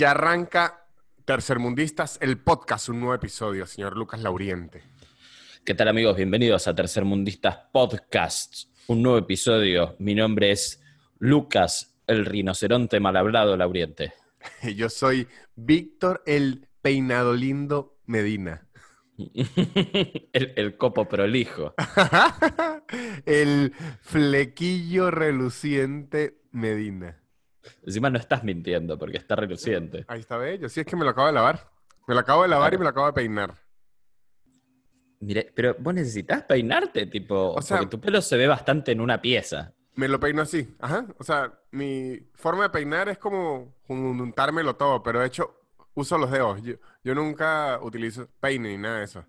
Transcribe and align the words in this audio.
Ya 0.00 0.12
arranca 0.12 0.86
Tercermundistas, 1.26 2.16
el 2.22 2.38
podcast, 2.38 2.88
un 2.88 3.00
nuevo 3.00 3.14
episodio, 3.14 3.66
señor 3.66 3.98
Lucas 3.98 4.22
Lauriente. 4.22 4.82
¿Qué 5.62 5.74
tal 5.74 5.88
amigos? 5.88 6.16
Bienvenidos 6.16 6.66
a 6.68 6.74
Tercermundistas 6.74 7.58
Podcast, 7.70 8.70
un 8.86 9.02
nuevo 9.02 9.18
episodio. 9.18 9.96
Mi 9.98 10.14
nombre 10.14 10.52
es 10.52 10.82
Lucas, 11.18 11.98
el 12.06 12.24
rinoceronte 12.24 12.98
mal 12.98 13.14
hablado 13.14 13.58
Lauriente. 13.58 14.14
Yo 14.74 14.88
soy 14.88 15.28
Víctor, 15.54 16.22
el 16.24 16.66
peinado 16.80 17.34
lindo 17.34 17.98
Medina. 18.06 18.66
el, 19.18 20.52
el 20.56 20.78
copo 20.78 21.10
prolijo. 21.10 21.74
el 23.26 23.74
flequillo 24.00 25.10
reluciente 25.10 26.40
Medina. 26.52 27.19
Encima 27.84 28.10
no 28.10 28.18
estás 28.18 28.42
mintiendo 28.44 28.98
porque 28.98 29.18
está 29.18 29.36
reluciente. 29.36 30.04
Ahí 30.08 30.20
está 30.20 30.36
bello. 30.36 30.68
Sí, 30.68 30.80
es 30.80 30.86
que 30.86 30.96
me 30.96 31.04
lo 31.04 31.10
acabo 31.10 31.26
de 31.26 31.32
lavar. 31.34 31.70
Me 32.06 32.14
lo 32.14 32.20
acabo 32.20 32.42
de 32.42 32.48
lavar 32.48 32.72
y 32.74 32.78
me 32.78 32.84
lo 32.84 32.90
acabo 32.90 33.06
de 33.06 33.12
peinar. 33.12 33.54
Mire, 35.20 35.52
pero 35.54 35.76
vos 35.78 35.92
necesitas 35.92 36.42
peinarte, 36.44 37.06
tipo, 37.06 37.52
O 37.52 37.60
sea- 37.62 37.76
porque 37.78 37.90
tu 37.90 38.00
pelo 38.00 38.22
se 38.22 38.36
ve 38.36 38.46
bastante 38.46 38.92
en 38.92 39.00
una 39.00 39.20
pieza. 39.20 39.74
Me 39.94 40.08
lo 40.08 40.18
peino 40.18 40.40
así. 40.42 40.74
Ajá. 40.78 41.06
O 41.18 41.24
sea, 41.24 41.52
mi 41.72 42.18
forma 42.34 42.62
de 42.64 42.70
peinar 42.70 43.08
es 43.10 43.18
como 43.18 43.74
juntármelo 43.86 44.76
todo, 44.76 45.02
pero 45.02 45.20
de 45.20 45.26
hecho 45.26 45.54
uso 45.94 46.16
los 46.16 46.30
dedos. 46.30 46.62
Yo, 46.62 46.74
yo 47.04 47.14
nunca 47.14 47.78
utilizo 47.82 48.28
peine 48.40 48.70
ni 48.70 48.78
nada 48.78 48.98
de 49.00 49.04
eso. 49.04 49.24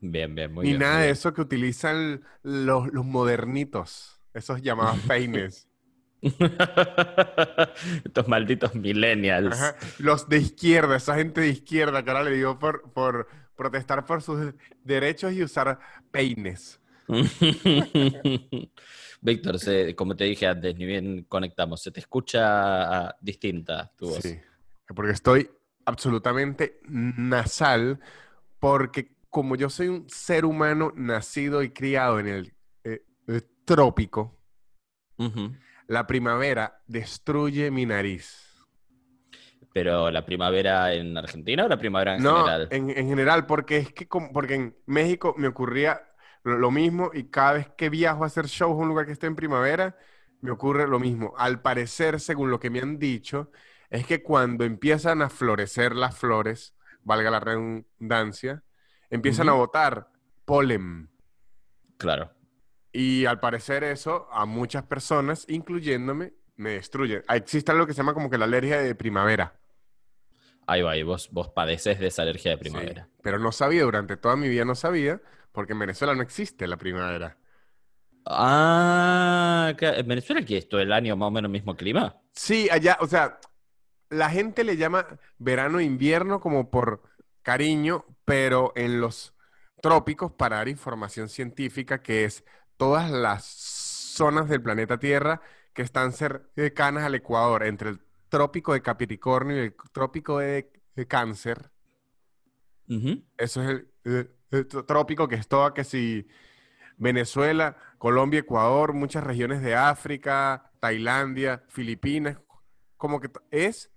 Bien, 0.00 0.34
bien, 0.34 0.52
muy 0.52 0.64
ni 0.64 0.70
bien. 0.70 0.80
nada 0.80 0.96
muy 0.96 1.04
de 1.04 1.10
eso 1.10 1.32
que 1.32 1.40
utilizan 1.40 2.22
los, 2.42 2.92
los 2.92 3.04
modernitos. 3.06 4.20
Esos 4.34 4.60
llamados 4.60 4.98
peines. 5.08 5.68
Estos 8.04 8.28
malditos 8.28 8.74
millennials. 8.74 9.60
Ajá. 9.60 9.76
Los 9.98 10.28
de 10.28 10.38
izquierda, 10.38 10.96
esa 10.96 11.16
gente 11.16 11.40
de 11.40 11.48
izquierda 11.48 12.04
que 12.04 12.10
ahora 12.10 12.22
le 12.24 12.30
digo 12.30 12.58
por, 12.58 12.90
por 12.92 13.28
protestar 13.56 14.06
por 14.06 14.22
sus 14.22 14.54
derechos 14.84 15.32
y 15.32 15.42
usar 15.42 15.78
peines. 16.10 16.80
Víctor, 19.20 19.56
como 19.94 20.16
te 20.16 20.24
dije 20.24 20.46
antes, 20.46 20.74
ni 20.76 20.84
bien 20.84 21.24
conectamos, 21.28 21.82
se 21.82 21.90
te 21.90 22.00
escucha 22.00 23.06
ah, 23.06 23.16
distinta 23.20 23.92
tu 23.96 24.06
voz. 24.06 24.18
Sí, 24.18 24.38
porque 24.94 25.12
estoy 25.12 25.50
absolutamente 25.84 26.80
nasal, 26.88 28.00
porque 28.58 29.16
como 29.30 29.56
yo 29.56 29.70
soy 29.70 29.88
un 29.88 30.08
ser 30.08 30.44
humano 30.44 30.92
nacido 30.94 31.62
y 31.62 31.70
criado 31.70 32.20
en 32.20 32.28
el 32.28 32.54
eh, 32.84 33.04
eh, 33.28 33.42
trópico. 33.64 34.38
La 35.92 36.06
primavera 36.06 36.80
destruye 36.86 37.70
mi 37.70 37.84
nariz. 37.84 38.48
Pero 39.74 40.10
la 40.10 40.24
primavera 40.24 40.94
en 40.94 41.16
Argentina 41.18 41.66
o 41.66 41.68
la 41.68 41.76
primavera 41.78 42.16
en 42.16 42.22
No, 42.22 42.36
general? 42.36 42.68
en, 42.70 42.88
en 42.90 43.08
general, 43.08 43.44
porque 43.44 43.76
es 43.76 43.92
que 43.92 44.08
como- 44.08 44.32
porque 44.32 44.54
en 44.54 44.76
México 44.86 45.34
me 45.36 45.48
ocurría 45.48 46.02
lo, 46.44 46.56
lo 46.56 46.70
mismo 46.70 47.10
y 47.12 47.24
cada 47.24 47.52
vez 47.54 47.68
que 47.76 47.90
viajo 47.90 48.24
a 48.24 48.26
hacer 48.28 48.46
shows 48.46 48.72
a 48.72 48.82
un 48.82 48.88
lugar 48.88 49.04
que 49.04 49.12
esté 49.12 49.26
en 49.26 49.36
primavera, 49.36 49.94
me 50.40 50.50
ocurre 50.50 50.88
lo 50.88 50.98
mismo. 50.98 51.34
Al 51.36 51.60
parecer, 51.60 52.20
según 52.20 52.50
lo 52.50 52.58
que 52.58 52.70
me 52.70 52.80
han 52.80 52.98
dicho, 52.98 53.50
es 53.90 54.06
que 54.06 54.22
cuando 54.22 54.64
empiezan 54.64 55.20
a 55.20 55.28
florecer 55.28 55.94
las 55.94 56.16
flores, 56.16 56.74
valga 57.02 57.30
la 57.30 57.40
redundancia, 57.40 58.62
empiezan 59.10 59.50
a 59.50 59.52
botar 59.52 60.08
polen. 60.46 61.10
Claro. 61.98 62.32
Y 62.92 63.24
al 63.26 63.40
parecer 63.40 63.84
eso 63.84 64.28
a 64.32 64.44
muchas 64.46 64.84
personas, 64.84 65.46
incluyéndome, 65.48 66.34
me 66.56 66.70
destruye. 66.72 67.22
Existe 67.28 67.72
algo 67.72 67.86
que 67.86 67.92
se 67.94 67.98
llama 67.98 68.14
como 68.14 68.30
que 68.30 68.38
la 68.38 68.44
alergia 68.44 68.78
de 68.82 68.94
primavera. 68.94 69.58
Ahí 70.66 70.82
va, 70.82 70.96
y 70.96 71.02
vos, 71.04 71.28
vos 71.30 71.48
padeces 71.50 71.98
de 72.00 72.08
esa 72.08 72.22
alergia 72.22 72.50
de 72.50 72.58
Sí, 72.60 72.78
primavera. 72.78 73.08
pero 73.20 73.38
no 73.38 73.52
sabía, 73.52 73.82
durante 73.84 74.16
toda 74.16 74.36
mi 74.36 74.48
vida 74.48 74.64
no 74.64 74.74
sabía, 74.74 75.20
porque 75.52 75.72
en 75.72 75.80
Venezuela 75.80 76.14
no 76.14 76.22
existe 76.22 76.66
la 76.66 76.76
primavera. 76.78 77.38
Ah, 78.24 79.74
¿qué- 79.78 79.88
¿en 79.88 80.06
Venezuela 80.08 80.44
qué 80.44 80.56
es 80.58 80.68
todo 80.68 80.80
el 80.80 80.92
año 80.92 81.16
más 81.16 81.28
o 81.28 81.30
menos 81.30 81.48
el 81.48 81.52
mismo 81.52 81.76
clima? 81.76 82.16
Sí, 82.34 82.68
allá, 82.70 82.96
o 83.00 83.06
sea, 83.06 83.38
la 84.10 84.30
gente 84.30 84.64
le 84.64 84.76
llama 84.76 85.06
verano 85.38 85.80
e 85.80 85.84
invierno 85.84 86.40
como 86.40 86.70
por 86.70 87.02
cariño, 87.42 88.06
pero 88.24 88.72
en 88.76 89.00
los 89.00 89.34
trópicos, 89.82 90.32
para 90.32 90.58
dar 90.58 90.68
información 90.68 91.28
científica, 91.28 92.02
que 92.02 92.24
es 92.26 92.44
todas 92.76 93.10
las 93.10 93.44
zonas 93.44 94.48
del 94.48 94.62
planeta 94.62 94.98
Tierra 94.98 95.40
que 95.72 95.82
están 95.82 96.12
cercanas 96.12 97.04
al 97.04 97.14
Ecuador, 97.14 97.62
entre 97.64 97.90
el 97.90 98.00
trópico 98.28 98.72
de 98.72 98.82
Capricornio 98.82 99.56
y 99.56 99.66
el 99.66 99.74
trópico 99.92 100.38
de, 100.38 100.70
de 100.94 101.06
Cáncer. 101.06 101.70
Eso 103.38 103.62
es 103.62 103.70
el, 103.70 103.88
eh, 104.04 104.30
el 104.50 104.68
tr- 104.68 104.86
trópico 104.86 105.28
que 105.28 105.36
es 105.36 105.48
toda 105.48 105.72
que 105.72 105.84
si 105.84 106.28
Venezuela, 106.98 107.76
Colombia, 107.98 108.40
Ecuador, 108.40 108.92
muchas 108.92 109.24
regiones 109.24 109.62
de 109.62 109.74
África, 109.74 110.70
Tailandia, 110.78 111.64
Filipinas, 111.68 112.38
como 112.96 113.20
que 113.20 113.30
es, 113.50 113.90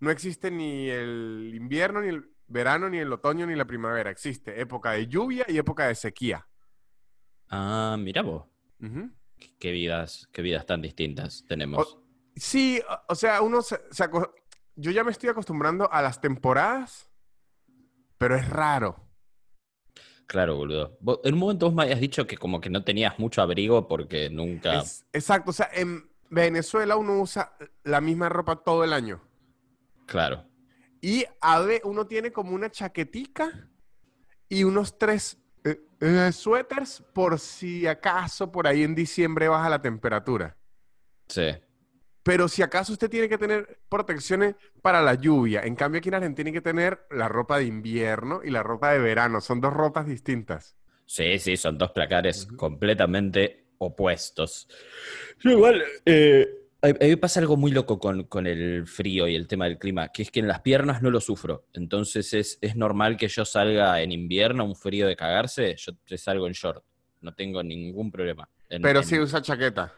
no 0.00 0.10
existe 0.10 0.50
ni 0.50 0.88
el 0.88 1.52
invierno, 1.54 2.00
ni 2.00 2.08
el 2.08 2.30
verano, 2.46 2.88
ni 2.88 2.98
el 2.98 3.12
otoño, 3.12 3.46
ni 3.46 3.54
la 3.54 3.66
primavera. 3.66 4.10
Existe 4.10 4.60
época 4.60 4.92
de 4.92 5.06
lluvia 5.06 5.44
y 5.46 5.58
época 5.58 5.86
de 5.86 5.94
sequía. 5.94 6.47
Ah, 7.50 7.96
mira 7.98 8.22
vos. 8.22 8.44
Qué- 8.80 9.54
Qué 9.58 9.70
vidas, 9.72 10.28
qué 10.32 10.42
vidas 10.42 10.66
tan 10.66 10.82
distintas 10.82 11.44
tenemos. 11.48 11.78
O- 11.86 12.02
sí, 12.36 12.80
o- 12.88 13.12
o 13.12 13.14
sea, 13.14 13.40
uno 13.42 13.62
se, 13.62 13.80
se 13.90 14.04
aco- 14.04 14.32
yo 14.76 14.90
ya 14.90 15.04
me 15.04 15.10
estoy 15.10 15.28
acostumbrando 15.30 15.90
a 15.92 16.02
las 16.02 16.20
temporadas, 16.20 17.10
pero 18.18 18.36
es 18.36 18.48
raro. 18.48 19.04
Claro, 20.26 20.56
boludo. 20.56 20.98
Vos- 21.00 21.20
en 21.24 21.34
un 21.34 21.40
momento 21.40 21.66
vos 21.66 21.74
me 21.74 21.82
habías 21.84 22.00
dicho 22.00 22.26
que 22.26 22.36
como 22.36 22.60
que 22.60 22.68
no 22.68 22.84
tenías 22.84 23.18
mucho 23.18 23.40
abrigo 23.42 23.88
porque 23.88 24.28
nunca... 24.28 24.80
Es- 24.80 25.04
exacto, 25.12 25.50
o 25.50 25.54
sea, 25.54 25.70
en 25.72 26.08
Venezuela 26.30 26.96
uno 26.96 27.20
usa 27.20 27.56
la 27.84 28.00
misma 28.00 28.28
ropa 28.28 28.56
todo 28.56 28.84
el 28.84 28.92
año. 28.92 29.22
Claro. 30.06 30.44
Y 31.00 31.24
a 31.40 31.60
ve- 31.60 31.80
uno 31.84 32.06
tiene 32.06 32.30
como 32.32 32.54
una 32.54 32.70
chaquetica 32.70 33.70
y 34.48 34.64
unos 34.64 34.98
tres 34.98 35.38
eh, 36.00 36.30
suéteres 36.32 37.02
por 37.12 37.38
si 37.38 37.86
acaso 37.86 38.50
por 38.50 38.66
ahí 38.66 38.82
en 38.82 38.94
diciembre 38.94 39.48
baja 39.48 39.68
la 39.68 39.82
temperatura. 39.82 40.56
Sí. 41.28 41.54
Pero 42.22 42.48
si 42.48 42.62
acaso 42.62 42.92
usted 42.92 43.08
tiene 43.08 43.28
que 43.28 43.38
tener 43.38 43.80
protecciones 43.88 44.54
para 44.82 45.00
la 45.00 45.14
lluvia. 45.14 45.62
En 45.62 45.74
cambio 45.74 45.98
aquí 45.98 46.08
en 46.08 46.16
Argentina 46.16 46.44
tiene 46.44 46.52
que 46.52 46.60
tener 46.60 47.06
la 47.10 47.28
ropa 47.28 47.58
de 47.58 47.64
invierno 47.64 48.40
y 48.44 48.50
la 48.50 48.62
ropa 48.62 48.92
de 48.92 48.98
verano. 48.98 49.40
Son 49.40 49.60
dos 49.60 49.72
ropas 49.72 50.06
distintas. 50.06 50.76
Sí, 51.06 51.38
sí, 51.38 51.56
son 51.56 51.78
dos 51.78 51.92
placares 51.92 52.44
completamente 52.44 53.68
opuestos. 53.78 54.68
Yo 55.40 55.52
igual, 55.52 55.82
eh, 56.04 56.57
a 56.82 57.04
mí 57.06 57.16
pasa 57.16 57.40
algo 57.40 57.56
muy 57.56 57.70
loco 57.72 57.98
con, 57.98 58.24
con 58.24 58.46
el 58.46 58.86
frío 58.86 59.26
y 59.26 59.34
el 59.34 59.46
tema 59.48 59.64
del 59.64 59.78
clima, 59.78 60.08
que 60.08 60.22
es 60.22 60.30
que 60.30 60.40
en 60.40 60.48
las 60.48 60.60
piernas 60.60 61.02
no 61.02 61.10
lo 61.10 61.20
sufro. 61.20 61.66
Entonces 61.72 62.32
es, 62.34 62.58
es 62.60 62.76
normal 62.76 63.16
que 63.16 63.28
yo 63.28 63.44
salga 63.44 64.00
en 64.00 64.12
invierno, 64.12 64.64
un 64.64 64.76
frío 64.76 65.06
de 65.06 65.16
cagarse, 65.16 65.74
yo 65.76 65.92
te 66.06 66.16
salgo 66.18 66.46
en 66.46 66.52
short. 66.52 66.84
No 67.20 67.34
tengo 67.34 67.62
ningún 67.62 68.10
problema. 68.12 68.48
En- 68.68 68.82
Pero 68.82 69.00
en- 69.00 69.04
sí 69.04 69.18
usa 69.18 69.42
chaqueta. 69.42 69.92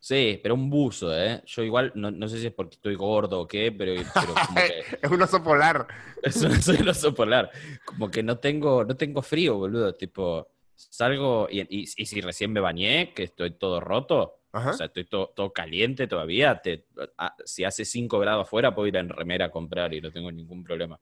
Sí, 0.00 0.38
pero 0.42 0.54
un 0.54 0.68
buzo, 0.68 1.16
¿eh? 1.16 1.42
Yo 1.46 1.62
igual, 1.62 1.90
no, 1.94 2.10
no 2.10 2.28
sé 2.28 2.38
si 2.38 2.48
es 2.48 2.52
porque 2.52 2.74
estoy 2.74 2.94
gordo 2.94 3.40
o 3.40 3.46
qué, 3.48 3.72
pero, 3.72 3.94
pero 4.12 4.34
como 4.34 4.54
que... 4.56 4.84
Es 5.02 5.10
un 5.10 5.22
oso 5.22 5.42
polar. 5.42 5.86
Eso 6.22 6.48
no 6.48 6.60
soy 6.60 6.76
el 6.76 6.88
oso 6.88 7.14
polar. 7.14 7.50
Como 7.86 8.10
que 8.10 8.22
no 8.22 8.38
tengo, 8.38 8.84
no 8.84 8.96
tengo 8.96 9.22
frío, 9.22 9.56
boludo. 9.56 9.94
Tipo, 9.94 10.50
salgo 10.74 11.48
y, 11.50 11.60
y- 11.62 11.84
y 11.96 12.04
si 12.06 12.20
recién 12.20 12.52
me 12.52 12.60
bañé, 12.60 13.14
que 13.14 13.22
estoy 13.22 13.52
todo 13.52 13.80
roto, 13.80 14.40
Ajá. 14.54 14.70
o 14.70 14.72
sea, 14.74 14.86
estoy 14.86 15.04
todo, 15.04 15.32
todo 15.34 15.52
caliente 15.52 16.06
todavía, 16.06 16.62
te- 16.62 16.86
ah, 17.18 17.34
si 17.44 17.64
hace 17.64 17.84
5 17.84 18.20
grados 18.20 18.46
afuera 18.46 18.72
puedo 18.74 18.86
ir 18.86 18.94
en 18.96 19.08
remera 19.08 19.46
a 19.46 19.50
comprar 19.50 19.92
y 19.92 20.00
no 20.00 20.12
tengo 20.12 20.30
ningún 20.30 20.62
problema. 20.62 21.00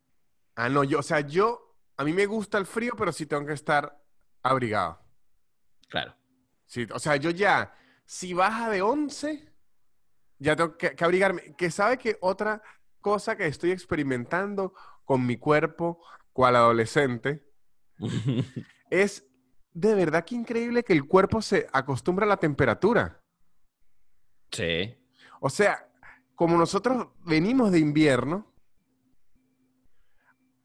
Ah, 0.56 0.68
no, 0.70 0.84
yo, 0.84 1.00
o 1.00 1.02
sea, 1.02 1.20
yo, 1.20 1.76
a 1.98 2.04
mí 2.04 2.12
me 2.14 2.24
gusta 2.26 2.56
el 2.56 2.64
frío, 2.66 2.94
pero 2.96 3.12
sí 3.12 3.26
tengo 3.26 3.44
que 3.46 3.52
estar 3.52 4.02
abrigado. 4.42 5.00
Claro. 5.88 6.16
Sí, 6.64 6.86
o 6.92 6.98
sea, 6.98 7.16
yo 7.16 7.28
ya, 7.30 7.74
si 8.06 8.32
baja 8.32 8.70
de 8.70 8.80
11, 8.80 9.52
ya 10.38 10.56
tengo 10.56 10.76
que, 10.78 10.96
que 10.96 11.04
abrigarme. 11.04 11.54
Que 11.54 11.70
sabe 11.70 11.98
que 11.98 12.16
otra 12.22 12.62
cosa 13.02 13.36
que 13.36 13.46
estoy 13.46 13.70
experimentando 13.70 14.72
con 15.04 15.26
mi 15.26 15.36
cuerpo 15.36 16.02
cual 16.32 16.56
adolescente 16.56 17.46
es 18.90 19.26
de 19.74 19.94
verdad 19.94 20.24
que 20.24 20.34
increíble 20.34 20.82
que 20.82 20.92
el 20.92 21.06
cuerpo 21.06 21.40
se 21.42 21.66
acostumbra 21.72 22.24
a 22.26 22.28
la 22.28 22.36
temperatura. 22.38 23.21
Sí. 24.52 24.94
O 25.40 25.50
sea, 25.50 25.88
como 26.34 26.56
nosotros 26.56 27.08
venimos 27.24 27.72
de 27.72 27.80
invierno, 27.80 28.52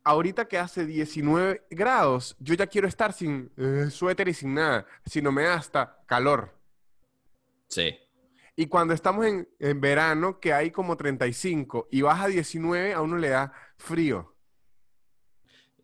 ahorita 0.03 0.47
que 0.47 0.57
hace 0.57 0.85
19 0.85 1.65
grados, 1.69 2.35
yo 2.39 2.53
ya 2.53 2.67
quiero 2.67 2.87
estar 2.87 3.11
sin 3.11 3.51
eh, 3.57 3.89
suéter 3.89 4.27
y 4.29 4.33
sin 4.33 4.53
nada, 4.53 4.85
sino 5.05 5.31
me 5.31 5.43
da 5.43 5.55
hasta 5.55 6.03
calor. 6.05 6.55
Sí. 7.67 7.97
Y 8.55 8.67
cuando 8.67 8.93
estamos 8.93 9.25
en, 9.25 9.47
en 9.59 9.81
verano, 9.81 10.39
que 10.39 10.53
hay 10.53 10.71
como 10.71 10.95
35 10.95 11.89
y 11.91 12.01
baja 12.01 12.27
19, 12.27 12.93
a 12.93 13.01
uno 13.01 13.17
le 13.17 13.29
da 13.29 13.51
frío. 13.77 14.35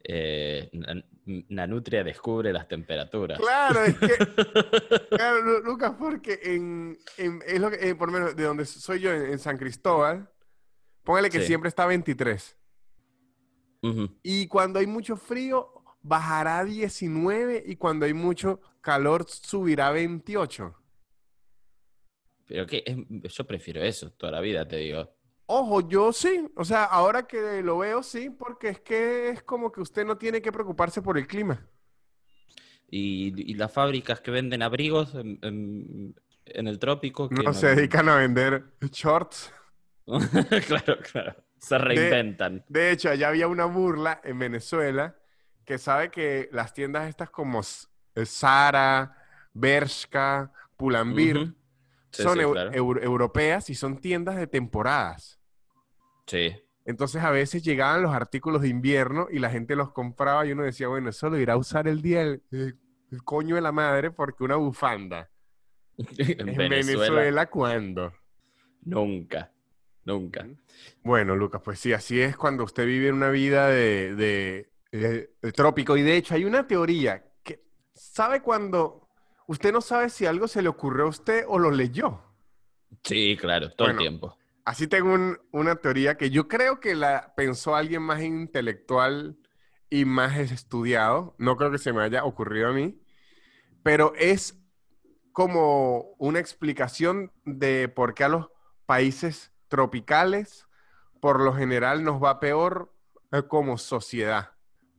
Eh, 0.04 0.70
Nanutria 1.26 2.04
descubre 2.04 2.52
las 2.52 2.68
temperaturas. 2.68 3.40
Claro, 3.40 3.82
es 3.84 3.98
que, 3.98 4.08
claro, 5.10 5.42
Lu- 5.42 5.64
Lucas, 5.64 5.94
porque 5.98 6.40
en, 6.44 6.98
en- 7.18 7.42
es 7.46 7.60
lo 7.60 7.70
que, 7.72 7.90
eh, 7.90 7.96
por 7.96 8.10
lo 8.12 8.14
menos 8.20 8.36
de 8.36 8.44
donde 8.44 8.66
soy 8.66 9.00
yo, 9.00 9.12
en, 9.12 9.32
en 9.32 9.40
San 9.40 9.58
Cristóbal, 9.58 10.30
póngale 11.04 11.30
que 11.30 11.40
Sí. 11.40 11.48
siempre 11.48 11.70
está 11.70 11.86
23. 11.86 12.58
Ujú. 13.84 14.18
Y 14.24 14.48
cuando 14.48 14.80
hay 14.80 14.88
mucho 14.88 15.16
frío, 15.18 15.70
bajará 16.02 16.60
a 16.60 16.66
19 16.66 17.64
y 17.66 17.76
cuando 17.78 18.06
hay 18.06 18.14
mucho 18.14 18.60
calor, 18.82 19.26
subirá 19.30 19.88
a 19.88 19.92
28. 19.92 20.76
Pero 22.46 22.66
que 22.68 22.84
yo 23.24 23.48
prefiero 23.48 23.82
eso 23.82 24.12
toda 24.12 24.32
la 24.34 24.42
vida, 24.42 24.68
te 24.68 24.76
digo. 24.78 25.10
Ojo, 25.56 25.88
yo 25.88 26.12
sí, 26.12 26.48
o 26.56 26.66
sea, 26.66 26.84
ahora 26.86 27.28
que 27.28 27.62
lo 27.62 27.78
veo, 27.78 28.02
sí, 28.02 28.32
porque 28.32 28.70
es 28.70 28.80
que 28.80 29.30
es 29.30 29.44
como 29.44 29.72
que 29.72 29.82
usted 29.82 30.04
no 30.04 30.18
tiene 30.18 30.42
que 30.42 30.52
preocuparse 30.52 31.00
por 31.04 31.16
el 31.16 31.28
clima. 31.28 31.64
Y, 32.90 33.52
y 33.52 33.54
las 33.54 33.72
fábricas 33.72 34.20
que 34.20 34.32
venden 34.32 34.64
abrigos 34.64 35.14
en, 35.14 35.38
en- 35.44 36.16
en 36.46 36.68
el 36.68 36.80
trópico. 36.80 37.30
que 37.30 37.44
No 37.44 37.54
se 37.54 37.76
dedican 37.76 38.10
a 38.10 38.16
vender 38.16 38.64
shorts. 38.92 39.54
claro, 40.68 40.98
claro. 41.12 41.36
Se 41.60 41.78
reinventan. 41.78 42.66
De 42.68 42.90
hecho, 42.92 43.10
allá 43.10 43.28
había 43.30 43.48
una 43.48 43.66
burla 43.66 44.22
en 44.24 44.40
Venezuela 44.40 45.16
que 45.66 45.78
sabe 45.78 46.10
que 46.10 46.50
las 46.52 46.74
tiendas 46.74 47.08
estas 47.08 47.30
como 47.30 47.62
eh, 48.16 48.26
Zara, 48.26 49.16
Bershka, 49.54 50.52
Pull&Bear 50.78 51.38
Ujú. 51.38 51.54
Sí, 52.12 52.24
son 52.24 52.34
sí, 52.38 52.44
eu- 52.44 52.52
claro. 52.54 52.72
eu- 52.72 53.04
europeas 53.04 53.70
y 53.70 53.76
son 53.76 53.98
tiendas 54.00 54.36
de 54.36 54.48
temporadas. 54.48 55.40
Sí. 56.28 56.54
Entonces 56.86 57.24
a 57.24 57.32
veces 57.32 57.64
llegaban 57.64 58.02
los 58.02 58.14
artículos 58.14 58.62
de 58.62 58.68
invierno 58.68 59.28
y 59.32 59.40
la 59.40 59.50
gente 59.50 59.76
los 59.76 59.92
compraba 59.92 60.46
y 60.46 60.52
uno 60.52 60.64
decía, 60.64 60.88
bueno, 60.90 61.10
eso 61.10 61.30
lo 61.30 61.38
irá 61.40 61.54
a 61.54 61.58
usar 61.58 61.88
el 61.88 62.02
día 62.02 62.20
del 62.20 62.44
el- 62.52 62.78
el 63.12 63.24
coño 63.24 63.56
de 63.56 63.62
la 63.62 63.72
madre 63.72 64.12
porque 64.12 64.44
una 64.44 64.56
bufanda. 64.56 65.30
En 66.18 66.50
En 66.50 66.56
Venezuela, 66.58 67.00
Venezuela, 67.14 67.50
¿cuándo? 67.50 68.14
nunca. 68.82 69.52
Nunca. 70.06 70.46
Bueno, 71.04 71.36
Lucas, 71.36 71.62
pues 71.64 71.80
sí, 71.80 71.94
así 71.94 72.20
es 72.20 72.36
cuando 72.36 72.66
usted 72.66 72.86
vive 72.86 73.10
una 73.12 73.30
vida 73.30 73.68
de, 73.70 74.16
de- 74.16 74.70
de- 74.92 75.34
de 75.42 75.52
trópico. 75.54 75.96
Y 75.96 76.02
de 76.02 76.18
hecho, 76.18 76.36
hay 76.36 76.44
una 76.44 76.68
teoría 76.68 77.24
que 77.42 77.64
sabe 77.94 78.42
cuando 78.42 79.08
usted 79.48 79.72
no 79.72 79.80
sabe 79.80 80.10
si 80.10 80.26
algo 80.26 80.48
se 80.50 80.62
le 80.62 80.68
ocurrió 80.68 81.06
a 81.06 81.10
usted 81.10 81.46
o 81.48 81.58
lo 81.58 81.72
leyó. 81.72 82.22
Sí, 83.04 83.38
claro, 83.40 83.72
todo 83.72 83.88
Bueno. 83.88 84.02
el 84.02 84.08
tiempo. 84.10 84.38
Así 84.66 84.88
tengo 84.88 85.14
un- 85.14 85.38
una 85.52 85.76
teoría 85.76 86.16
que 86.16 86.30
yo 86.30 86.48
creo 86.48 86.80
que 86.80 86.96
la 86.96 87.34
pensó 87.36 87.76
alguien 87.76 88.02
más 88.02 88.22
intelectual 88.22 89.38
y 89.90 90.06
más 90.06 90.38
estudiado. 90.38 91.36
No 91.38 91.58
creo 91.58 91.72
que 91.72 91.78
se 91.78 91.92
me 91.94 92.02
haya 92.02 92.24
ocurrido 92.24 92.70
a 92.70 92.74
mí, 92.74 92.98
pero 93.84 94.14
es 94.16 94.58
como 95.34 96.14
una 96.18 96.40
explicación 96.40 97.32
de 97.44 97.90
por 97.90 98.14
qué 98.14 98.24
a 98.24 98.30
los 98.30 98.48
países 98.86 99.52
tropicales 99.68 100.68
por 101.20 101.42
lo 101.42 101.54
general 101.54 102.04
nos 102.04 102.22
va 102.22 102.40
peor 102.40 102.94
eh, 103.32 103.44
como 103.48 103.78
sociedad. 103.78 104.52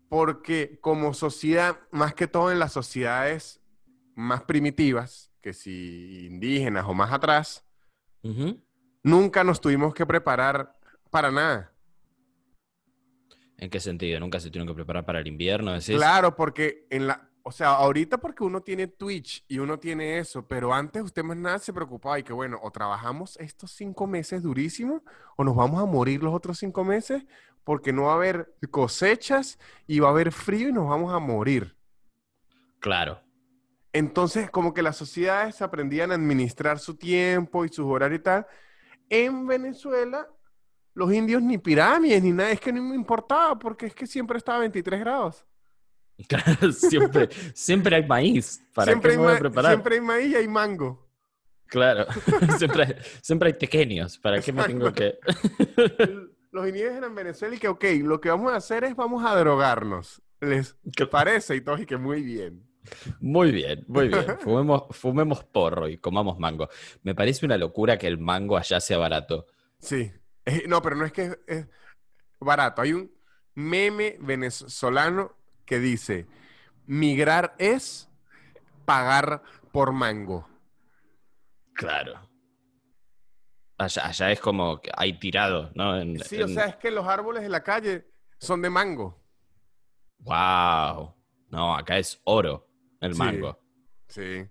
Porque 0.08 0.78
como 0.80 1.14
sociedad, 1.14 1.80
más 1.90 2.14
que 2.14 2.26
todo 2.26 2.50
en 2.50 2.58
las 2.58 2.72
sociedades 2.72 3.60
más 4.14 4.42
primitivas, 4.44 5.30
que 5.40 5.52
si 5.52 6.26
indígenas 6.26 6.86
o 6.86 6.94
más 6.94 7.12
atrás, 7.12 7.64
Ujú. 8.22 8.63
Nunca 9.04 9.44
nos 9.44 9.60
tuvimos 9.60 9.94
que 9.94 10.04
preparar 10.04 10.74
para 11.10 11.30
nada. 11.30 11.70
¿En 13.56 13.70
qué 13.70 13.78
sentido? 13.78 14.18
¿Nunca 14.18 14.40
se 14.40 14.48
tuvieron 14.48 14.66
que 14.66 14.74
preparar 14.74 15.04
para 15.04 15.20
el 15.20 15.28
invierno? 15.28 15.72
decís? 15.72 15.94
Claro, 15.94 16.34
porque 16.34 16.88
en 16.90 17.06
la, 17.06 17.30
o 17.44 17.52
sea, 17.52 17.70
ahorita 17.70 18.18
porque 18.18 18.42
uno 18.42 18.62
tiene 18.62 18.88
Twitch 18.88 19.44
y 19.46 19.58
uno 19.58 19.78
tiene 19.78 20.18
eso, 20.18 20.48
pero 20.48 20.74
antes 20.74 21.04
usted 21.04 21.22
más 21.22 21.36
nada 21.36 21.58
se 21.60 21.72
preocupaba 21.72 22.18
y 22.18 22.24
que 22.24 22.32
bueno, 22.32 22.58
o 22.62 22.70
trabajamos 22.72 23.36
estos 23.36 23.70
cinco 23.70 24.06
meses 24.06 24.42
durísimos 24.42 25.02
o 25.36 25.44
nos 25.44 25.54
vamos 25.54 25.80
a 25.80 25.86
morir 25.86 26.22
los 26.22 26.34
otros 26.34 26.58
cinco 26.58 26.82
meses 26.82 27.24
porque 27.62 27.92
no 27.92 28.04
va 28.04 28.12
a 28.12 28.16
haber 28.16 28.54
cosechas 28.70 29.58
y 29.86 30.00
va 30.00 30.08
a 30.08 30.12
haber 30.12 30.32
frío 30.32 30.70
y 30.70 30.72
nos 30.72 30.88
vamos 30.88 31.12
a 31.12 31.18
morir. 31.18 31.76
Claro. 32.80 33.20
Entonces, 33.92 34.50
como 34.50 34.74
que 34.74 34.82
las 34.82 34.96
sociedades 34.96 35.62
aprendían 35.62 36.10
a 36.10 36.16
administrar 36.16 36.78
su 36.78 36.96
tiempo 36.96 37.64
y 37.64 37.68
sus 37.68 37.86
horarios 37.86 38.20
y 38.20 38.22
tal. 38.22 38.46
En 39.08 39.46
Venezuela, 39.46 40.28
los 40.94 41.12
indios 41.12 41.42
ni 41.42 41.58
pirámides 41.58 42.22
ni 42.22 42.32
nada, 42.32 42.50
es 42.50 42.60
que 42.60 42.72
no 42.72 42.82
me 42.82 42.94
importaba 42.94 43.58
porque 43.58 43.86
es 43.86 43.94
que 43.94 44.06
siempre 44.06 44.38
estaba 44.38 44.58
a 44.58 44.60
23 44.60 45.00
grados. 45.00 45.44
Claro, 46.28 46.70
siempre, 46.70 47.28
siempre 47.54 47.96
hay 47.96 48.06
maíz. 48.06 48.62
¿Para 48.72 48.92
siempre, 48.92 49.10
qué 49.12 49.18
me 49.18 49.24
voy 49.24 49.34
a 49.34 49.38
preparar? 49.38 49.72
siempre 49.72 49.96
hay 49.96 50.00
maíz 50.00 50.30
y 50.30 50.36
hay 50.36 50.46
mango. 50.46 51.04
Claro, 51.66 52.06
siempre, 52.58 52.84
hay- 52.84 52.94
siempre 53.20 53.48
hay 53.48 53.54
pequeños. 53.54 54.16
¿Para 54.18 54.40
qué 54.40 54.52
me 54.52 54.62
tengo 54.62 54.92
que...? 54.92 55.18
Los 56.52 56.68
indígenas 56.68 57.02
en 57.02 57.14
Venezuela 57.16 57.56
y 57.56 57.58
que, 57.58 57.66
ok, 57.66 57.84
lo 58.04 58.20
que 58.20 58.28
vamos 58.28 58.52
a 58.52 58.56
hacer 58.56 58.84
es 58.84 58.94
vamos 58.94 59.24
a 59.24 59.34
drogarnos. 59.34 60.22
¿Les 60.40 60.76
parece? 61.10 61.56
Y 61.56 61.60
todos 61.62 61.80
y 61.80 61.86
que 61.86 61.96
muy 61.96 62.22
bien. 62.22 62.64
Muy 63.20 63.50
bien, 63.50 63.84
muy 63.88 64.08
bien. 64.08 64.38
Fumemos, 64.40 64.84
fumemos 64.90 65.44
porro 65.44 65.88
y 65.88 65.98
comamos 65.98 66.38
mango. 66.38 66.68
Me 67.02 67.14
parece 67.14 67.46
una 67.46 67.56
locura 67.56 67.96
que 67.98 68.06
el 68.06 68.18
mango 68.18 68.56
allá 68.56 68.80
sea 68.80 68.98
barato. 68.98 69.46
Sí. 69.78 70.12
Eh, 70.44 70.64
no, 70.68 70.82
pero 70.82 70.96
no 70.96 71.04
es 71.06 71.12
que 71.12 71.22
es, 71.24 71.38
es 71.46 71.68
barato. 72.40 72.82
Hay 72.82 72.92
un 72.92 73.10
meme 73.54 74.16
venezolano 74.20 75.36
que 75.64 75.78
dice, 75.78 76.26
migrar 76.86 77.54
es 77.58 78.10
pagar 78.84 79.42
por 79.72 79.92
mango. 79.92 80.46
Claro. 81.74 82.28
Allá, 83.78 84.06
allá 84.06 84.30
es 84.30 84.40
como 84.40 84.80
que 84.80 84.90
hay 84.96 85.18
tirado, 85.18 85.70
¿no? 85.74 85.98
En- 85.98 86.18
Sí, 86.20 86.40
o 86.42 86.48
sea, 86.48 86.66
es 86.66 86.76
que 86.76 86.90
los 86.90 87.06
árboles 87.08 87.42
de 87.42 87.48
la 87.48 87.62
calle 87.62 88.06
son 88.38 88.60
de 88.62 88.70
mango. 88.70 89.20
Wow. 90.18 91.14
No, 91.50 91.74
acá 91.76 91.98
es 91.98 92.20
oro 92.24 92.68
el 93.04 93.14
mango. 93.14 93.58
Sí. 94.08 94.46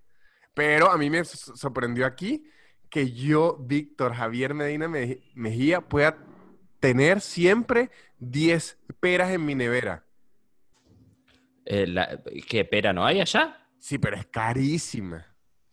Pero 0.53 0.91
a 0.91 0.97
mí 0.97 1.09
me 1.09 1.23
sorprendió 1.25 2.05
aquí 2.05 2.45
que 2.89 3.11
yo, 3.11 3.57
Víctor 3.59 4.13
Javier 4.13 4.53
Medina 4.53 4.87
Me- 4.87 5.19
Mejía, 5.33 5.81
pueda 5.81 6.17
tener 6.79 7.21
siempre 7.21 7.89
10 8.19 8.77
peras 8.99 9.31
en 9.31 9.45
mi 9.45 9.55
nevera. 9.55 10.05
Eh, 11.65 11.87
la- 11.87 12.21
¿Qué 12.47 12.65
pera 12.65 12.93
no 12.93 13.05
hay 13.05 13.21
allá? 13.21 13.67
Sí, 13.79 13.97
pero 13.97 14.17
es 14.17 14.25
carísima. 14.27 15.25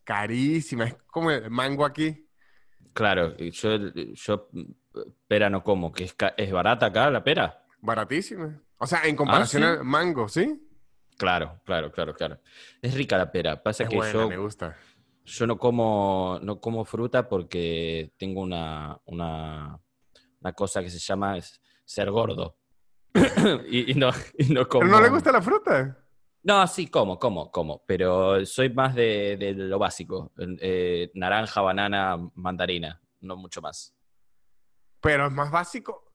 Carísima. 0.05 0.85
Es 0.85 0.95
como 1.07 1.31
el 1.31 1.51
mango 1.51 1.85
aquí. 1.85 2.27
Claro, 2.93 3.37
yo, 3.37 3.79
yo 4.15 4.49
pera 5.29 5.51
no 5.51 5.63
como, 5.63 5.93
que 5.93 6.05
es, 6.05 6.17
es 6.37 6.51
barata 6.53 6.87
acá 6.87 7.11
la 7.11 7.23
pera. 7.23 7.65
Baratísima. 7.81 8.61
O 8.79 8.87
sea, 8.87 9.05
en 9.05 9.15
comparación 9.15 9.63
¿sí? 9.63 9.69
al 9.69 9.85
mango, 9.85 10.29
¿sí? 10.29 10.61
Claro, 11.21 11.61
claro, 11.67 11.93
claro, 11.93 12.15
claro. 12.15 12.41
Es 12.81 12.95
rica 12.95 13.19
la 13.19 13.31
pera. 13.31 13.62
Pasa 13.62 13.83
Es 13.83 13.91
que 13.91 13.97
buena, 13.97 14.12
yo, 14.15 14.29
me 14.31 14.39
gusta. 14.39 14.75
yo 15.27 15.47
no 15.47 15.59
como, 15.59 16.39
no 16.41 16.59
como 16.62 16.87
fruta 16.87 17.29
porque 17.29 18.15
tengo 18.17 18.41
una, 18.41 18.99
una, 19.05 19.79
una 20.41 20.53
cosa 20.55 20.81
que 20.83 20.89
se 20.89 20.99
llama 20.99 21.37
ser 21.85 22.11
gordo. 22.11 22.57
y, 23.69 23.93
y 23.93 23.95
no, 23.97 24.09
y 24.39 24.50
no 24.50 24.67
como. 24.67 24.81
¿Pero 24.81 24.93
no 24.97 25.03
le 25.03 25.11
gusta 25.11 25.31
la 25.31 25.43
fruta? 25.43 25.99
No, 26.43 26.67
sí, 26.67 26.87
como, 26.87 27.19
como, 27.19 27.50
como. 27.50 27.85
Pero 27.87 28.47
soy 28.47 28.71
más 28.73 28.95
de, 28.95 29.37
de 29.39 29.53
lo 29.53 29.79
básico. 29.79 30.33
Eh, 30.39 31.11
naranja, 31.12 31.61
banana, 31.61 32.17
mandarina. 32.35 32.99
No 33.21 33.37
mucho 33.37 33.61
más. 33.61 33.95
Pero 35.03 35.27
es 35.27 35.33
más 35.33 35.50
básico. 35.50 36.15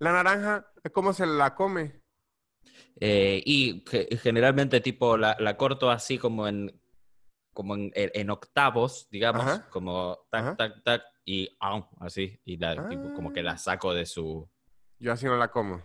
La 0.00 0.12
naranja, 0.12 0.70
¿cómo 0.92 1.14
se 1.14 1.24
la 1.24 1.54
come? 1.54 2.03
Eh, 3.00 3.42
y 3.44 3.82
ge- 3.88 4.08
generalmente 4.22 4.80
tipo 4.80 5.16
la, 5.16 5.36
la 5.40 5.56
corto 5.56 5.90
así 5.90 6.18
como 6.18 6.46
en 6.48 6.80
como 7.52 7.76
en, 7.76 7.92
en 7.94 8.30
octavos, 8.30 9.06
digamos, 9.12 9.42
Ajá. 9.46 9.68
como 9.70 10.18
tac, 10.28 10.40
Ajá. 10.42 10.56
tac, 10.56 10.82
tac, 10.82 11.02
y 11.24 11.48
así, 12.00 12.40
y 12.44 12.56
la, 12.56 12.88
tipo, 12.88 13.14
como 13.14 13.32
que 13.32 13.40
Ah. 13.40 13.44
la 13.44 13.58
saco 13.58 13.94
de 13.94 14.06
su... 14.06 14.50
Yo 14.98 15.12
así 15.12 15.26
no 15.26 15.36
la 15.36 15.52
como. 15.52 15.80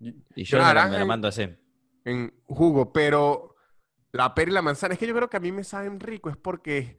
Y- 0.00 0.14
Y 0.34 0.44
Yo 0.44 0.56
yo 0.56 0.58
la, 0.72 0.86
me 0.88 0.98
la 0.98 1.04
mando 1.04 1.28
así. 1.28 1.46
en 2.06 2.32
jugo, 2.46 2.90
pero 2.90 3.54
la 4.12 4.34
pera 4.34 4.50
y 4.50 4.54
la 4.54 4.62
manzana, 4.62 4.94
es 4.94 4.98
que 5.00 5.06
yo 5.06 5.14
creo 5.14 5.28
que 5.28 5.36
a 5.36 5.40
mí 5.40 5.52
me 5.52 5.62
saben 5.62 6.00
rico, 6.00 6.30
es 6.30 6.38
porque 6.38 6.96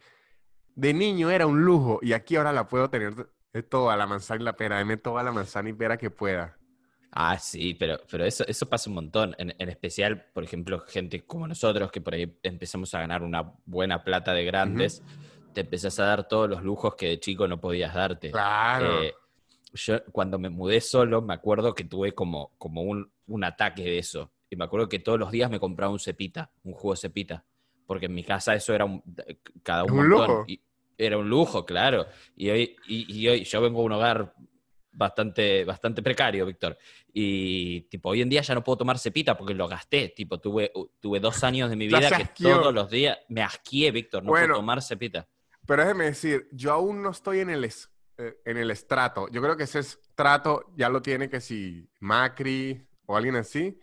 de 0.75 0.94
niño 0.94 1.32
era 1.32 1.48
un 1.48 1.63
lujo 1.65 1.98
y 2.03 2.13
aquí 2.13 2.36
ahora 2.36 2.53
la 2.53 2.68
puedo 2.68 2.91
tener 2.91 3.15
de 3.51 3.63
toda 3.63 3.98
la 3.98 4.06
manzana 4.06 4.39
y 4.41 4.44
la 4.46 4.56
pera, 4.56 4.77
deme 4.77 4.98
toda 4.98 5.24
la 5.24 5.32
manzana 5.32 5.68
y 5.70 5.74
pera 5.74 5.98
que 5.98 6.12
pueda. 6.12 6.58
Ah, 7.11 7.39
sí, 7.39 7.73
pero, 7.73 7.99
pero 8.09 8.25
eso, 8.25 8.45
eso 8.47 8.69
pasa 8.69 8.89
un 8.89 8.95
montón. 8.95 9.35
En, 9.39 9.53
en 9.57 9.69
especial, 9.69 10.25
por 10.33 10.43
ejemplo, 10.43 10.79
gente 10.81 11.25
como 11.25 11.47
nosotros 11.47 11.91
que 11.91 12.01
por 12.01 12.13
ahí 12.13 12.37
empezamos 12.43 12.93
a 12.93 12.99
ganar 12.99 13.23
una 13.23 13.53
buena 13.65 14.03
plata 14.03 14.33
de 14.33 14.45
grandes, 14.45 15.01
te 15.53 15.61
empezás 15.61 15.99
a 15.99 16.05
dar 16.05 16.27
todos 16.27 16.49
los 16.49 16.63
lujos 16.63 16.95
que 16.95 17.07
de 17.07 17.19
chico 17.19 17.47
no 17.47 17.59
podías 17.59 17.93
darte. 17.93 18.31
Claro. 18.31 19.01
Eh, 19.01 19.13
yo 19.73 20.03
cuando 20.11 20.37
me 20.39 20.49
mudé 20.49 20.81
solo, 20.81 21.21
me 21.21 21.33
acuerdo 21.33 21.73
que 21.73 21.83
tuve 21.83 22.13
como, 22.13 22.51
como 22.57 22.83
un, 22.83 23.11
un 23.27 23.43
ataque 23.43 23.83
de 23.83 23.97
eso. 23.97 24.31
Y 24.49 24.55
me 24.55 24.65
acuerdo 24.65 24.89
que 24.89 24.99
todos 24.99 25.19
los 25.19 25.31
días 25.31 25.49
me 25.49 25.59
compraba 25.59 25.91
un 25.91 25.99
cepita, 25.99 26.51
un 26.63 26.73
jugo 26.73 26.93
de 26.93 26.99
cepita. 26.99 27.43
Porque 27.85 28.05
en 28.05 28.13
mi 28.13 28.23
casa 28.23 28.53
eso 28.53 28.73
era 28.73 28.85
un, 28.85 29.01
cada 29.63 29.83
un, 29.83 29.91
¿Un 29.91 30.09
montón. 30.09 30.27
lujo? 30.27 30.45
Y 30.47 30.61
era 30.97 31.17
un 31.17 31.29
lujo, 31.29 31.65
claro. 31.65 32.05
Y 32.35 32.49
hoy, 32.49 32.75
y, 32.87 33.19
y 33.19 33.27
hoy 33.27 33.43
yo 33.43 33.61
vengo 33.61 33.79
de 33.79 33.85
un 33.85 33.91
hogar 33.93 34.33
bastante, 34.91 35.63
bastante 35.65 36.01
precario, 36.01 36.46
Víctor. 36.46 36.77
Y 37.13 37.81
tipo, 37.89 38.10
hoy 38.10 38.22
en 38.22 38.29
día 38.29 38.41
ya 38.41 38.53
no 38.55 38.63
puedo 38.63 38.77
tomar 38.77 38.98
cepita 39.00 39.38
porque 39.38 39.53
lo 39.53 39.67
gasté. 39.67 40.10
Tipo, 40.10 40.39
tuve, 40.39 40.72
tuve 41.00 41.19
dos 41.19 41.43
años 41.43 41.69
de 41.69 41.75
mi 41.75 41.88
vida 41.88 42.10
que 42.10 42.25
todos 42.41 42.74
los 42.74 42.89
días 42.89 43.17
me 43.29 43.41
asquié, 43.41 43.91
Víctor. 43.91 44.24
No 44.24 44.29
Bueno. 44.31 44.48
puedo 44.48 44.60
tomar 44.60 44.81
cepita. 44.81 45.27
Pero 45.65 45.84
déjeme 45.84 46.05
decir, 46.05 46.48
yo 46.51 46.74
aún 46.74 47.01
no 47.03 47.12
estoy 47.12 47.41
en 47.41 47.50
el, 47.51 47.63
es- 47.65 47.91
eh, 48.17 48.38
en 48.46 48.58
el 48.58 48.72
estrato. 48.72 49.27
Yo 49.29 49.41
creo 49.41 49.55
que 49.55 49.63
ese 49.63 49.79
estrato 49.79 50.65
ya 50.75 50.89
lo 50.89 51.01
tiene 51.01 51.29
que 51.29 51.39
si 51.41 51.88
Macri 52.00 52.88
o 53.05 53.15
alguien 53.15 53.36
así, 53.36 53.79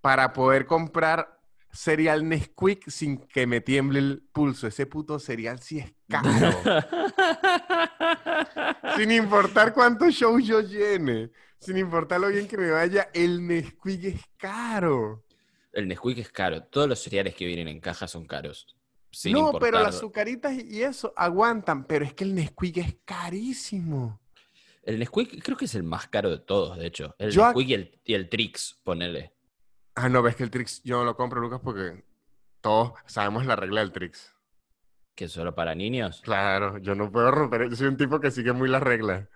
para 0.00 0.32
poder 0.32 0.66
comprar 0.66 1.39
cereal 1.72 2.28
Nesquik 2.28 2.88
sin 2.90 3.18
que 3.18 3.46
me 3.46 3.60
tiemble 3.60 3.98
el 3.98 4.22
pulso. 4.32 4.66
Ese 4.66 4.86
puto 4.86 5.18
cereal 5.18 5.60
sí 5.60 5.78
es 5.78 5.92
caro. 6.08 6.30
sin 8.96 9.10
importar 9.10 9.72
cuántos 9.72 10.14
shows 10.14 10.44
yo 10.46 10.60
llene. 10.60 11.30
Sin 11.58 11.76
importar 11.76 12.20
lo 12.20 12.28
bien 12.28 12.48
que 12.48 12.56
me 12.56 12.70
vaya, 12.70 13.10
el 13.12 13.46
Nesquik 13.46 14.04
es 14.04 14.20
caro. 14.36 15.24
El 15.72 15.88
Nesquik 15.88 16.18
es 16.18 16.30
caro. 16.30 16.62
Todos 16.64 16.88
los 16.88 17.02
cereales 17.02 17.34
que 17.34 17.46
vienen 17.46 17.68
en 17.68 17.80
caja 17.80 18.08
son 18.08 18.26
caros. 18.26 18.66
Sin 19.12 19.32
no, 19.32 19.40
importar. 19.46 19.70
pero 19.70 19.82
las 19.82 19.96
azucaritas 19.96 20.52
y 20.54 20.82
eso 20.82 21.12
aguantan, 21.16 21.84
pero 21.84 22.04
es 22.04 22.14
que 22.14 22.24
el 22.24 22.34
Nesquik 22.34 22.78
es 22.78 22.96
carísimo. 23.04 24.20
El 24.82 24.98
Nesquik 24.98 25.42
creo 25.42 25.56
que 25.56 25.66
es 25.66 25.74
el 25.74 25.82
más 25.82 26.08
caro 26.08 26.30
de 26.30 26.38
todos, 26.38 26.78
de 26.78 26.86
hecho. 26.86 27.14
El 27.18 27.30
Yo 27.30 27.42
ac- 27.42 27.54
Nesquik 27.54 27.68
y 27.68 27.74
el, 27.74 28.00
y 28.04 28.14
el 28.14 28.28
Trix, 28.28 28.80
ponele. 28.82 29.32
Ah, 29.94 30.08
no, 30.08 30.22
ves 30.22 30.36
que 30.36 30.42
el 30.44 30.50
Trix 30.50 30.82
yo 30.82 30.98
no 30.98 31.04
lo 31.04 31.16
compro, 31.16 31.40
Lucas, 31.40 31.60
porque 31.62 32.04
todos 32.60 32.92
sabemos 33.06 33.44
la 33.46 33.56
regla 33.56 33.80
del 33.80 33.92
Trix. 33.92 34.34
Que 35.14 35.24
es 35.26 35.32
solo 35.32 35.54
para 35.54 35.74
niños. 35.74 36.22
Claro, 36.24 36.78
yo 36.78 36.94
no 36.94 37.10
puedo 37.10 37.30
romper, 37.30 37.68
yo 37.68 37.76
soy 37.76 37.88
un 37.88 37.96
tipo 37.96 38.20
que 38.20 38.30
sigue 38.30 38.52
muy 38.52 38.68
las 38.68 38.82
reglas. 38.82 39.28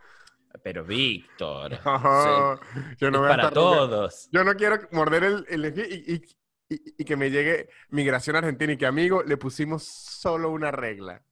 Pero 0.62 0.84
Víctor. 0.84 1.72
yo 1.84 2.58
sí, 2.98 3.06
no 3.06 3.08
es 3.08 3.18
voy 3.18 3.26
a 3.26 3.28
para 3.28 3.42
estar 3.48 3.54
nunca- 3.54 3.76
todos. 3.76 4.28
Yo 4.32 4.44
no 4.44 4.54
quiero 4.54 4.78
morder 4.92 5.24
el, 5.24 5.46
el 5.48 5.64
y, 5.66 6.12
y- 6.14 6.74
y- 6.74 6.94
y 6.98 7.04
que 7.04 7.16
me 7.16 7.30
llegue 7.30 7.68
migración 7.90 8.36
argentina 8.36 8.72
y 8.72 8.76
que, 8.78 8.86
amigo, 8.86 9.22
le 9.24 9.36
pusimos 9.36 9.82
solo 9.82 10.50
una 10.50 10.70
regla. 10.70 11.22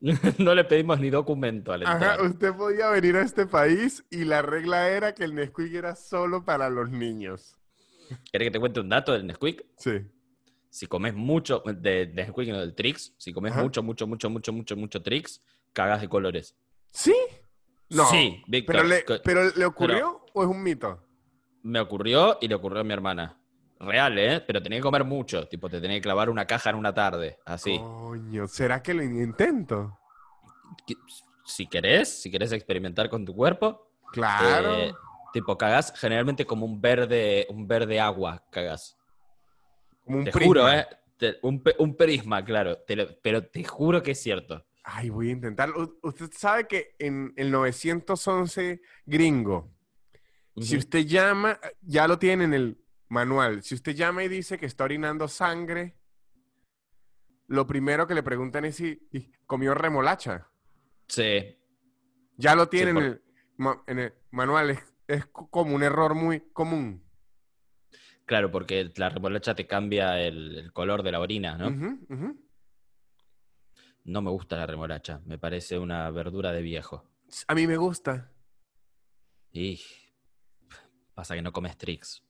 no 0.38 0.54
le 0.54 0.64
pedimos 0.64 0.98
ni 0.98 1.08
documento 1.10 1.72
al 1.72 1.82
entrar. 1.84 2.02
Ajá, 2.18 2.22
usted 2.24 2.52
podía 2.54 2.90
venir 2.90 3.16
a 3.16 3.22
este 3.22 3.46
país 3.46 4.04
y 4.10 4.24
la 4.24 4.42
regla 4.42 4.88
era 4.90 5.14
que 5.14 5.22
el 5.24 5.34
Nesquik 5.36 5.72
era 5.72 5.94
solo 5.94 6.44
para 6.44 6.68
los 6.68 6.90
niños. 6.90 7.56
¿Querés 8.30 8.46
que 8.46 8.50
te 8.52 8.60
cuente 8.60 8.80
un 8.80 8.88
dato 8.88 9.12
del 9.12 9.26
Nesquik? 9.26 9.64
Sí. 9.76 9.92
Si 10.70 10.86
comes 10.86 11.14
mucho 11.14 11.62
de, 11.66 12.06
de 12.06 12.06
Nesquik 12.14 12.48
y 12.48 12.52
no 12.52 12.60
del 12.60 12.74
Trix, 12.74 13.14
si 13.18 13.32
comes 13.32 13.52
Ajá. 13.52 13.62
mucho, 13.62 13.82
mucho, 13.82 14.06
mucho, 14.06 14.30
mucho, 14.30 14.52
mucho, 14.52 14.76
mucho 14.76 15.02
Trix, 15.02 15.42
cagas 15.72 16.00
de 16.00 16.08
colores. 16.08 16.56
¿Sí? 16.92 17.14
No. 17.90 18.06
Sí, 18.06 18.42
Víctor. 18.46 18.76
¿Pero 18.76 18.88
le, 18.88 19.04
Co- 19.04 19.14
pero 19.22 19.50
¿le 19.54 19.64
ocurrió 19.66 20.24
o 20.32 20.42
es 20.42 20.48
un 20.48 20.62
mito? 20.62 21.06
Me 21.62 21.78
ocurrió 21.78 22.38
y 22.40 22.48
le 22.48 22.54
ocurrió 22.54 22.80
a 22.80 22.84
mi 22.84 22.92
hermana. 22.92 23.38
Real, 23.78 24.18
¿eh? 24.18 24.40
Pero 24.40 24.62
tenía 24.62 24.78
que 24.78 24.82
comer 24.82 25.04
mucho. 25.04 25.46
Tipo, 25.48 25.68
te 25.68 25.80
tenía 25.80 25.96
que 25.98 26.02
clavar 26.02 26.30
una 26.30 26.46
caja 26.46 26.70
en 26.70 26.76
una 26.76 26.94
tarde. 26.94 27.38
Así. 27.44 27.76
Coño, 27.78 28.46
¿será 28.48 28.82
que 28.82 28.94
lo 28.94 29.02
intento? 29.02 29.98
Si 31.44 31.66
querés, 31.66 32.22
si 32.22 32.30
querés 32.30 32.52
experimentar 32.52 33.10
con 33.10 33.24
tu 33.24 33.34
cuerpo, 33.34 33.90
Claro. 34.12 34.68
eh, 34.70 34.94
tipo, 35.32 35.56
cagás 35.58 35.92
generalmente 35.96 36.44
como 36.46 36.66
un 36.66 36.80
verde, 36.80 37.46
un 37.50 37.66
verde 37.66 37.98
agua, 38.00 38.44
cagás. 38.50 38.96
como 40.04 40.18
un 40.18 40.24
Te 40.24 40.32
prisma. 40.32 40.46
juro, 40.48 40.72
¿eh? 40.72 40.86
Te- 41.16 41.38
un, 41.42 41.62
un 41.78 41.96
prisma, 41.96 42.44
claro. 42.44 42.78
Te 42.78 42.96
lo- 42.96 43.20
pero 43.22 43.46
te 43.46 43.62
juro 43.64 44.02
que 44.02 44.10
es 44.12 44.20
cierto. 44.22 44.64
Ay, 44.84 45.10
voy 45.10 45.28
a 45.28 45.32
intentarlo. 45.32 45.96
Usted 46.02 46.30
sabe 46.32 46.66
que 46.66 46.96
en 46.98 47.32
el 47.36 47.50
911 47.52 48.80
gringo, 49.06 49.72
si 50.56 50.76
usted 50.76 51.06
llama, 51.06 51.58
ya 51.80 52.08
lo 52.08 52.18
tiene 52.18 52.44
en 52.44 52.54
el 52.54 52.84
manual. 53.08 53.62
Si 53.62 53.74
usted 53.76 53.94
llama 53.94 54.24
y 54.24 54.28
dice 54.28 54.58
que 54.58 54.66
está 54.66 54.82
orinando 54.84 55.28
sangre, 55.28 55.96
lo 57.46 57.66
primero 57.66 58.06
que 58.06 58.14
le 58.14 58.22
preguntan 58.22 58.64
es 58.64 58.76
si 58.76 59.08
comió 59.46 59.74
remolacha. 59.74 60.48
Sí. 61.06 61.56
Ya 62.36 62.54
lo 62.56 62.68
tiene 62.68 62.92
por- 62.94 63.02
en, 63.04 63.08
el, 63.12 63.22
en 63.86 63.98
el 64.00 64.14
manual. 64.32 64.70
Es, 64.70 64.91
es 65.06 65.26
co- 65.26 65.48
como 65.50 65.74
un 65.74 65.82
error 65.82 66.14
muy 66.14 66.40
común. 66.52 67.02
Claro, 68.24 68.50
porque 68.50 68.90
la 68.96 69.08
remolacha 69.08 69.54
te 69.54 69.66
cambia 69.66 70.20
el, 70.20 70.56
el 70.56 70.72
color 70.72 71.02
de 71.02 71.12
la 71.12 71.20
orina, 71.20 71.56
¿no? 71.58 71.70
No 74.04 74.22
me 74.22 74.30
gusta 74.30 74.56
la 74.56 74.66
remolacha. 74.66 75.20
Me 75.26 75.38
parece 75.38 75.78
una 75.78 76.10
verdura 76.10 76.52
de 76.52 76.62
viejo. 76.62 77.04
A 77.48 77.54
mí 77.54 77.66
me 77.66 77.76
gusta. 77.76 78.30
Y 79.52 79.80
pasa 81.14 81.34
que 81.34 81.42
no 81.42 81.52
comes 81.52 81.76
Trix. 81.76 82.22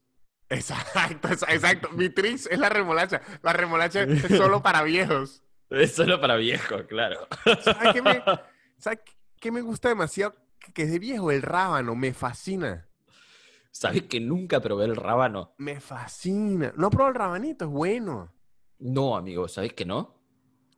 Exacto, 0.49 1.29
exa- 1.29 1.51
exacto. 1.55 1.89
Mi 1.93 2.11
trix 2.15 2.47
es 2.47 2.59
la 2.59 2.69
remolacha. 2.69 3.23
La 3.43 3.53
remolacha 3.55 4.03
es 4.03 4.23
solo 4.37 4.63
para 4.63 4.83
viejos. 4.83 5.43
Es 5.71 5.95
solo 5.95 6.21
para 6.21 6.37
viejos, 6.37 6.83
claro. 6.85 7.27
¿Sabes 7.63 7.93
qué 7.95 8.03
me, 8.03 8.23
sabe 8.79 9.01
qué 9.41 9.51
me 9.51 9.63
gusta 9.63 9.89
demasiado? 9.89 10.35
Que, 10.75 10.83
es 10.83 10.91
de 10.93 10.99
viejo, 10.99 11.31
el 11.31 11.43
rábano. 11.43 11.95
Me 11.95 12.13
fascina. 12.15 12.89
¿Sabes 13.71 14.03
que 14.03 14.21
nunca 14.21 14.61
probé 14.61 14.85
el 14.85 14.97
rábano? 14.97 15.55
Me 15.59 15.81
fascina. 15.81 16.73
No 16.77 16.91
probó 16.91 17.09
el 17.09 17.15
rabanito, 17.15 17.65
es 17.65 17.71
bueno. 17.71 18.33
No, 18.79 19.17
amigo, 19.17 19.49
¿sabes 19.49 19.73
que 19.73 19.85
no? 19.85 20.21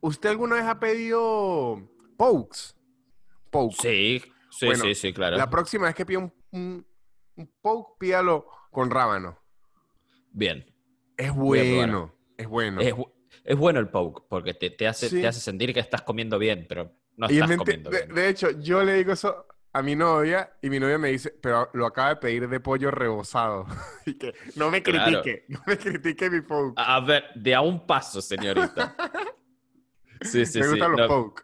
¿Usted 0.01 0.29
alguna 0.29 0.55
vez 0.55 0.65
ha 0.65 0.79
pedido 0.79 1.89
pokes? 2.17 2.73
Poke. 3.49 3.75
Sí, 3.81 4.21
sí, 4.49 4.65
Bueno, 4.67 4.83
sí, 4.85 4.95
sí, 4.95 5.13
claro. 5.13 5.37
La 5.37 5.49
próxima 5.49 5.85
vez 5.87 5.95
que 5.95 6.05
pida 6.05 6.19
un, 6.19 6.33
un, 6.51 6.85
un 7.35 7.53
poke, 7.61 7.97
pídalo 7.99 8.47
con 8.71 8.89
rábano. 8.91 9.39
Bien. 10.31 10.65
Es 11.17 11.33
bueno. 11.33 12.13
Es 12.37 12.47
bueno. 12.47 12.81
Es, 12.81 12.93
bu- 12.93 13.11
es 13.43 13.57
bueno 13.57 13.79
el 13.79 13.89
poke, 13.89 14.23
porque 14.29 14.53
te, 14.53 14.69
te 14.69 14.87
hace, 14.87 15.09
Sí. 15.09 15.21
te 15.21 15.27
hace 15.27 15.39
sentir 15.39 15.73
que 15.73 15.79
estás 15.79 16.01
comiendo 16.01 16.37
bien, 16.37 16.65
pero 16.67 16.91
no 17.17 17.27
Y 17.29 17.39
estás 17.39 17.57
comiendo 17.57 17.89
de, 17.89 18.03
bien. 18.03 18.15
de 18.15 18.29
hecho, 18.29 18.51
yo 18.59 18.83
le 18.83 18.93
digo 18.95 19.13
eso 19.13 19.47
a 19.77 19.81
mi 19.81 19.93
novia 19.93 20.49
y 20.61 20.69
mi 20.69 20.79
novia 20.79 20.97
me 20.97 21.09
dice, 21.09 21.31
pero 21.41 21.69
lo 21.73 21.85
acaba 21.85 22.09
de 22.09 22.15
pedir 22.15 22.47
de 22.47 22.59
pollo 22.61 22.91
rebozado. 22.91 23.65
y 24.05 24.13
que 24.13 24.33
no 24.55 24.71
me 24.71 24.81
Claro. 24.81 25.21
critique, 25.21 25.45
no 25.49 25.61
me 25.67 25.77
critique 25.77 26.29
mi 26.29 26.39
poke. 26.41 26.73
A 26.77 26.99
ver, 27.01 27.25
de 27.35 27.53
a 27.53 27.59
un 27.61 27.85
paso, 27.85 28.21
señorita. 28.21 28.95
Sí, 30.21 30.45
sí, 30.45 30.59
me 30.59 30.63
sí. 30.65 30.69
gustan 30.71 30.91
los 30.91 30.99
no, 31.01 31.07
poke. 31.07 31.43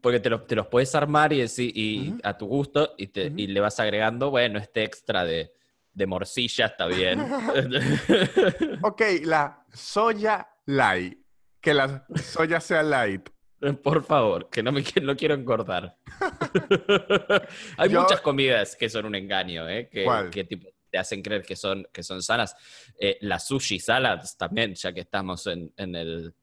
porque 0.00 0.20
te, 0.20 0.30
los- 0.30 0.46
te 0.46 0.54
los 0.54 0.68
puedes 0.68 0.94
armar 0.94 1.32
y, 1.32 1.40
decir, 1.40 1.72
y 1.76 2.14
a 2.22 2.38
tu 2.38 2.46
gusto 2.46 2.94
y, 2.96 3.08
te- 3.08 3.32
y 3.36 3.48
le 3.48 3.58
vas 3.60 3.80
agregando, 3.80 4.30
bueno, 4.30 4.60
este 4.60 4.84
extra 4.84 5.24
de, 5.24 5.52
de 5.92 6.06
morcilla 6.06 6.66
está 6.66 6.86
bien. 6.86 7.20
Ok, 8.82 9.02
la 9.24 9.64
soya 9.72 10.48
light. 10.66 11.18
Que 11.60 11.74
la 11.74 12.06
soya 12.14 12.60
sea 12.60 12.82
light. 12.84 13.28
Por 13.82 14.04
favor, 14.04 14.48
que 14.50 14.62
no 14.62 14.72
me 14.72 14.82
no 15.02 15.16
quiero 15.16 15.34
engordar. 15.34 15.96
Hay 17.78 17.90
Yo- 17.90 18.02
muchas 18.02 18.20
comidas 18.20 18.76
que 18.76 18.88
son 18.88 19.06
un 19.06 19.14
engaño, 19.14 19.68
¿eh? 19.68 19.88
Que, 19.88 20.44
tipo, 20.44 20.68
te 20.90 20.98
hacen 20.98 21.22
creer 21.22 21.42
que 21.42 21.56
son, 21.56 21.86
que 21.92 22.02
son 22.02 22.22
sanas. 22.22 22.54
Eh, 22.98 23.18
las 23.22 23.46
sushi 23.46 23.78
salads 23.80 24.36
también, 24.36 24.74
ya 24.74 24.92
que 24.92 25.00
estamos 25.00 25.46
en, 25.46 25.72
en 25.76 25.94
el, 25.94 26.34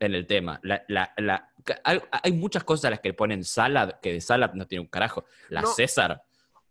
en 0.00 0.14
el 0.14 0.26
tema. 0.26 0.58
La- 0.62 0.84
la- 0.88 1.12
la- 1.18 1.52
ca- 1.64 1.80
hay, 1.84 2.00
hay 2.10 2.32
muchas 2.32 2.64
cosas 2.64 2.86
a 2.86 2.90
las 2.90 3.00
que 3.00 3.14
ponen 3.14 3.44
salad, 3.44 4.00
que 4.00 4.12
de 4.14 4.20
salad 4.20 4.52
no 4.54 4.66
tiene 4.66 4.80
un 4.82 4.88
carajo. 4.88 5.24
La 5.48 5.62
No. 5.62 5.68
César, 5.68 6.22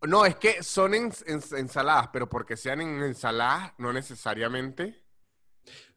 No, 0.01 0.25
es 0.25 0.35
que 0.35 0.61
son 0.63 0.93
en- 0.93 1.11
en- 1.25 1.41
ensaladas, 1.57 2.09
pero 2.13 2.29
porque 2.29 2.55
sean 2.57 2.81
en 2.81 3.01
ensaladas, 3.03 3.73
no 3.77 3.91
necesariamente. 3.93 5.03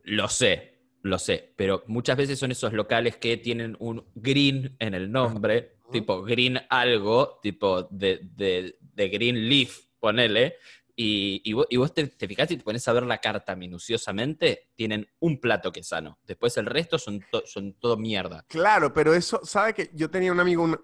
lo 0.05 0.29
sé, 0.29 0.80
lo 1.02 1.19
sé, 1.19 1.52
pero 1.57 1.83
muchas 1.87 2.16
veces 2.16 2.38
son 2.38 2.50
esos 2.50 2.73
locales 2.73 3.16
que 3.16 3.37
tienen 3.37 3.76
un 3.80 4.04
green 4.14 4.76
en 4.78 4.95
el 4.95 5.11
nombre, 5.11 5.76
tipo 5.90 6.23
green 6.23 6.61
algo, 6.69 7.38
tipo 7.42 7.85
de, 7.90 8.21
de- 8.37 8.76
de 8.80 9.09
green 9.09 9.49
leaf, 9.49 9.78
ponele, 9.99 10.57
y, 10.95 11.40
y 11.45 11.52
vos, 11.54 11.66
y 11.71 11.78
vos 11.78 11.95
te, 11.95 12.07
te 12.07 12.28
fijás 12.28 12.50
y 12.50 12.59
te 12.59 12.62
pones 12.64 12.87
a 12.87 12.92
ver 12.92 13.04
la 13.04 13.19
carta 13.19 13.57
minuciosamente, 13.57 14.71
tienen 14.75 15.09
un 15.21 15.40
plato 15.40 15.73
que 15.73 15.80
es 15.80 15.88
sano. 15.88 16.19
Después 16.26 16.57
el 16.59 16.66
resto 16.66 16.99
son, 16.99 17.21
to- 17.30 17.45
son 17.47 17.73
todo 17.75 17.97
mierda. 17.97 18.45
Claro, 18.49 18.92
pero 18.92 19.14
eso, 19.14 19.40
¿sabe 19.45 19.73
que 19.75 19.90
Yo 19.95 20.11
tenía 20.11 20.30
un 20.33 20.40
amigo, 20.40 20.62
un- 20.64 20.78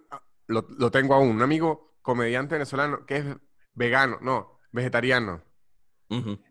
lo, 0.47 0.67
lo 0.79 0.91
tengo 0.91 1.15
aún, 1.15 1.29
un 1.29 1.43
amigo 1.43 1.99
comediante 2.01 2.55
venezolano 2.55 3.05
que 3.05 3.17
es 3.19 3.25
vegano, 3.75 4.19
no, 4.23 4.61
vegetariano. 4.73 5.43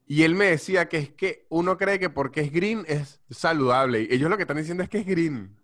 Y 0.05 0.23
él 0.23 0.35
me 0.35 0.45
decía 0.45 0.89
que 0.89 0.97
es 0.97 1.09
que 1.11 1.45
uno 1.49 1.77
cree 1.77 1.97
que 1.99 2.09
porque 2.09 2.41
es 2.41 2.51
green 2.51 2.83
es 2.87 3.21
saludable. 3.29 4.01
Y 4.01 4.13
ellos 4.13 4.29
lo 4.29 4.35
que 4.37 4.43
están 4.43 4.57
diciendo 4.57 4.83
es 4.83 4.89
que 4.89 4.99
es 4.99 5.05
green. 5.05 5.55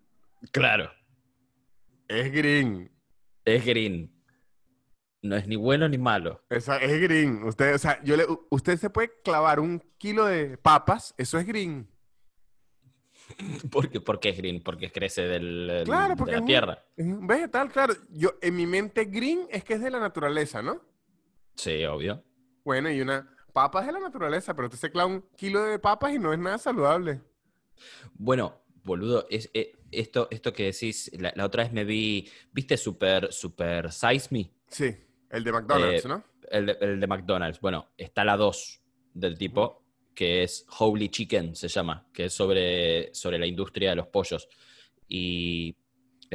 Claro. 0.50 0.90
Es 2.08 2.32
green. 2.32 2.90
Es 3.44 3.64
green. 3.64 4.10
No 5.20 5.36
es 5.36 5.46
ni 5.46 5.56
bueno 5.56 5.88
ni 5.88 5.98
malo. 5.98 6.42
Esa- 6.50 6.78
es 6.78 7.00
green. 7.00 7.44
Usted, 7.44 7.74
o 7.74 7.78
sea, 7.78 8.02
yo 8.02 8.16
le, 8.16 8.26
usted 8.50 8.76
se 8.78 8.90
puede 8.90 9.12
clavar 9.22 9.60
un 9.60 9.80
kilo 9.98 10.24
de 10.26 10.56
papas, 10.58 11.14
eso 11.18 11.38
es 11.38 11.46
green. 11.46 11.88
¿Por 13.70 13.88
qué, 13.88 14.00
por 14.00 14.18
qué 14.20 14.30
es 14.30 14.36
green? 14.36 14.62
Porque 14.62 14.90
crece 14.90 15.22
del, 15.22 15.82
Claro, 15.84 16.16
porque 16.16 16.32
de 16.32 16.36
es 16.36 16.40
la 16.40 16.42
un- 16.42 16.46
tierra. 16.46 16.84
Es 16.96 17.06
un 17.06 17.26
vegetal, 17.26 17.70
claro. 17.70 17.94
Yo, 18.10 18.34
en 18.42 18.56
mi 18.56 18.66
mente, 18.66 19.04
green 19.04 19.46
es 19.50 19.64
que 19.64 19.74
es 19.74 19.80
de 19.80 19.90
la 19.90 20.00
naturaleza, 20.00 20.60
¿no? 20.60 20.82
Sí, 21.54 21.84
obvio. 21.84 22.22
Bueno, 22.64 22.90
y 22.90 23.00
una 23.00 23.31
papa 23.52 23.80
es 23.80 23.86
de 23.86 23.92
la 23.92 24.00
naturaleza, 24.00 24.54
pero 24.54 24.66
usted 24.68 24.78
se 24.78 24.90
clava 24.90 25.08
un 25.10 25.22
kilo 25.36 25.62
de 25.62 25.78
papas 25.78 26.12
y 26.12 26.18
no 26.18 26.32
es 26.32 26.38
nada 26.38 26.58
saludable. 26.58 27.20
Bueno, 28.14 28.60
boludo, 28.84 29.26
es, 29.30 29.50
eh, 29.54 29.76
esto, 29.90 30.28
esto 30.30 30.52
que 30.52 30.64
decís, 30.64 31.10
la, 31.18 31.32
la 31.36 31.44
otra 31.46 31.64
vez 31.64 31.72
me 31.72 31.84
vi, 31.84 32.28
¿viste 32.52 32.76
Super, 32.76 33.32
Super 33.32 33.92
Size 33.92 34.28
Me? 34.30 34.50
Sí, 34.68 34.94
el 35.30 35.44
de 35.44 35.52
McDonald's, 35.52 36.04
Eh, 36.04 36.08
¿no? 36.08 36.24
El 36.50 36.66
de, 36.66 36.78
el 36.80 37.00
de 37.00 37.06
McDonald's. 37.06 37.60
Bueno, 37.60 37.88
está 37.96 38.24
la 38.24 38.36
2 38.36 38.80
del 39.14 39.38
tipo, 39.38 39.84
que 40.14 40.42
es 40.42 40.66
Holy 40.78 41.08
Chicken, 41.08 41.56
se 41.56 41.68
llama, 41.68 42.06
que 42.12 42.26
es 42.26 42.34
sobre, 42.34 43.14
sobre 43.14 43.38
la 43.38 43.46
industria 43.46 43.90
de 43.90 43.96
los 43.96 44.08
pollos. 44.08 44.48
Y 45.08 45.76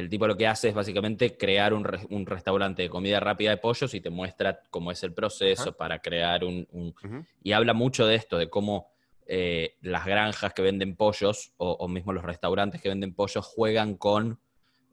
el 0.00 0.08
tipo 0.08 0.26
lo 0.26 0.36
que 0.36 0.46
hace 0.46 0.68
es 0.68 0.74
básicamente 0.74 1.36
crear 1.36 1.74
un, 1.74 1.84
re- 1.84 2.06
un 2.10 2.24
restaurante 2.26 2.82
de 2.82 2.88
comida 2.88 3.20
rápida 3.20 3.50
de 3.50 3.56
pollos 3.56 3.92
y 3.94 4.00
te 4.00 4.10
muestra 4.10 4.62
cómo 4.70 4.92
es 4.92 5.02
el 5.02 5.12
proceso 5.12 5.62
Ajá. 5.70 5.72
para 5.72 6.00
crear 6.00 6.44
un... 6.44 6.94
Y 7.42 7.52
habla 7.52 7.74
mucho 7.74 8.06
de 8.06 8.14
esto, 8.14 8.38
de 8.38 8.48
cómo 8.48 8.90
eh, 9.26 9.76
las 9.80 10.06
granjas 10.06 10.54
que 10.54 10.62
venden 10.62 10.96
pollos 10.96 11.52
o, 11.56 11.72
o 11.72 11.88
mismo 11.88 12.12
los 12.12 12.24
restaurantes 12.24 12.80
que 12.80 12.88
venden 12.88 13.14
pollos 13.14 13.44
juegan 13.44 13.96
con 13.96 14.40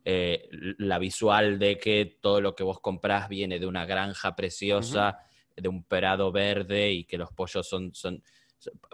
eh, 0.03 0.49
la 0.77 0.99
visual 0.99 1.57
de 1.59 1.77
que 1.77 2.17
todo 2.21 2.41
lo 2.41 2.55
que 2.55 2.63
vos 2.63 2.79
comprás 2.79 3.29
viene 3.29 3.59
de 3.59 3.65
una 3.65 3.85
granja 3.85 4.35
preciosa, 4.35 5.19
de 5.55 5.69
un 5.69 5.83
prado 5.83 6.31
verde 6.31 6.91
y 6.91 7.05
que 7.05 7.17
los 7.17 7.31
pollos 7.31 7.67
son, 7.67 7.93
son 7.93 8.21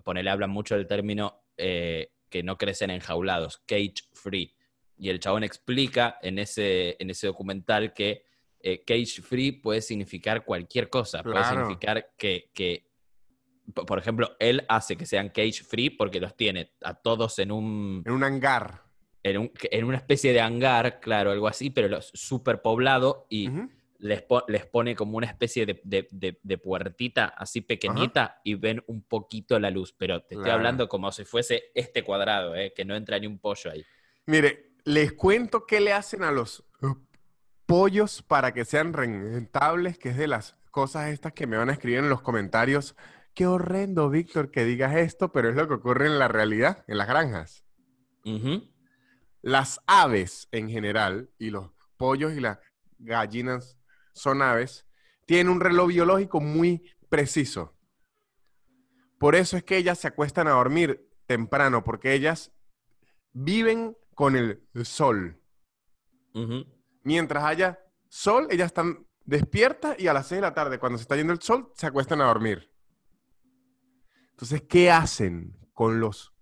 ponele, 0.03 0.29
hablan 0.29 0.51
mucho 0.51 0.75
del 0.75 0.87
término 0.87 1.43
eh, 1.57 2.11
que 2.29 2.43
no 2.43 2.57
crecen 2.57 2.91
enjaulados, 2.91 3.57
cage 3.65 4.03
free. 4.13 4.53
Y 5.01 5.09
el 5.09 5.19
chabón 5.19 5.43
explica 5.43 6.19
en 6.21 6.37
ese, 6.37 6.95
en 6.99 7.09
ese 7.09 7.25
documental 7.25 7.91
que 7.91 8.23
eh, 8.59 8.83
cage 8.85 9.23
free 9.23 9.51
puede 9.51 9.81
significar 9.81 10.45
cualquier 10.45 10.91
cosa. 10.91 11.23
Puede 11.23 11.43
significar 11.43 12.11
que, 12.15 12.51
que, 12.53 12.85
por 13.73 13.97
ejemplo, 13.97 14.35
él 14.39 14.63
hace 14.69 14.95
que 14.95 15.07
sean 15.07 15.29
cage 15.29 15.63
free 15.63 15.89
porque 15.89 16.19
los 16.19 16.37
tiene 16.37 16.73
a 16.83 16.93
todos 16.93 17.39
en 17.39 17.51
un, 17.51 18.03
En 18.05 18.11
un 18.11 18.23
hangar. 18.23 18.83
en, 19.23 19.39
un- 19.39 19.51
en 19.71 19.85
una 19.85 19.97
especie 19.97 20.33
de 20.33 20.39
hangar, 20.41 20.99
claro, 20.99 21.31
algo 21.31 21.47
así, 21.47 21.71
pero 21.71 21.87
los 21.87 22.11
super 22.13 22.61
poblado 22.61 23.25
y 23.27 23.49
les, 23.97 24.21
po- 24.21 24.45
les 24.49 24.67
pone 24.67 24.95
como 24.95 25.17
una 25.17 25.25
especie 25.25 25.65
de, 25.65 25.81
de- 25.83 26.07
de- 26.11 26.37
de 26.43 26.57
puertita 26.59 27.25
así 27.25 27.61
pequeñita 27.61 28.39
y 28.43 28.53
ven 28.53 28.83
un 28.85 29.01
poquito 29.01 29.59
la 29.59 29.71
luz, 29.71 29.93
pero 29.97 30.19
te 30.19 30.35
estoy 30.35 30.43
Claro. 30.43 30.57
hablando 30.59 30.87
como 30.87 31.11
si 31.11 31.23
fuese 31.25 31.71
este 31.73 32.03
cuadrado, 32.03 32.55
¿eh? 32.55 32.71
que 32.75 32.85
no 32.85 32.95
entra 32.95 33.17
ni 33.17 33.25
un 33.25 33.39
pollo 33.39 33.71
ahí. 33.71 33.83
Mire, 34.27 34.70
les 34.83 35.13
cuento 35.13 35.65
qué 35.65 35.79
le 35.79 35.93
hacen 35.93 36.23
a 36.23 36.31
los 36.31 36.65
eh, 36.81 36.87
pollos 37.65 38.21
para 38.21 38.53
que 38.53 38.65
sean 38.65 38.93
rentables, 38.93 39.97
que 39.97 40.09
es 40.09 40.17
de 40.17 40.27
las 40.27 40.57
cosas 40.71 41.09
estas 41.09 41.33
que 41.33 41.47
me 41.47 41.57
van 41.57 41.69
a 41.69 41.73
escribir 41.73 41.99
en 41.99 42.09
los 42.09 42.21
comentarios. 42.21 42.95
Qué 43.33 43.47
horrendo, 43.47 44.09
Víctor, 44.09 44.51
que 44.51 44.65
digas 44.65 44.95
esto, 44.95 45.31
pero 45.31 45.49
es 45.49 45.55
lo 45.55 45.67
que 45.67 45.75
ocurre 45.75 46.07
en 46.07 46.19
la 46.19 46.27
realidad, 46.27 46.83
en 46.87 46.97
las 46.97 47.07
granjas. 47.07 47.63
Las 49.41 49.81
aves 49.87 50.47
en 50.51 50.69
general, 50.69 51.29
y 51.37 51.49
los 51.49 51.71
pollos 51.97 52.33
y 52.33 52.39
las 52.39 52.59
gallinas 52.99 53.77
son 54.13 54.41
aves, 54.41 54.85
tienen 55.25 55.49
un 55.49 55.61
reloj 55.61 55.87
biológico 55.87 56.41
muy 56.41 56.93
preciso. 57.09 57.75
Por 59.17 59.35
eso 59.35 59.55
es 59.55 59.63
que 59.63 59.77
ellas 59.77 59.99
se 59.99 60.07
acuestan 60.07 60.47
a 60.47 60.51
dormir 60.51 61.07
temprano, 61.25 61.83
porque 61.83 62.13
ellas 62.13 62.51
viven 63.33 63.95
con 64.21 64.35
el 64.35 64.61
sol. 64.83 65.41
Mientras 67.01 67.43
haya 67.43 67.79
sol, 68.07 68.45
ellas 68.51 68.67
están 68.67 69.07
despiertas 69.25 69.99
y 69.99 70.09
a 70.09 70.13
las 70.13 70.27
6 70.27 70.37
de 70.37 70.41
la 70.41 70.53
tarde, 70.53 70.77
cuando 70.77 70.99
se 70.99 71.01
está 71.01 71.15
yendo 71.15 71.33
el 71.33 71.41
sol, 71.41 71.71
se 71.73 71.87
acuestan 71.87 72.21
a 72.21 72.25
dormir. 72.25 72.71
Entonces, 74.29 74.61
¿qué 74.69 74.91
hacen 74.91 75.57
con 75.73 75.99
los 75.99 76.35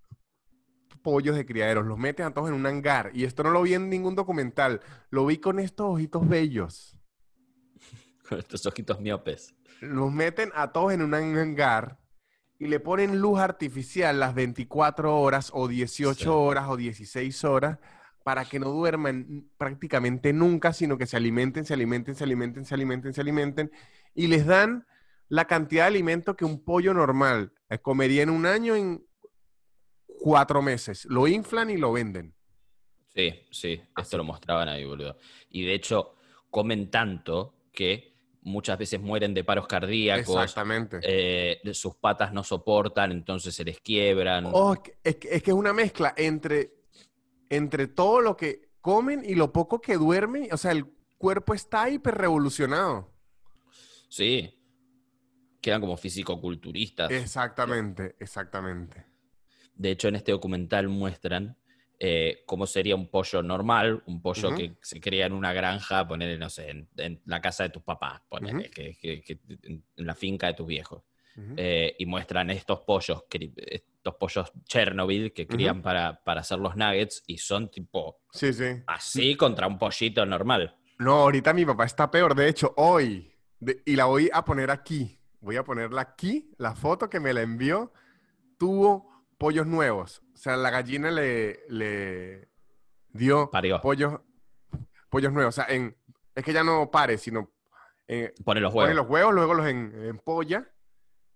pollos 1.01 1.37
de 1.37 1.45
criaderos? 1.45 1.85
Los 1.85 1.97
meten 1.97 2.25
a 2.25 2.33
todos 2.33 2.49
en 2.49 2.55
un 2.55 2.65
hangar. 2.65 3.11
Y 3.13 3.23
esto 3.23 3.43
no 3.43 3.49
lo 3.49 3.61
vi 3.61 3.75
en 3.75 3.89
ningún 3.89 4.13
documental. 4.13 4.81
Lo 5.09 5.25
vi 5.25 5.37
con 5.37 5.57
estos 5.57 5.85
ojitos 5.85 6.27
bellos. 6.27 6.99
Con 8.27 8.39
estos 8.39 8.65
ojitos 8.65 8.99
miopes. 8.99 9.55
Los 9.79 10.11
meten 10.11 10.51
a 10.53 10.73
todos 10.73 10.91
en 10.91 11.01
un 11.01 11.13
hangar 11.13 11.98
y 12.59 12.67
le 12.67 12.79
ponen 12.81 13.19
luz 13.19 13.39
artificial 13.39 14.19
las 14.19 14.35
24 14.35 15.17
horas 15.19 15.49
o 15.53 15.67
18 15.67 16.13
Sí. 16.23 16.27
horas 16.27 16.65
o 16.69 16.75
16 16.77 17.43
horas 17.45 17.79
para 18.23 18.43
que 18.45 18.59
no 18.59 18.69
duerman 18.69 19.49
prácticamente 19.57 20.33
nunca, 20.33 20.73
sino 20.73 20.97
que 20.97 21.05
se 21.07 21.15
alimenten, 21.17 21.65
se 21.65 21.73
alimenten, 21.73 22.15
se 22.15 22.23
alimenten, 22.25 22.65
se 22.65 22.73
alimenten, 22.75 23.13
se 23.13 23.21
alimenten 23.21 23.71
y 24.13 24.27
les 24.27 24.45
dan 24.45 24.85
la 25.29 25.45
cantidad 25.45 25.83
de 25.83 25.87
alimento 25.87 26.35
que 26.35 26.43
un 26.45 26.63
pollo 26.63 26.93
normal 26.93 27.53
eh, 27.69 27.79
comería 27.79 28.23
en 28.23 28.29
un 28.29 28.45
año 28.45 28.75
en 28.75 29.05
cuatro 30.05 30.61
meses. 30.61 31.05
Lo 31.05 31.27
inflan 31.27 31.69
y 31.69 31.77
lo 31.77 31.93
venden. 31.93 32.35
Sí, 33.15 33.33
sí, 33.51 33.81
Así. 33.95 34.03
esto 34.05 34.17
lo 34.17 34.23
mostraban 34.23 34.67
ahí, 34.67 34.83
boludo. 34.85 35.17
Y 35.49 35.65
de 35.65 35.73
hecho, 35.75 36.15
comen 36.49 36.91
tanto 36.91 37.55
que 37.71 38.18
muchas 38.41 38.77
veces 38.77 38.99
mueren 39.01 39.33
de 39.33 39.43
paros 39.43 39.67
cardíacos, 39.67 40.29
Exactamente. 40.35 40.99
eh, 41.03 41.59
sus 41.73 41.95
patas 41.95 42.31
no 42.33 42.43
soportan, 42.43 43.11
entonces 43.11 43.53
se 43.53 43.63
les 43.65 43.79
quiebran. 43.81 44.45
Oh, 44.51 44.73
es 44.73 44.79
que, 44.79 44.97
es 45.03 45.41
que- 45.43 45.51
es 45.51 45.57
una 45.57 45.73
mezcla 45.73 46.13
entre, 46.17 46.73
entre 47.49 47.87
todo 47.87 48.21
lo 48.21 48.37
que 48.37 48.69
comen 48.81 49.23
y 49.25 49.35
lo 49.35 49.51
poco 49.51 49.81
que 49.81 49.95
duermen. 49.97 50.47
O 50.53 50.57
sea, 50.57 50.71
el 50.71 50.85
cuerpo 51.17 51.53
está 51.53 51.89
hiper 51.89 52.15
revolucionado. 52.15 53.11
Sí. 54.07 54.55
Quedan 55.61 55.81
como 55.81 55.97
fisicoculturistas. 55.97 57.11
Exactamente, 57.11 58.15
exactamente. 58.19 59.05
De 59.75 59.91
hecho, 59.91 60.07
en 60.07 60.15
este 60.15 60.31
documental 60.31 60.87
muestran 60.87 61.57
eh, 61.99 62.43
cómo 62.45 62.65
sería 62.65 62.95
un 62.95 63.09
pollo 63.09 63.43
normal, 63.43 64.01
un 64.05 64.21
pollo 64.21 64.49
que 64.55 64.77
se 64.81 65.01
cría 65.01 65.25
en 65.25 65.33
una 65.33 65.51
granja, 65.53 66.07
ponerle, 66.07 66.37
no 66.37 66.49
sé, 66.49 66.69
en, 66.69 66.89
en 66.97 67.21
la 67.25 67.41
casa 67.41 67.63
de 67.63 67.69
tus 67.69 67.83
papás, 67.83 68.21
que, 68.73 68.95
que- 68.95 69.21
que- 69.21 69.39
en 69.61 69.83
la 69.97 70.15
finca 70.15 70.47
de 70.47 70.53
tus 70.53 70.65
viejos. 70.67 71.03
Eh, 71.55 71.95
y 71.97 72.05
muestran 72.05 72.49
estos 72.49 72.81
pollos, 72.81 73.23
estos 73.29 74.15
pollos 74.15 74.51
Chernobyl 74.65 75.31
que 75.31 75.47
crían 75.47 75.81
para, 75.81 76.21
para 76.23 76.41
hacer 76.41 76.59
los 76.59 76.75
nuggets 76.75 77.23
y 77.27 77.37
son 77.37 77.69
tipo 77.71 78.21
Sí, 78.33 78.51
sí. 78.51 78.81
así 78.87 79.35
contra 79.35 79.67
un 79.67 79.77
pollito 79.77 80.25
normal. 80.25 80.75
No, 80.97 81.13
ahorita 81.13 81.53
mi 81.53 81.65
papá 81.65 81.85
está 81.85 82.11
peor. 82.11 82.35
De 82.35 82.49
hecho, 82.49 82.73
hoy, 82.75 83.31
de- 83.59 83.81
y 83.85 83.95
la 83.95 84.05
voy 84.05 84.29
a 84.33 84.43
poner 84.43 84.69
aquí. 84.69 85.17
Voy 85.39 85.55
a 85.55 85.63
ponerla 85.63 86.01
aquí, 86.01 86.51
la 86.57 86.75
foto 86.75 87.09
que 87.09 87.21
me 87.21 87.31
la 87.33 87.41
envió, 87.41 87.93
tuvo 88.57 89.09
pollos 89.37 89.65
nuevos. 89.65 90.21
O 90.39 90.41
sea, 90.41 90.55
la 90.55 90.69
gallina 90.69 91.11
le, 91.11 91.65
le 91.67 92.47
dio 93.09 93.49
Parió. 93.51 93.81
pollos, 93.81 94.21
pollos 95.09 95.33
nuevos. 95.33 95.53
O 95.53 95.61
sea, 95.61 95.65
en, 95.75 95.97
es 96.33 96.45
que 96.45 96.53
ya 96.53 96.63
no 96.63 96.89
pare, 96.89 97.17
sino 97.17 97.51
eh, 98.07 98.33
Pone 98.45 98.61
los 98.61 98.71
pone 98.71 98.85
huevos. 98.85 98.95
los 98.95 99.09
huevos, 99.09 99.33
luego 99.33 99.53
los 99.53 99.67
en, 99.67 99.91
empolla. 100.05 100.65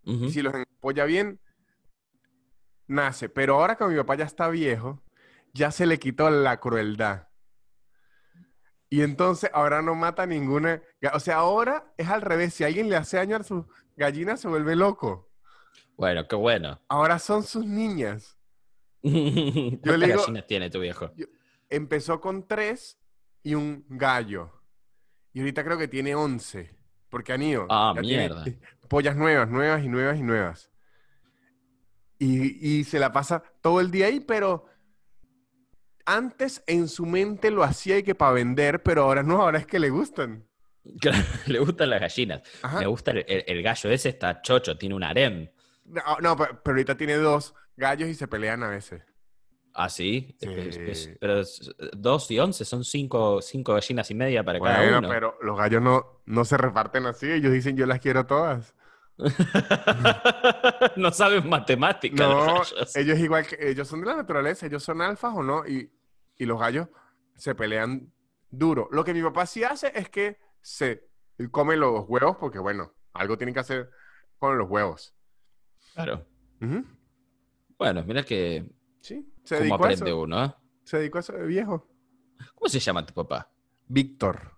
Y 0.05 0.29
si 0.31 0.41
los 0.41 0.53
empolla 0.53 1.03
bien, 1.03 1.41
nace. 2.87 3.27
Pero 3.27 3.55
ahora 3.55 3.75
que 3.75 3.83
mi 3.87 3.97
papá 3.97 4.15
ya 4.15 4.23
está 4.23 4.47
viejo, 4.47 5.03
ya 5.53 5.69
se 5.71 5.85
le 5.85 5.99
quitó 5.99 6.29
la 6.29 6.61
crueldad. 6.61 7.27
Y 8.89 9.01
entonces 9.01 9.49
ahora 9.53 9.81
no 9.81 9.95
mata 9.95 10.25
ninguna. 10.25 10.81
O 11.13 11.19
sea, 11.19 11.39
ahora 11.39 11.93
es 11.97 12.07
al 12.07 12.21
revés. 12.21 12.53
Si 12.53 12.63
alguien 12.63 12.89
le 12.89 12.95
hace 12.95 13.17
daño 13.17 13.35
a 13.35 13.43
sus 13.43 13.65
gallinas, 13.97 14.39
se 14.39 14.47
vuelve 14.47 14.77
loco. 14.77 15.29
Bueno, 15.97 16.25
qué 16.25 16.37
bueno. 16.37 16.79
Ahora 16.87 17.19
son 17.19 17.43
sus 17.43 17.65
niñas. 17.65 18.37
¿Cuántas 19.81 19.99
le 19.99 20.05
digo- 20.07 20.19
gallinas 20.21 20.47
tiene 20.47 20.69
tu 20.69 20.79
viejo? 20.79 21.11
Empezó 21.69 22.19
con 22.21 22.47
tres 22.47 22.97
y 23.43 23.55
un 23.55 23.85
gallo. 23.89 24.51
Y 25.33 25.39
ahorita 25.39 25.63
creo 25.63 25.77
que 25.77 25.87
tiene 25.87 26.15
once. 26.15 26.75
Porque 27.09 27.33
han 27.33 27.43
ido. 27.43 27.67
Ah, 27.69 27.93
tiene 27.99 28.07
mierda. 28.29 28.45
Pollas 28.89 29.15
nuevas, 29.15 29.49
nuevas 29.49 29.83
y 29.83 29.87
nuevas 29.87 30.17
y 30.17 30.23
nuevas. 30.23 30.69
Y, 32.19 32.79
y 32.79 32.83
se 32.85 32.99
la 32.99 33.11
pasa 33.11 33.43
todo 33.61 33.81
el 33.81 33.91
día 33.91 34.05
ahí, 34.07 34.19
pero 34.19 34.65
antes 36.05 36.63
en 36.67 36.87
su 36.87 37.05
mente 37.05 37.51
lo 37.51 37.63
hacía 37.63 37.97
y 37.97 38.03
que 38.03 38.15
para 38.15 38.33
vender, 38.33 38.83
pero 38.83 39.03
ahora 39.03 39.23
no, 39.23 39.41
ahora 39.41 39.59
es 39.59 39.65
que 39.67 39.79
le 39.79 39.89
gustan. 39.89 40.45
Claro, 40.99 41.17
le 41.47 41.59
gustan 41.59 41.89
las 41.89 42.01
gallinas. 42.01 42.41
Ajá. 42.61 42.79
Me 42.79 42.87
gusta 42.87 43.11
el, 43.11 43.25
el- 43.27 43.43
el 43.47 43.63
gallo 43.63 43.89
ese, 43.89 44.09
está 44.09 44.41
chocho, 44.41 44.77
tiene 44.77 44.95
un 44.95 45.03
harem. 45.03 45.49
No, 45.85 46.01
no, 46.21 46.37
pero, 46.37 46.61
pero 46.63 46.73
ahorita 46.75 46.95
tiene 46.97 47.15
dos 47.15 47.53
gallos 47.77 48.09
y 48.09 48.13
se 48.15 48.27
pelean 48.27 48.63
a 48.63 48.69
veces. 48.69 49.01
Ah, 49.75 49.89
sí. 49.89 50.36
Sí. 50.39 50.49
Es- 50.51 50.77
es- 50.77 51.17
pero 51.19 51.39
es- 51.39 51.71
dos 51.97 52.29
y 52.29 52.39
once 52.39 52.63
son 52.65 52.83
cinco, 52.83 53.41
cinco 53.41 53.73
gallinas 53.73 54.09
y 54.12 54.15
media 54.15 54.43
para 54.43 54.59
cada 54.59 54.97
uno. 54.99 55.09
pero 55.09 55.36
los 55.41 55.57
gallos 55.57 55.81
no, 55.81 56.21
no 56.25 56.45
se 56.45 56.57
reparten 56.57 57.05
así. 57.07 57.31
Ellos 57.31 57.51
dicen 57.51 57.75
yo 57.75 57.86
las 57.88 57.99
quiero 57.99 58.25
todas. 58.27 58.75
no 60.95 61.12
saben 61.12 61.47
matemáticas. 61.49 62.19
No, 62.19 62.62
ellos 62.95 63.19
igual 63.19 63.45
que 63.47 63.57
ellos 63.69 63.88
son 63.88 64.01
de 64.01 64.07
la 64.07 64.15
naturaleza, 64.15 64.65
ellos 64.65 64.83
son 64.83 65.01
alfas 65.01 65.33
o 65.36 65.43
no, 65.43 65.67
y, 65.67 65.91
y 66.38 66.45
los 66.45 66.59
gallos 66.59 66.88
se 67.36 67.55
pelean 67.55 68.12
duro. 68.49 68.88
Lo 68.91 69.03
que 69.03 69.13
mi 69.13 69.21
papá 69.21 69.45
sí 69.45 69.63
hace 69.63 69.91
es 69.95 70.09
que 70.09 70.39
se 70.62 71.07
come 71.51 71.75
los 71.77 72.05
huevos, 72.07 72.38
porque 72.39 72.59
bueno, 72.59 72.93
algo 73.13 73.38
tienen 73.38 73.53
que 73.53 73.59
hacer 73.62 73.89
con 74.38 74.57
los 74.57 74.69
huevos. 74.69 75.15
Claro. 75.93 76.25
Ujú. 76.62 76.83
Bueno, 77.83 78.03
mira 78.07 78.23
que 78.23 78.65
Sí, 79.01 79.27
se 79.43 79.55
cómo 79.55 79.59
dedicó 79.59 79.73
a 79.73 79.87
aprende 79.87 80.09
eso. 80.11 80.21
uno, 80.21 80.45
¿eh? 80.45 80.53
Se 80.85 80.97
dedicó 80.97 81.17
a 81.17 81.21
eso 81.21 81.33
de 81.33 81.45
viejo. 81.45 81.87
¿Cómo 82.55 82.69
se 82.69 82.79
llama 82.79 83.05
tu 83.05 83.13
papá? 83.13 83.51
Víctor. 83.87 84.51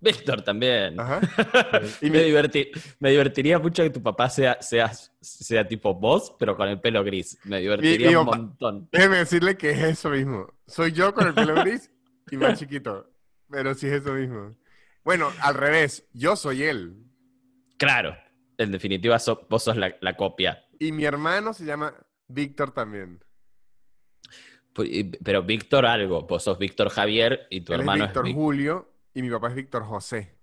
Víctor 0.00 0.42
también. 0.42 0.98
Ajá. 0.98 1.20
y 2.00 2.08
me, 2.10 2.22
divertiría 2.22 3.58
mucho 3.58 3.82
que 3.82 3.90
tu 3.90 4.02
papá 4.02 4.30
sea, 4.30 4.60
sea, 4.62 4.90
sea 5.20 5.66
tipo 5.66 5.94
vos, 5.94 6.34
pero 6.38 6.56
con 6.56 6.68
el 6.68 6.80
pelo 6.80 7.04
gris. 7.04 7.38
Me 7.44 7.58
divertiría 7.60 8.08
mi 8.10 8.14
un 8.14 8.24
montón. 8.26 8.88
Déjeme 8.92 9.18
decirle 9.18 9.56
que 9.56 9.70
es 9.70 9.82
eso 9.82 10.10
mismo. 10.10 10.46
Soy 10.66 10.92
yo 10.92 11.12
con 11.12 11.26
el 11.26 11.34
pelo 11.34 11.54
gris 11.56 11.90
y 12.30 12.36
más 12.36 12.58
chiquito. 12.58 13.10
Pero 13.50 13.74
sí 13.74 13.88
es 13.88 13.94
eso 13.94 14.12
mismo. 14.14 14.56
Bueno, 15.04 15.30
al 15.42 15.54
revés, 15.54 16.06
yo 16.12 16.36
soy 16.36 16.62
él. 16.62 16.96
Claro. 17.76 18.16
En 18.58 18.70
definitiva, 18.70 19.18
so- 19.18 19.46
vos 19.50 19.64
sos 19.64 19.76
la, 19.76 19.96
la 20.00 20.16
copia. 20.16 20.64
Y 20.78 20.92
mi 20.92 21.04
hermano 21.04 21.52
se 21.52 21.64
llama 21.64 21.94
Víctor 22.32 22.72
también. 22.72 23.22
Pu- 24.74 24.86
y- 24.86 25.04
Pero 25.22 25.42
Víctor 25.42 25.86
algo. 25.86 26.22
Vos 26.26 26.42
sos 26.44 26.58
Víctor 26.58 26.90
Javier 26.90 27.46
y 27.50 27.62
tu 27.62 27.72
Él 27.72 27.80
hermano 27.80 28.04
es 28.04 28.10
es 28.10 28.14
Víctor 28.22 28.32
Julio 28.34 28.92
y 29.14 29.22
mi 29.22 29.30
papá 29.30 29.48
es 29.48 29.54
Víctor 29.54 29.84
José. 29.84 30.38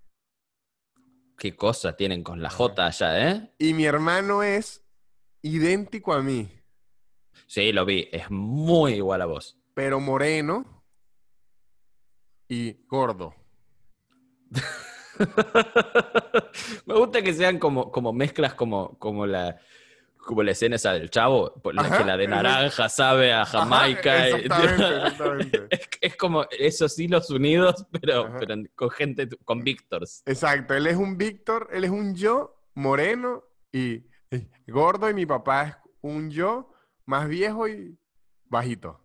¿Qué 1.37 1.55
cosa 1.55 1.95
tienen 1.95 2.23
con 2.23 2.41
la 2.41 2.49
J 2.49 2.85
allá, 2.85 3.31
eh? 3.31 3.53
Y 3.59 3.73
mi 3.73 3.85
hermano 3.85 4.41
es 4.43 4.83
idéntico 5.41 6.13
a 6.13 6.21
mí, 6.23 6.49
Sí, 7.45 7.71
lo 7.71 7.85
vi. 7.85 8.09
Es 8.11 8.31
muy 8.31 8.93
igual 8.95 9.21
a 9.21 9.25
vos. 9.27 9.59
pero 9.75 9.99
moreno 9.99 10.83
y 12.49 12.73
gordo. 12.87 13.35
Me 16.85 16.93
gusta 16.95 17.21
que 17.21 17.33
sean 17.33 17.59
como, 17.59 17.91
como 17.91 18.11
mezclas 18.13 18.53
como, 18.55 18.97
como 18.99 19.25
la 19.25 19.59
como 20.27 20.43
la 20.43 20.51
escena 20.51 20.75
esa 20.75 20.93
del 20.93 21.09
chavo, 21.09 21.59
la 21.73 21.81
Ajá, 21.83 21.97
que 21.97 22.03
la 22.03 22.17
de 22.17 22.27
naranja 22.27 22.89
sabe 22.89 23.33
a 23.33 23.45
Jamaica. 23.45 24.13
Ajá, 24.13 24.29
y- 24.29 24.33
exactamente, 24.33 24.83
exactamente. 25.07 25.67
es, 25.71 25.89
es 26.01 26.15
como 26.17 26.45
esos 26.51 26.99
hilos 26.99 27.29
unidos, 27.31 27.85
pero, 27.91 28.29
con 28.75 28.89
gente, 28.91 29.27
con 29.45 29.63
Víctors. 29.63 30.21
Exacto, 30.25 30.73
él 30.75 30.85
es 30.85 30.97
un 30.97 31.17
Víctor, 31.17 31.69
él 31.71 31.85
es 31.85 31.89
un 31.89 32.13
yo 32.13 32.61
moreno 32.75 33.43
y, 33.71 34.03
gordo 34.67 35.09
y 35.09 35.13
mi 35.13 35.25
papá 35.25 35.63
es 35.63 35.75
un 36.01 36.29
yo 36.29 36.71
más 37.05 37.27
viejo 37.27 37.67
y 37.67 37.97
bajito. 38.45 38.99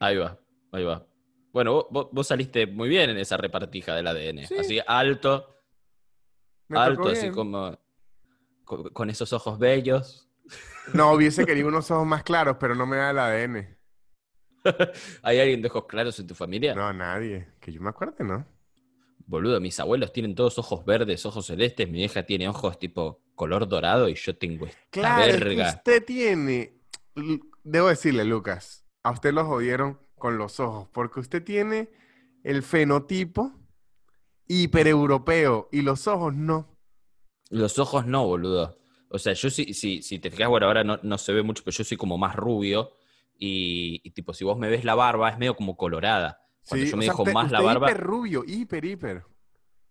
Ahí 0.00 0.16
va, 0.16 0.38
ahí 0.72 0.84
va. 0.84 1.06
Bueno, 1.52 1.86
vos- 1.90 2.26
saliste 2.26 2.66
muy 2.66 2.88
bien 2.88 3.10
en 3.10 3.18
esa 3.18 3.36
repartija 3.36 3.94
del 3.94 4.06
ADN. 4.08 4.46
Sí. 4.46 4.56
Así 4.58 4.80
alto, 4.86 5.56
Me 6.68 6.78
alto, 6.78 7.08
así 7.08 7.30
como 7.30 7.78
con, 8.64 8.88
con 8.90 9.10
esos 9.10 9.32
ojos 9.32 9.58
bellos. 9.58 10.26
No, 10.94 11.12
hubiese 11.12 11.44
querido 11.46 11.68
unos 11.68 11.90
ojos 11.90 12.06
más 12.06 12.22
claros, 12.22 12.56
pero 12.58 12.74
no 12.74 12.86
me 12.86 12.96
da 12.96 13.10
el 13.10 13.18
ADN. 13.18 13.78
¿Hay 15.22 15.38
alguien 15.38 15.62
de 15.62 15.68
ojos 15.68 15.86
claros 15.86 16.18
en 16.18 16.26
tu 16.26 16.34
familia? 16.34 16.74
No, 16.74 16.92
nadie. 16.92 17.48
Que 17.60 17.72
yo 17.72 17.80
me 17.80 17.90
acuerde, 17.90 18.24
¿no? 18.24 18.46
Boludo, 19.26 19.60
mis 19.60 19.78
abuelos 19.78 20.12
tienen 20.12 20.34
todos 20.34 20.58
ojos 20.58 20.84
verdes, 20.84 21.24
ojos 21.24 21.46
celestes, 21.46 21.88
mi 21.88 21.98
vieja 21.98 22.24
tiene 22.24 22.48
ojos 22.48 22.78
tipo 22.78 23.22
color 23.36 23.68
dorado 23.68 24.08
y 24.08 24.14
yo 24.14 24.36
tengo 24.36 24.66
esta 24.66 24.80
Claro, 24.90 25.24
es 25.24 25.36
que 25.36 25.44
verga. 25.44 25.68
usted 25.70 26.04
tiene, 26.04 26.80
debo 27.62 27.88
decirle, 27.88 28.24
Lucas, 28.24 28.84
a 29.04 29.12
usted 29.12 29.32
lo 29.32 29.44
jodieron 29.46 30.00
con 30.16 30.36
los 30.36 30.58
ojos, 30.58 30.88
porque 30.92 31.20
usted 31.20 31.44
tiene 31.44 31.90
el 32.42 32.62
fenotipo 32.64 33.52
hipereuropeo 34.48 35.68
y 35.70 35.82
los 35.82 36.08
ojos 36.08 36.34
no. 36.34 36.76
Los 37.50 37.78
ojos 37.78 38.06
no, 38.06 38.26
boludo. 38.26 38.79
O 39.12 39.18
sea, 39.18 39.32
yo 39.32 39.50
sí, 39.50 39.74
sí, 39.74 40.02
si 40.02 40.18
te 40.20 40.30
fijas, 40.30 40.48
bueno, 40.48 40.66
ahora 40.66 40.84
no, 40.84 40.98
no 41.02 41.18
se 41.18 41.32
ve 41.32 41.42
mucho, 41.42 41.62
pero 41.64 41.76
yo 41.76 41.84
soy 41.84 41.96
como 41.96 42.16
más 42.16 42.36
rubio 42.36 42.92
y, 43.36 44.00
y 44.04 44.10
tipo, 44.12 44.32
si 44.32 44.44
vos 44.44 44.56
me 44.56 44.68
ves 44.68 44.84
la 44.84 44.94
barba, 44.94 45.28
es 45.30 45.36
medio 45.38 45.56
como 45.56 45.76
colorada. 45.76 46.40
Cuando 46.68 46.84
Sí, 46.86 46.90
yo 46.92 46.96
me 46.96 47.04
sea, 47.04 47.12
dejo 47.12 47.22
usted- 47.24 47.34
más 47.34 47.50
la 47.50 47.60
barba 47.60 47.90
hiper 47.90 48.00
rubio, 48.02 48.44
hiper, 48.46 48.84
hiper. 48.84 49.24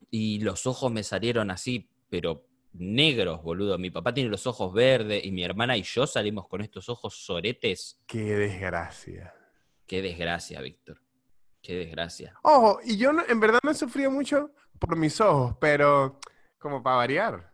y 0.10 0.39
los 0.39 0.65
ojos 0.67 0.91
me 0.91 1.03
salieron 1.03 1.51
así, 1.51 1.89
pero 2.10 2.45
negros, 2.71 3.43
boludo. 3.43 3.77
Mi 3.77 3.89
papá 3.91 4.13
tiene 4.13 4.29
los 4.29 4.47
ojos 4.47 4.71
verdes 4.73 5.25
y 5.25 5.32
mi 5.32 5.43
hermana 5.43 5.75
y 5.75 5.82
yo 5.84 6.08
salimos 6.08 6.47
con 6.47 6.62
estos 6.62 6.88
ojos 6.88 7.15
soretes. 7.25 7.99
Qué 8.08 8.36
desgracia. 8.36 9.34
Qué 9.86 10.01
desgracia, 10.01 10.62
Víctor. 10.62 11.01
Qué 11.62 11.75
desgracia. 11.75 12.36
Ojo, 12.43 12.79
y 12.86 12.95
yo 12.97 13.12
no- 13.12 13.23
en 13.27 13.39
verdad 13.39 13.60
no 13.63 13.71
he 13.71 13.75
sufrido 13.75 14.12
mucho 14.12 14.51
por 14.79 14.95
mis 14.95 15.19
ojos, 15.19 15.55
pero 15.60 16.19
como 16.58 16.82
para 16.82 16.95
variar. 16.97 17.48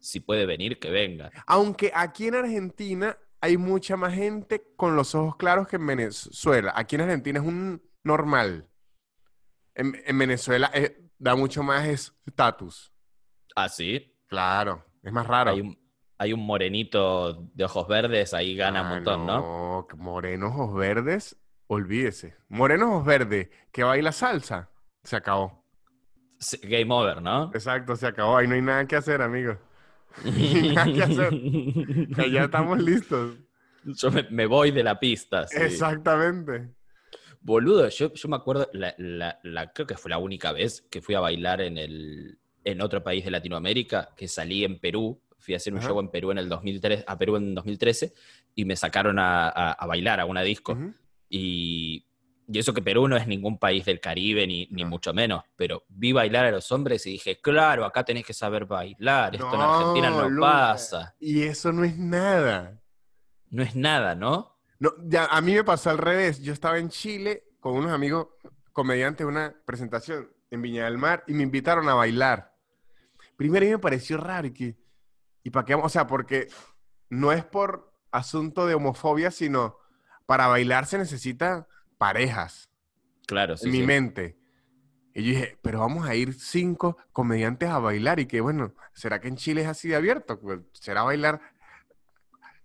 Si 0.00 0.20
puede 0.20 0.46
venir, 0.46 0.78
que 0.78 0.90
venga. 0.90 1.30
Aunque 1.46 1.90
aquí 1.94 2.28
en 2.28 2.36
Argentina 2.36 3.16
hay 3.40 3.56
mucha 3.56 3.96
más 3.96 4.14
gente 4.14 4.62
con 4.76 4.96
los 4.96 5.14
ojos 5.14 5.36
claros 5.36 5.68
que 5.68 5.76
en 5.76 5.86
Venezuela. 5.86 6.72
Aquí 6.76 6.96
en 6.96 7.02
Argentina 7.02 7.40
es 7.40 7.46
un 7.46 7.82
normal. 8.04 8.68
En, 9.74 9.94
en 10.04 10.18
Venezuela 10.18 10.70
eh, 10.74 11.00
da 11.18 11.36
mucho 11.36 11.62
más 11.62 11.86
estatus. 12.26 12.92
Ah, 13.54 13.68
sí. 13.68 14.14
Claro, 14.26 14.84
es 15.02 15.12
más 15.12 15.26
raro. 15.26 15.50
Hay 15.52 15.60
un, 15.60 15.78
hay 16.18 16.32
un 16.32 16.44
morenito 16.44 17.48
de 17.54 17.64
ojos 17.64 17.86
verdes, 17.88 18.34
ahí 18.34 18.54
gana 18.56 18.82
un 18.82 18.86
Ah, 18.86 18.94
montón, 18.94 19.26
¿no? 19.26 19.38
No, 19.40 19.86
morenos 19.96 20.52
ojos 20.52 20.74
verdes, 20.74 21.36
olvídese. 21.66 22.36
Morenos 22.48 22.88
ojos 22.90 23.04
verdes 23.06 23.48
que 23.72 23.84
baila 23.84 24.12
salsa, 24.12 24.70
se 25.02 25.16
acabó. 25.16 25.64
Game 26.62 26.92
over, 26.92 27.22
¿no? 27.22 27.50
Exacto, 27.54 27.96
se 27.96 28.06
acabó. 28.06 28.36
Ahí 28.36 28.46
no 28.46 28.54
hay 28.54 28.62
nada 28.62 28.86
que 28.86 28.96
hacer, 28.96 29.22
amigo. 29.22 29.58
nada 30.74 30.92
que 30.92 31.02
hacer. 31.02 31.30
Que 32.16 32.30
ya 32.30 32.44
estamos 32.44 32.80
listos. 32.82 33.36
Yo 33.84 34.10
me, 34.10 34.26
me 34.30 34.46
voy 34.46 34.70
de 34.70 34.82
la 34.82 34.98
pista. 34.98 35.46
sí. 35.46 35.56
Exactamente. 35.60 36.70
Boludo, 37.40 37.88
yo, 37.88 38.12
yo 38.12 38.28
me 38.28 38.36
acuerdo, 38.36 38.68
la, 38.72 38.94
la- 38.98 39.38
la- 39.44 39.72
creo 39.72 39.86
que 39.86 39.96
fue 39.96 40.10
la 40.10 40.18
única 40.18 40.52
vez 40.52 40.82
que 40.90 41.00
fui 41.00 41.14
a 41.14 41.20
bailar 41.20 41.60
en, 41.60 41.78
el, 41.78 42.38
en 42.64 42.80
otro 42.82 43.02
país 43.04 43.24
de 43.24 43.30
Latinoamérica, 43.30 44.10
que 44.16 44.26
salí 44.28 44.64
en 44.64 44.78
Perú. 44.80 45.20
Fui 45.38 45.54
a 45.54 45.58
hacer 45.58 45.72
un 45.72 45.78
Ajá. 45.78 45.88
show 45.88 46.00
en 46.00 46.10
Perú 46.10 46.32
en 46.32 46.38
el 46.38 46.48
2003, 46.48 47.04
a 47.06 47.16
Perú 47.16 47.36
en 47.36 47.54
2013 47.54 48.12
y 48.56 48.64
me 48.64 48.74
sacaron 48.74 49.18
a, 49.20 49.48
a- 49.48 49.72
a 49.72 49.86
bailar 49.86 50.18
a 50.20 50.24
una 50.26 50.42
disco. 50.42 50.76
Y, 51.30 52.04
y 52.50 52.58
eso 52.58 52.72
que 52.72 52.80
Perú 52.80 53.06
no 53.08 53.16
es 53.16 53.26
ningún 53.26 53.58
país 53.58 53.84
del 53.84 54.00
Caribe, 54.00 54.46
ni, 54.46 54.66
mucho 54.86 55.12
menos, 55.12 55.44
pero 55.54 55.84
vi 55.88 56.12
bailar 56.12 56.46
a 56.46 56.50
los 56.50 56.72
hombres 56.72 57.04
y 57.06 57.10
dije, 57.10 57.40
claro, 57.40 57.84
acá 57.84 58.04
tenés 58.04 58.24
que 58.24 58.32
saber 58.32 58.64
bailar, 58.64 59.34
esto 59.34 59.54
en 59.54 59.60
Argentina 59.60 60.10
no 60.10 60.40
pasa. 60.40 61.14
Y 61.20 61.42
eso 61.42 61.72
no 61.72 61.84
es 61.84 61.98
nada. 61.98 62.80
No 63.50 63.62
es 63.62 63.76
nada, 63.76 64.14
¿no? 64.14 64.56
No, 64.78 64.92
ya, 65.04 65.26
a 65.26 65.40
mí 65.42 65.54
me 65.54 65.64
pasó 65.64 65.90
al 65.90 65.98
revés. 65.98 66.40
Yo 66.40 66.52
estaba 66.52 66.78
en 66.78 66.88
Chile 66.88 67.44
con 67.60 67.74
unos 67.74 67.92
amigos 67.92 68.28
comediantes 68.72 69.26
una 69.26 69.54
presentación 69.66 70.30
en 70.50 70.62
Viña 70.62 70.84
del 70.84 70.98
Mar 70.98 71.24
y 71.26 71.34
me 71.34 71.42
invitaron 71.42 71.88
a 71.88 71.94
bailar. 71.94 72.54
Primero 73.36 73.64
a 73.64 73.66
mí 73.66 73.72
me 73.72 73.78
pareció 73.78 74.16
raro 74.16 74.46
y 74.46 74.52
que, 74.52 74.78
¿y 75.42 75.50
para 75.50 75.66
qué 75.66 75.74
vamos? 75.74 75.86
O 75.86 75.92
sea, 75.92 76.06
porque 76.06 76.48
no 77.10 77.32
es 77.32 77.44
por 77.44 77.92
asunto 78.10 78.66
de 78.66 78.74
homofobia, 78.74 79.30
sino 79.30 79.76
para 80.24 80.46
bailar 80.46 80.86
se 80.86 80.96
necesita 80.96 81.66
parejas 81.98 82.70
Claro, 83.26 83.56
sí. 83.56 83.66
en 83.66 83.72
mi 83.72 83.78
sí. 83.78 83.84
mente. 83.84 84.38
Y 85.14 85.22
yo 85.24 85.30
dije, 85.30 85.58
pero 85.62 85.80
vamos 85.80 86.08
a 86.08 86.14
ir 86.14 86.32
cinco 86.34 86.96
comediantes 87.12 87.68
a 87.68 87.78
bailar 87.78 88.20
y 88.20 88.26
que 88.26 88.40
bueno, 88.40 88.74
¿será 88.94 89.20
que 89.20 89.28
en 89.28 89.36
Chile 89.36 89.62
es 89.62 89.68
así 89.68 89.88
de 89.88 89.96
abierto? 89.96 90.38
Pues, 90.38 90.60
¿Será 90.72 91.02
bailar 91.02 91.40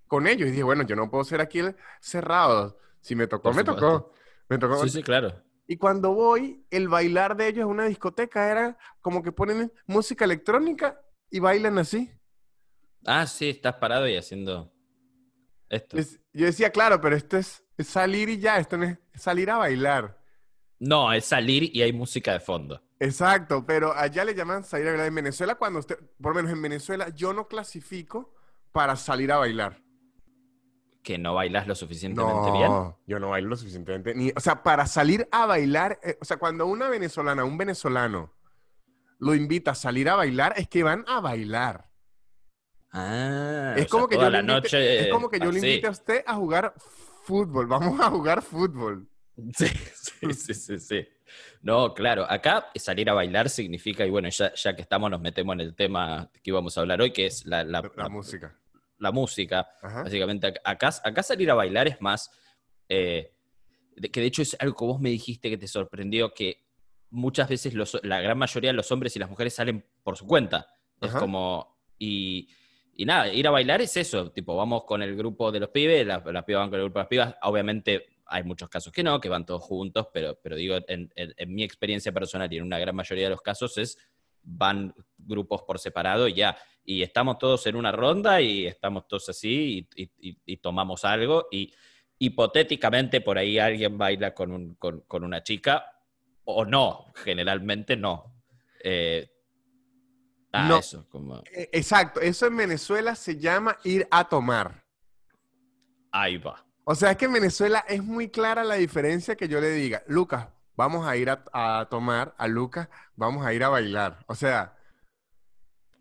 con 0.07 0.27
ellos? 0.27 0.47
Y 0.47 0.51
dije, 0.51 0.63
bueno, 0.63 0.83
yo 0.83 0.95
no 0.95 1.09
puedo 1.09 1.23
ser 1.23 1.41
aquí 1.41 1.59
el 1.59 1.75
cerrado. 1.99 2.77
Si 3.01 3.15
me 3.15 3.27
tocó, 3.27 3.53
me 3.53 3.63
tocó. 3.63 4.13
Me 4.49 4.57
tocó. 4.57 4.83
Sí, 4.83 4.89
sí, 4.89 5.03
claro. 5.03 5.43
Y 5.65 5.77
cuando 5.77 6.13
voy, 6.13 6.65
el 6.69 6.87
bailar 6.89 7.35
de 7.37 7.47
ellos 7.47 7.63
en 7.63 7.69
una 7.69 7.85
discoteca 7.85 8.51
era 8.51 8.77
como 9.01 9.23
que 9.23 9.31
ponen 9.31 9.71
música 9.87 10.25
electrónica 10.25 11.01
y 11.29 11.39
bailan 11.39 11.77
así. 11.77 12.11
Ah, 13.05 13.25
sí, 13.25 13.49
estás 13.49 13.75
parado 13.75 14.07
y 14.07 14.15
haciendo 14.15 14.71
esto. 15.69 15.97
Es- 15.97 16.19
yo 16.33 16.45
decía, 16.45 16.69
claro, 16.71 16.99
pero 17.01 17.15
esto 17.15 17.37
es, 17.37 17.62
es 17.77 17.87
salir 17.87 18.29
y 18.29 18.39
ya, 18.39 18.57
esto 18.57 18.77
no 18.77 18.85
es 18.85 18.97
es 19.13 19.21
salir 19.21 19.49
a 19.51 19.57
bailar. 19.57 20.19
No, 20.79 21.11
es 21.13 21.25
salir 21.25 21.75
y 21.75 21.81
hay 21.81 21.93
música 21.93 22.33
de 22.33 22.39
fondo. 22.39 22.81
Exacto, 22.99 23.65
pero 23.65 23.93
allá 23.93 24.23
le 24.25 24.33
llaman 24.35 24.63
salir 24.63 24.87
a 24.87 24.91
bailar. 24.91 25.07
En 25.07 25.15
Venezuela, 25.15 25.55
cuando 25.55 25.79
usted, 25.79 25.97
por 26.21 26.31
lo 26.33 26.35
menos 26.35 26.51
en 26.51 26.61
Venezuela, 26.61 27.09
yo 27.09 27.33
no 27.33 27.47
clasifico 27.47 28.33
para 28.71 28.95
salir 28.95 29.31
a 29.31 29.37
bailar. 29.37 29.81
que 31.03 31.17
no 31.17 31.33
bailas 31.33 31.67
lo 31.67 31.75
suficientemente 31.75 32.49
bien. 32.51 32.69
No, 32.71 32.97
yo 33.05 33.19
no 33.19 33.29
bailo 33.31 33.49
lo 33.49 33.55
suficientemente. 33.57 34.15
Ni, 34.15 34.31
o 34.33 34.39
sea, 34.39 34.63
para 34.63 34.87
salir 34.87 35.27
a 35.33 35.45
bailar, 35.45 35.99
eh, 36.01 36.17
o 36.21 36.23
sea, 36.25 36.37
cuando 36.37 36.65
una 36.65 36.87
venezolana, 36.87 37.43
un 37.43 37.57
venezolano 37.57 38.31
lo 39.19 39.35
invita 39.35 39.71
a 39.71 39.75
salir 39.75 40.07
a 40.09 40.15
bailar, 40.15 40.53
es 40.55 40.69
que 40.69 40.81
van 40.81 41.03
a 41.07 41.19
bailar. 41.19 41.89
Ah, 42.91 43.73
Es 43.77 43.87
como 43.87 44.07
sea, 44.07 44.17
que 44.17 44.23
yo 44.23 44.29
invite- 44.39 44.43
noche. 44.43 44.99
es 45.01 45.07
como 45.11 45.29
que 45.29 45.39
yo 45.39 45.51
le 45.51 45.59
invite 45.59 45.87
a 45.87 45.91
usted 45.91 46.23
a 46.25 46.35
jugar 46.35 46.73
fútbol. 47.23 47.67
Vamos 47.67 47.99
a 47.99 48.09
jugar 48.09 48.41
fútbol. 48.41 49.07
Sí, 49.57 49.65
sí, 49.65 50.33
sí, 50.33 50.53
sí, 50.53 50.79
sí. 50.79 51.07
No, 51.63 51.95
claro, 51.95 52.23
acá 52.29 52.67
salir 52.75 53.09
a 53.09 53.13
bailar 53.13 53.49
significa, 53.49 54.05
y 54.05 54.11
bueno, 54.11 54.29
ya, 54.29 54.53
ya 54.53 54.75
que 54.75 54.83
estamos, 54.83 55.09
nos 55.09 55.21
metemos 55.21 55.53
en 55.55 55.61
el 55.61 55.75
tema 55.75 56.29
que 56.31 56.51
íbamos 56.51 56.77
a 56.77 56.81
hablar 56.81 57.01
hoy, 57.01 57.11
que 57.11 57.25
es 57.25 57.43
la, 57.47 57.63
la- 57.63 57.81
La, 57.81 57.91
la- 57.95 58.09
música. 58.09 58.55
la 58.99 59.11
música. 59.11 59.67
Ajá. 59.81 60.03
Básicamente, 60.03 60.47
ac- 60.53 60.59
acá, 60.63 60.91
acá 61.03 61.23
salir 61.23 61.49
a 61.49 61.55
bailar 61.55 61.87
es 61.87 61.99
más, 61.99 62.29
eh, 62.89 63.33
que 64.11 64.21
de 64.21 64.27
hecho 64.27 64.43
es 64.43 64.55
algo 64.59 64.75
que 64.75 64.85
vos 64.85 64.99
me 65.01 65.09
dijiste 65.09 65.49
que 65.49 65.57
te 65.57 65.67
sorprendió, 65.67 66.31
que 66.31 66.67
muchas 67.09 67.49
veces 67.49 67.73
los- 67.73 67.99
la 68.03 68.21
gran 68.21 68.37
mayoría 68.37 68.69
de 68.69 68.75
los 68.77 68.91
hombres 68.91 69.15
y 69.15 69.19
las 69.19 69.29
mujeres 69.31 69.55
salen 69.55 69.83
por 70.03 70.15
su 70.15 70.27
cuenta. 70.27 70.67
Es 71.01 71.11
como, 71.15 71.79
y, 71.97 72.49
y 72.95 73.05
nada, 73.05 73.31
ir 73.31 73.47
a 73.47 73.51
bailar 73.51 73.81
es 73.81 73.95
eso, 73.97 74.31
tipo, 74.31 74.55
vamos 74.55 74.83
con 74.85 75.01
el 75.01 75.15
grupo 75.15 75.51
de 75.51 75.59
los 75.59 75.69
pibes, 75.69 76.05
las, 76.05 76.23
las 76.25 76.43
pibas 76.43 76.61
van 76.61 76.69
con 76.69 76.79
el 76.79 76.85
grupo 76.85 76.99
de 76.99 77.03
las 77.03 77.09
pibas, 77.09 77.35
obviamente 77.41 78.07
hay 78.25 78.43
muchos 78.43 78.69
casos 78.69 78.91
que 78.93 79.03
no, 79.03 79.19
que 79.19 79.29
van 79.29 79.45
todos 79.45 79.63
juntos, 79.63 80.07
pero, 80.13 80.39
pero 80.41 80.55
digo, 80.55 80.77
en, 80.87 81.11
mi 81.47 81.63
experiencia 81.63 82.11
personal 82.11 82.51
y 82.51 82.57
en 82.57 82.63
una 82.63 82.79
gran 82.79 82.95
mayoría 82.95 83.25
de 83.25 83.29
los 83.31 83.41
casos 83.41 83.77
es, 83.77 83.97
van 84.41 84.93
grupos 85.17 85.63
por 85.63 85.79
separado 85.79 86.27
y 86.27 86.33
ya, 86.33 86.57
y 86.83 87.01
estamos 87.01 87.37
todos 87.37 87.65
en 87.67 87.75
una 87.75 87.91
ronda 87.91 88.41
y 88.41 88.65
estamos 88.65 89.07
todos 89.07 89.29
así 89.29 89.87
y, 89.95 90.55
tomamos 90.57 91.05
algo 91.05 91.47
y 91.51 91.73
hipotéticamente 92.19 93.21
por 93.21 93.37
ahí 93.37 93.57
alguien 93.59 93.97
baila 93.97 94.33
con, 94.33 94.51
un- 94.51 94.75
con 94.75 95.23
una 95.23 95.43
chica 95.43 95.85
o 96.45 96.65
no, 96.65 97.11
generalmente 97.15 97.95
no. 97.95 98.35
Eh, 98.83 99.32
ah, 100.53 100.67
No. 100.67 100.77
eso, 100.79 101.05
como 101.09 101.39
Eh, 101.51 101.69
Exacto, 101.73 102.21
eso 102.21 102.45
en 102.47 102.55
Venezuela 102.57 103.15
se 103.15 103.37
llama 103.37 103.77
ir 103.83 104.07
a 104.11 104.23
tomar. 104.29 104.83
ahí 106.11 106.37
va. 106.37 106.63
O 106.85 106.95
sea, 106.95 107.11
es 107.11 107.17
que 107.17 107.25
en 107.25 107.33
Venezuela 107.33 107.83
es 107.87 108.03
muy 108.03 108.29
clara 108.29 108.63
la 108.63 108.75
diferencia 108.75 109.35
que 109.35 109.47
yo 109.47 109.59
le 109.61 109.71
diga, 109.71 110.03
Lucas, 110.07 110.47
vamos 110.75 111.07
a 111.07 111.15
ir 111.15 111.29
a, 111.29 111.43
a 111.53 111.87
tomar, 111.89 112.35
a 112.37 112.47
Lucas, 112.47 112.89
vamos 113.15 113.45
a 113.45 113.53
ir 113.53 113.63
a 113.63 113.69
bailar. 113.69 114.19
O 114.27 114.35
sea, 114.35 114.75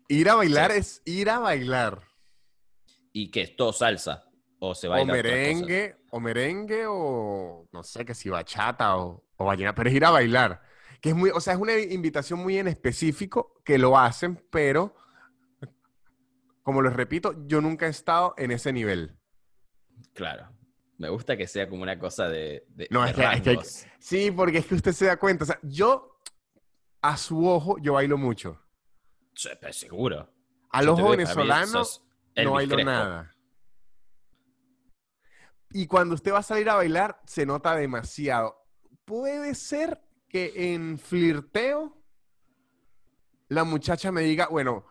ir 0.09 0.29
a 0.29 0.35
bailar 0.35 0.71
Sí. 0.71 0.77
es 0.79 1.01
ir 1.05 1.29
a 1.29 1.39
bailar. 1.39 1.99
¿Y 3.13 3.31
qué? 3.31 3.41
¿Es 3.43 3.55
todo 3.55 3.71
salsa? 3.71 4.25
¿O 4.59 4.73
se 4.75 4.87
O 4.87 4.91
baila 4.91 5.13
merengue, 5.13 5.95
o 6.11 6.19
merengue, 6.19 6.85
o 6.87 7.67
no 7.71 7.83
sé, 7.83 8.03
que 8.05 8.13
si 8.13 8.29
bachata 8.29 8.97
o, 8.97 9.23
o 9.37 9.45
vallenato, 9.45 9.75
pero 9.75 9.89
es 9.89 9.95
ir 9.95 10.05
a 10.05 10.09
bailar. 10.11 10.61
Que 11.03 11.09
es 11.09 11.15
muy, 11.15 11.31
o 11.31 11.41
sea, 11.41 11.53
es 11.55 11.59
una 11.59 11.77
invitación 11.77 12.39
muy 12.39 12.57
en 12.57 12.69
específico 12.69 13.59
que 13.65 13.77
lo 13.77 13.97
hacen, 13.99 14.41
pero 14.49 14.95
como 16.61 16.81
les 16.81 16.93
repito, 16.93 17.45
yo 17.45 17.59
nunca 17.59 17.87
he 17.87 17.89
estado 17.89 18.33
en 18.37 18.51
ese 18.51 18.71
nivel. 18.71 19.19
Claro. 20.13 20.47
Me 20.97 21.09
gusta 21.09 21.35
que 21.35 21.45
sea 21.45 21.67
como 21.67 21.83
una 21.83 21.99
cosa 21.99 22.29
de, 22.29 22.65
de- 22.69 22.87
No, 22.89 23.03
de 23.03 23.09
es 23.09 23.15
que- 23.17 23.23
es 23.33 23.41
que. 23.41 23.89
Sí, 23.99 24.31
porque 24.31 24.59
es 24.59 24.65
que 24.65 24.75
usted 24.75 24.93
se 24.93 25.07
da 25.07 25.17
cuenta. 25.17 25.43
O 25.43 25.47
sea, 25.47 25.59
yo, 25.61 26.21
a 27.01 27.17
su 27.17 27.45
ojo, 27.49 27.75
yo 27.81 27.93
bailo 27.93 28.17
mucho. 28.17 28.61
Sí, 29.35 29.49
pero 29.59 29.73
seguro. 29.73 30.31
Al 30.69 30.87
ojo 30.87 31.09
venezolano, 31.09 31.83
no 32.37 32.51
bailo 32.53 32.75
Crespo. 32.75 32.91
nada. 32.91 33.35
Y 35.71 35.85
cuando 35.87 36.15
usted 36.15 36.31
va 36.31 36.39
a 36.39 36.43
salir 36.43 36.69
a 36.69 36.75
bailar, 36.75 37.19
se 37.25 37.45
nota 37.45 37.75
demasiado. 37.75 38.55
Puede 39.03 39.53
ser 39.55 39.99
que 40.33 40.73
en 40.73 40.97
flirteo 40.97 41.95
la 43.49 43.63
muchacha 43.63 44.11
me 44.11 44.23
diga, 44.23 44.47
bueno, 44.47 44.83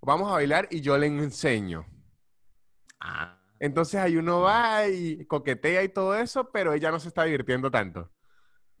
vamos 0.00 0.30
a 0.30 0.36
bailar 0.36 0.68
y 0.70 0.80
yo 0.80 0.96
le 0.96 1.06
enseño. 1.06 1.84
Ah, 2.98 3.38
Entonces 3.60 4.00
ahí 4.00 4.16
uno 4.16 4.40
va 4.40 4.88
y 4.88 5.26
coquetea 5.26 5.82
y 5.84 5.90
todo 5.90 6.16
eso, 6.16 6.50
pero 6.50 6.72
ella 6.72 6.90
no 6.90 6.98
se 6.98 7.08
está 7.08 7.24
divirtiendo 7.24 7.70
tanto. 7.70 8.10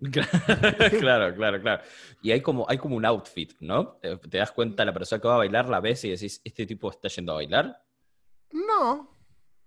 claro, 0.00 1.34
claro, 1.34 1.60
claro. 1.60 1.82
Y 2.22 2.30
hay 2.30 2.40
como, 2.40 2.64
hay 2.66 2.78
como 2.78 2.96
un 2.96 3.04
outfit, 3.04 3.52
¿no? 3.60 3.98
Te, 4.00 4.16
te 4.16 4.38
das 4.38 4.52
cuenta 4.52 4.86
la 4.86 4.94
persona 4.94 5.20
que 5.20 5.28
va 5.28 5.34
a 5.34 5.38
bailar, 5.38 5.68
la 5.68 5.80
ves 5.80 6.02
y 6.04 6.10
decís, 6.12 6.40
¿este 6.42 6.64
tipo 6.64 6.90
está 6.90 7.08
yendo 7.08 7.32
a 7.32 7.36
bailar? 7.36 7.84
No, 8.52 9.14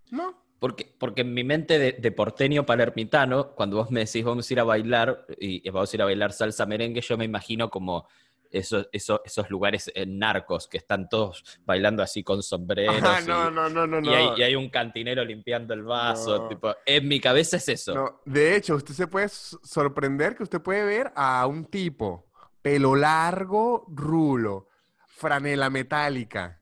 no. 0.10 0.49
Porque, 0.60 0.94
porque 1.00 1.22
en 1.22 1.34
mi 1.34 1.44
mente 1.44 1.80
de, 1.80 1.94
de 1.94 2.12
porteño 2.12 2.66
palermitano, 2.66 3.52
cuando 3.56 3.78
vos 3.78 3.92
me 3.92 4.02
decís 4.02 4.24
vamos 4.26 4.50
a 4.50 4.54
ir 4.54 4.60
a 4.60 4.64
bailar 4.66 5.26
y 5.40 5.66
y 5.68 5.70
vamos 5.72 5.92
a 5.92 5.96
ir 5.96 6.02
a 6.02 6.06
bailar 6.06 6.34
salsa 6.34 6.66
merengue, 6.66 7.02
yo 7.02 7.18
me 7.18 7.26
imagino 7.26 7.70
como 7.70 8.08
esos, 8.52 8.90
esos, 8.92 9.22
esos 9.24 9.50
lugares 9.50 9.92
en 9.94 10.18
narcos 10.18 10.68
que 10.68 10.78
están 10.78 11.08
todos 11.08 11.44
bailando 11.66 12.02
así 12.02 12.24
con 12.24 12.42
sombreros. 12.42 12.96
Ajá, 12.98 13.22
y, 13.22 13.26
no, 13.28 13.52
no, 13.52 13.70
no, 13.70 13.86
no, 13.88 14.02
y 14.02 14.14
hay, 14.14 14.26
no. 14.26 14.38
y 14.38 14.44
hay 14.44 14.56
un 14.56 14.70
cantinero 14.70 15.24
limpiando 15.24 15.74
el 15.74 15.84
vaso. 15.84 16.40
No. 16.40 16.48
tipo, 16.50 16.76
en 16.86 17.08
mi 17.08 17.20
cabeza 17.20 17.58
es 17.58 17.70
eso. 17.70 17.94
No, 17.94 18.22
de 18.26 18.56
hecho, 18.56 18.76
usted 18.76 18.94
se 18.96 19.08
puede 19.08 19.30
sorprender 19.30 20.36
que 20.36 20.44
usted 20.44 20.62
puede 20.62 20.84
ver 20.84 21.12
a 21.16 21.46
un 21.46 21.66
tipo, 21.66 22.32
pelo 22.62 22.96
largo, 22.96 23.86
rulo, 23.88 24.68
franela 25.06 25.70
metálica, 25.70 26.62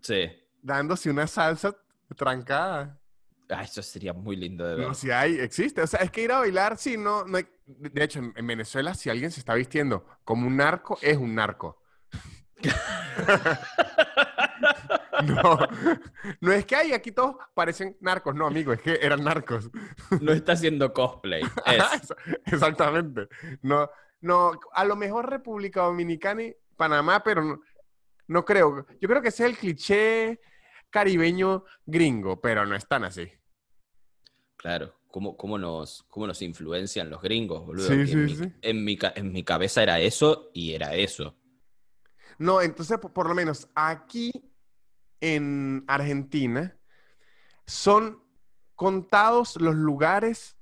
Sí. 0.00 0.30
dándose 0.62 1.10
una 1.10 1.26
salsa 1.26 1.74
trancada. 2.16 2.97
Ah, 3.50 3.62
eso 3.62 3.82
sería 3.82 4.12
muy 4.12 4.36
lindo 4.36 4.66
de 4.66 4.74
ver. 4.76 4.86
No, 4.88 4.94
si 4.94 5.10
hay, 5.10 5.38
existe. 5.40 5.80
O 5.82 5.86
sea, 5.86 6.00
es 6.00 6.10
que 6.10 6.22
ir 6.22 6.32
a 6.32 6.40
bailar, 6.40 6.76
sí, 6.76 6.96
no, 6.98 7.24
no 7.24 7.38
hay- 7.38 7.46
De 7.66 8.04
hecho, 8.04 8.18
en, 8.18 8.32
en 8.36 8.46
Venezuela, 8.46 8.94
si 8.94 9.08
alguien 9.10 9.30
se 9.30 9.40
está 9.40 9.54
vistiendo 9.54 10.04
como 10.24 10.46
un 10.46 10.56
narco, 10.56 10.98
es 11.02 11.16
un 11.16 11.34
narco. 11.34 11.82
No, 15.24 15.58
no 16.40 16.52
es 16.52 16.64
que 16.64 16.76
hay, 16.76 16.92
aquí 16.92 17.10
todos 17.12 17.36
parecen 17.54 17.96
narcos, 18.00 18.34
no, 18.34 18.46
amigo, 18.46 18.72
es 18.72 18.80
que 18.80 18.98
eran 19.02 19.24
narcos. 19.24 19.68
No 20.20 20.32
está 20.32 20.52
haciendo 20.52 20.92
cosplay. 20.92 21.42
Es, 21.66 21.84
Ex- 21.94 22.14
Exactamente. 22.46 23.28
No, 23.62 23.90
no, 24.20 24.52
a 24.72 24.84
lo 24.84 24.94
mejor 24.96 25.28
República 25.28 25.82
Dominicana 25.82 26.42
y 26.44 26.56
Panamá, 26.76 27.22
pero 27.24 27.42
no, 27.42 27.60
no 28.28 28.44
creo. 28.44 28.86
Yo 29.00 29.08
creo 29.08 29.20
que 29.22 29.28
ese 29.28 29.44
es 29.44 29.50
el 29.50 29.56
cliché 29.58 30.40
caribeño 30.90 31.64
gringo, 31.84 32.40
pero 32.40 32.64
no 32.64 32.76
es 32.76 32.86
tan 32.86 33.04
así. 33.04 33.28
Claro. 34.58 34.94
¿Cómo, 35.10 35.38
cómo, 35.38 35.56
nos, 35.56 36.04
¿Cómo 36.10 36.26
nos 36.26 36.42
influencian 36.42 37.08
los 37.08 37.22
gringos, 37.22 37.64
boludo? 37.64 37.88
Sí, 37.88 38.06
sí, 38.06 38.12
en, 38.12 38.24
mi, 38.26 38.36
sí. 38.36 38.52
en 38.60 38.84
mi 38.84 38.98
en 39.14 39.32
mi 39.32 39.42
cabeza 39.42 39.82
era 39.82 39.98
eso 40.00 40.50
y 40.52 40.74
era 40.74 40.94
eso. 40.94 41.34
No, 42.36 42.60
entonces, 42.60 42.98
po- 42.98 43.12
por, 43.12 43.26
lo 43.26 43.34
menos 43.34 43.68
aquí 43.74 44.30
en 45.20 45.82
Argentina 45.88 46.78
son 47.66 48.22
contados 48.74 49.56
los 49.56 49.74
lugares 49.74 50.58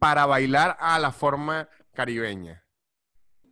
para 0.00 0.26
bailar 0.26 0.76
a 0.80 0.98
la 0.98 1.12
forma 1.12 1.68
caribeña. 1.94 2.64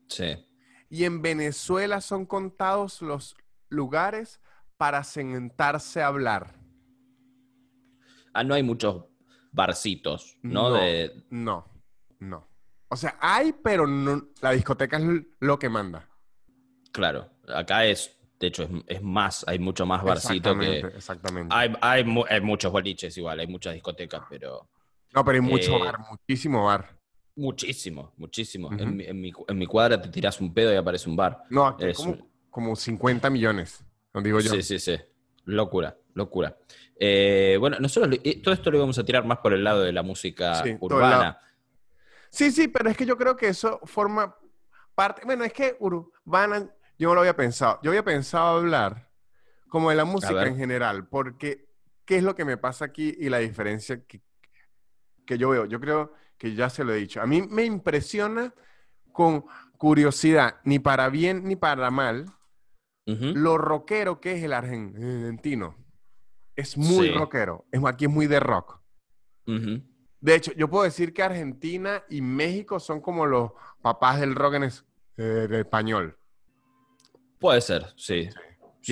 Sí. 0.08 0.44
Y 0.90 1.04
en 1.04 1.22
Venezuela 1.22 2.00
son 2.00 2.26
contados 2.26 3.00
los 3.00 3.36
lugares 3.68 4.40
para 4.76 5.04
sentarse 5.04 6.02
a 6.02 6.08
hablar. 6.08 6.61
Ah, 8.34 8.44
no 8.44 8.54
hay 8.54 8.62
muchos 8.62 9.04
barcitos, 9.52 10.36
¿no? 10.42 10.70
No. 10.70 10.74
De, 10.76 11.24
No, 11.30 11.66
no. 12.20 12.48
O 12.88 12.96
sea, 12.96 13.16
hay, 13.20 13.52
pero 13.52 13.86
no- 13.86 14.28
la 14.40 14.50
discoteca 14.52 14.98
es 14.98 15.04
lo 15.40 15.58
que 15.58 15.68
manda. 15.68 16.08
claro, 16.92 17.30
acá 17.54 17.86
es, 17.86 18.14
de 18.38 18.46
hecho, 18.48 18.64
es, 18.64 18.70
es 18.86 19.02
más, 19.02 19.44
hay 19.48 19.58
mucho 19.58 19.86
más 19.86 20.02
barcito 20.04 20.58
que... 20.58 20.80
Exactamente. 20.80 21.54
Hay, 21.54 21.74
hay, 21.80 22.04
mu- 22.04 22.24
hay 22.28 22.40
muchos 22.42 22.70
boliches 22.72 23.16
igual, 23.16 23.40
hay 23.40 23.46
muchas 23.46 23.72
discotecas, 23.74 24.22
pero 24.28 24.68
No, 25.14 25.24
pero 25.24 25.36
hay 25.36 25.40
mucho 25.40 25.74
eh, 25.76 25.78
bar, 25.80 25.98
muchísimo 26.10 26.64
bar. 26.66 26.98
muchísimo, 27.36 28.12
muchísimo. 28.18 28.70
En, 28.72 28.96
mi, 28.96 29.04
en, 29.04 29.20
mi, 29.20 29.32
en 29.48 29.58
mi 29.58 29.66
cuadra 29.66 30.00
te 30.00 30.08
tiras 30.10 30.38
un 30.40 30.52
pedo 30.52 30.72
y 30.72 30.76
aparece 30.76 31.08
un 31.08 31.16
bar. 31.16 31.44
No, 31.50 31.66
aquí 31.66 31.84
es- 31.86 31.96
como, 31.96 32.30
como 32.50 32.76
50 32.76 33.30
millones, 33.30 33.82
no 34.12 34.20
digo 34.20 34.40
yo. 34.40 34.50
Sí, 34.52 34.62
sí, 34.62 34.78
sí. 34.78 34.98
Locura, 35.44 35.96
locura. 36.14 36.56
Eh, 36.98 37.56
bueno, 37.58 37.78
nosotros 37.80 38.18
eh, 38.22 38.40
todo 38.42 38.54
esto 38.54 38.70
lo 38.70 38.78
íbamos 38.78 38.98
a 38.98 39.04
tirar 39.04 39.24
más 39.24 39.38
por 39.38 39.52
el 39.52 39.64
lado 39.64 39.82
de 39.82 39.92
la 39.92 40.02
música 40.02 40.62
Sí, 40.62 40.76
urbana. 40.80 41.38
Sí, 42.30 42.50
sí, 42.50 42.68
pero 42.68 42.88
es 42.88 42.96
que 42.96 43.04
yo 43.04 43.16
creo 43.16 43.36
que 43.36 43.48
eso 43.48 43.80
forma 43.84 44.36
parte. 44.94 45.22
Bueno, 45.24 45.44
es 45.44 45.52
que 45.52 45.76
urbana, 45.80 46.70
yo 46.98 47.08
no 47.08 47.14
lo 47.14 47.20
había 47.20 47.36
pensado. 47.36 47.80
Yo 47.82 47.90
había 47.90 48.04
pensado 48.04 48.58
hablar 48.58 49.08
como 49.68 49.90
de 49.90 49.96
la 49.96 50.04
música 50.04 50.46
en 50.46 50.56
general, 50.56 51.08
porque 51.08 51.66
¿qué 52.04 52.16
es 52.16 52.22
lo 52.22 52.34
que 52.34 52.44
me 52.44 52.56
pasa 52.56 52.84
aquí 52.86 53.14
y 53.18 53.28
la 53.28 53.38
diferencia 53.38 54.04
que, 54.04 54.20
que 55.26 55.38
yo 55.38 55.50
veo? 55.50 55.66
Yo 55.66 55.80
creo 55.80 56.14
que 56.38 56.54
ya 56.54 56.70
se 56.70 56.84
lo 56.84 56.92
he 56.92 56.96
dicho. 56.96 57.20
A 57.20 57.26
mí 57.26 57.42
me 57.42 57.64
impresiona 57.64 58.54
con 59.12 59.44
curiosidad, 59.76 60.60
ni 60.64 60.78
para 60.78 61.08
bien 61.08 61.44
ni 61.44 61.56
para 61.56 61.90
mal, 61.90 62.26
Lo 63.06 63.58
rockero 63.58 64.20
que 64.20 64.32
es 64.36 64.42
el 64.44 64.52
argentino. 64.52 65.76
es 66.54 66.76
muy 66.76 67.06
Sí. 67.08 67.12
rockero. 67.14 67.64
Es, 67.72 67.80
aquí 67.86 68.04
es 68.04 68.10
muy 68.10 68.26
de 68.26 68.38
rock. 68.38 68.78
De 69.46 70.34
hecho, 70.34 70.52
yo 70.52 70.68
puedo 70.68 70.84
decir 70.84 71.12
que 71.14 71.22
Argentina 71.22 72.04
y 72.10 72.20
México 72.20 72.78
son 72.78 73.00
como 73.00 73.24
los 73.26 73.52
papás 73.80 74.20
del 74.20 74.34
rock 74.34 74.54
en 74.54 74.64
es- 74.64 74.84
eh, 75.16 75.48
español. 75.50 76.16
Puede 77.40 77.60
ser, 77.62 77.86
sí. 77.96 78.28
Sí. 78.30 78.38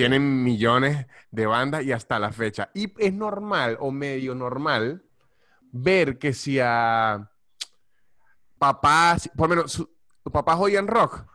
Tienen 0.01 0.43
millones 0.43 1.05
de 1.29 1.45
bandas 1.45 1.83
y 1.83 1.91
hasta 1.91 2.17
la 2.19 2.31
fecha. 2.31 2.69
Y 2.73 2.91
es 2.97 3.13
normal 3.13 3.77
o 3.79 3.91
medio 3.91 4.33
normal 4.35 5.03
ver 5.71 6.17
que 6.17 6.33
si 6.33 6.59
a 6.59 7.29
papás, 8.57 9.29
por 9.37 9.49
lo 9.49 9.55
menos, 9.55 9.71
su- 9.71 9.89
papás 10.31 10.57
oían 10.59 10.87
rock. 10.87 11.25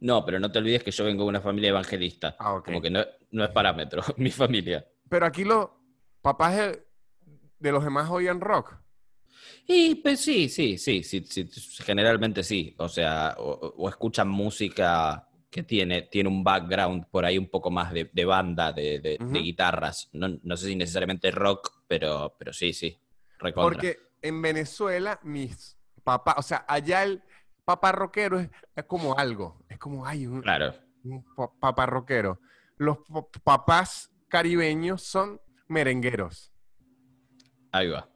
No, 0.00 0.24
pero 0.24 0.40
no 0.40 0.50
te 0.50 0.58
olvides 0.58 0.82
que 0.82 0.90
yo 0.90 1.04
vengo 1.04 1.24
de 1.24 1.28
una 1.30 1.40
familia 1.40 1.70
evangelista. 1.70 2.36
Ah, 2.38 2.54
ok. 2.54 2.64
Como 2.66 2.80
que 2.82 2.90
no, 2.90 3.04
no 3.32 3.44
es 3.44 3.50
parámetro, 3.50 4.02
mi 4.16 4.30
familia. 4.30 4.86
Pero 5.08 5.26
aquí 5.26 5.44
los 5.44 5.68
papás 6.22 6.56
de, 6.56 7.72
los 7.72 7.84
demás 7.84 8.08
oían 8.10 8.40
rock. 8.40 8.76
Y 9.66 9.96
pues 9.96 10.20
sí, 10.20 10.48
sí, 10.48 10.78
sí, 10.78 11.02
sí, 11.02 11.24
sí, 11.24 11.48
generalmente 11.84 12.42
sí. 12.42 12.74
O 12.78 12.88
sea, 12.88 13.34
o, 13.38 13.74
o 13.76 13.88
escuchan 13.88 14.28
música 14.28 15.26
que 15.50 15.62
tiene, 15.64 16.02
tiene 16.02 16.28
un 16.28 16.42
background 16.44 17.06
por 17.10 17.24
ahí 17.24 17.36
un 17.36 17.48
poco 17.48 17.70
más 17.70 17.92
de, 17.92 18.08
de 18.12 18.24
banda, 18.24 18.72
de, 18.72 19.00
de- 19.00 19.18
de 19.18 19.24
Ujú. 19.24 19.32
guitarras. 19.32 20.08
No, 20.12 20.28
no 20.42 20.56
sé 20.56 20.68
si 20.68 20.76
necesariamente 20.76 21.30
rock, 21.30 21.82
pero, 21.88 22.34
pero 22.38 22.52
sí, 22.52 22.72
sí. 22.72 22.98
Recontra. 23.38 23.80
Porque 23.80 23.98
en 24.22 24.40
Venezuela, 24.40 25.18
mis 25.22 25.76
papás, 26.04 26.36
o 26.38 26.42
sea, 26.42 26.64
allá 26.68 27.02
el 27.02 27.22
papá 27.70 27.92
rockero 27.92 28.40
es, 28.40 28.48
es 28.74 28.84
como 28.84 29.16
algo. 29.16 29.64
Es 29.68 29.78
como, 29.78 30.04
ay, 30.06 30.26
un, 30.26 30.42
Claro. 30.42 30.74
un 31.04 31.24
pa- 31.36 31.52
papá 31.58 31.86
rockero. 31.86 32.40
Los 32.76 32.98
pa- 32.98 33.26
papás 33.44 34.10
caribeños 34.28 35.02
son 35.02 35.40
merengueros. 35.68 36.52
Ahí 37.72 37.88
va. 37.88 38.08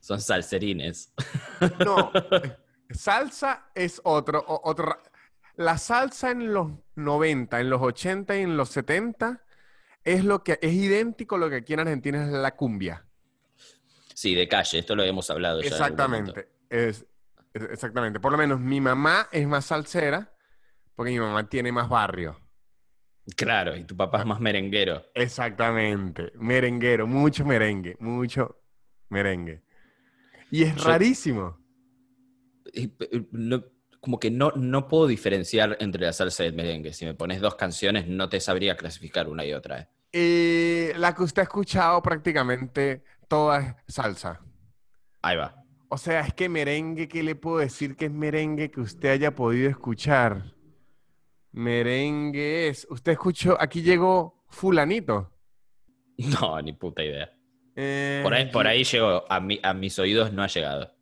Son 0.00 0.20
salserines. 0.20 1.12
No, 1.84 2.10
salsa 2.90 3.70
es 3.74 4.00
otro, 4.04 4.44
otro. 4.46 5.00
La 5.56 5.78
salsa 5.78 6.30
en 6.32 6.52
los 6.52 6.72
90, 6.96 7.60
en 7.60 7.70
los 7.70 7.80
80 7.80 8.36
y 8.36 8.42
en 8.42 8.56
los 8.56 8.70
70 8.70 9.42
es 10.02 10.24
lo 10.24 10.42
que 10.42 10.58
es 10.60 10.72
idéntico 10.72 11.36
a 11.36 11.38
lo 11.38 11.48
que 11.48 11.56
aquí 11.56 11.74
en 11.74 11.80
Argentina 11.80 12.24
es 12.26 12.32
la 12.32 12.56
cumbia. 12.56 13.06
Sí, 14.14 14.34
de 14.34 14.46
calle, 14.48 14.78
esto 14.80 14.94
lo 14.96 15.02
hemos 15.04 15.30
hablado 15.30 15.60
ya. 15.60 15.68
en. 15.68 15.72
Exactamente. 15.72 16.48
Es, 16.68 16.98
es- 16.98 17.06
exactamente. 17.54 18.20
Por 18.20 18.32
lo 18.32 18.38
menos 18.38 18.60
mi 18.60 18.80
mamá 18.80 19.28
es 19.32 19.46
más 19.46 19.64
salsera 19.66 20.32
porque 20.94 21.12
mi 21.12 21.18
mamá 21.20 21.48
tiene 21.48 21.72
más 21.72 21.88
barrio. 21.88 22.40
Claro, 23.36 23.74
y 23.76 23.84
tu 23.84 23.96
papá 23.96 24.20
es 24.20 24.26
más 24.26 24.38
merenguero. 24.40 25.02
Exactamente. 25.14 26.32
Merenguero, 26.36 27.06
mucho 27.06 27.44
merengue, 27.44 27.96
mucho 27.98 28.60
merengue. 29.08 29.62
Y 30.50 30.64
es 30.64 30.76
Yo- 30.76 30.84
rarísimo. 30.84 31.58
Y, 32.72 32.92
eh, 33.00 33.26
no- 33.32 33.64
como 34.00 34.20
que 34.20 34.30
no, 34.30 34.50
no 34.56 34.86
puedo 34.86 35.06
diferenciar 35.06 35.78
entre 35.80 36.04
la 36.04 36.12
salsa 36.12 36.44
y 36.44 36.48
el 36.48 36.52
merengue. 36.54 36.92
Si 36.92 37.06
me 37.06 37.14
pones 37.14 37.40
dos 37.40 37.54
canciones, 37.54 38.06
no 38.06 38.28
te 38.28 38.38
sabría 38.40 38.76
clasificar 38.76 39.28
una 39.28 39.44
y 39.46 39.54
otra. 39.54 39.78
¿eh? 39.80 39.88
Eh, 40.12 40.92
la 40.96 41.14
que 41.14 41.22
usted 41.22 41.40
ha 41.40 41.44
escuchado 41.44 42.02
prácticamente 42.02 43.02
toda 43.26 43.60
es 43.86 43.94
salsa. 43.94 44.40
Ahí 45.22 45.36
va. 45.38 45.63
O 45.88 45.98
sea, 45.98 46.20
es 46.20 46.34
que 46.34 46.48
merengue, 46.48 47.06
¿qué 47.08 47.22
le 47.22 47.34
puedo 47.34 47.58
decir 47.58 47.94
que 47.96 48.06
es 48.06 48.10
merengue 48.12 48.70
que 48.70 48.80
usted 48.80 49.10
haya 49.10 49.34
podido 49.34 49.68
escuchar? 49.70 50.54
Merengue 51.52 52.68
es. 52.68 52.86
Usted 52.90 53.12
escuchó, 53.12 53.56
aquí 53.60 53.82
llegó 53.82 54.44
Fulanito. 54.48 55.30
No, 56.16 56.60
ni 56.62 56.72
puta 56.72 57.02
idea. 57.02 57.28
Eh, 57.74 58.20
Por 58.22 58.32
ahí, 58.34 58.46
por 58.52 58.66
ahí 58.68 58.84
llegó. 58.84 59.24
A, 59.28 59.40
mi- 59.40 59.58
a 59.64 59.74
mis 59.74 59.98
oídos 59.98 60.32
no 60.32 60.44
ha 60.44 60.46
llegado. 60.46 60.94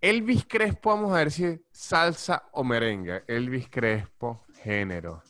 Elvis 0.00 0.44
Crespo, 0.46 0.90
vamos 0.90 1.12
a 1.12 1.16
ver 1.16 1.32
si 1.32 1.44
es 1.44 1.60
salsa 1.72 2.44
o 2.52 2.62
merengue. 2.62 3.24
Elvis 3.26 3.68
Crespo, 3.68 4.44
género. 4.62 5.20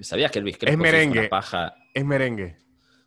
¿Sabías 0.00 0.30
que 0.30 0.38
Elvis 0.40 0.58
Crespo 0.58 0.82
se 0.82 0.88
hizo 0.88 0.92
merengue. 0.92 1.20
una 1.20 1.28
paja? 1.30 1.74
Es 1.94 2.04
merengue. 2.04 2.56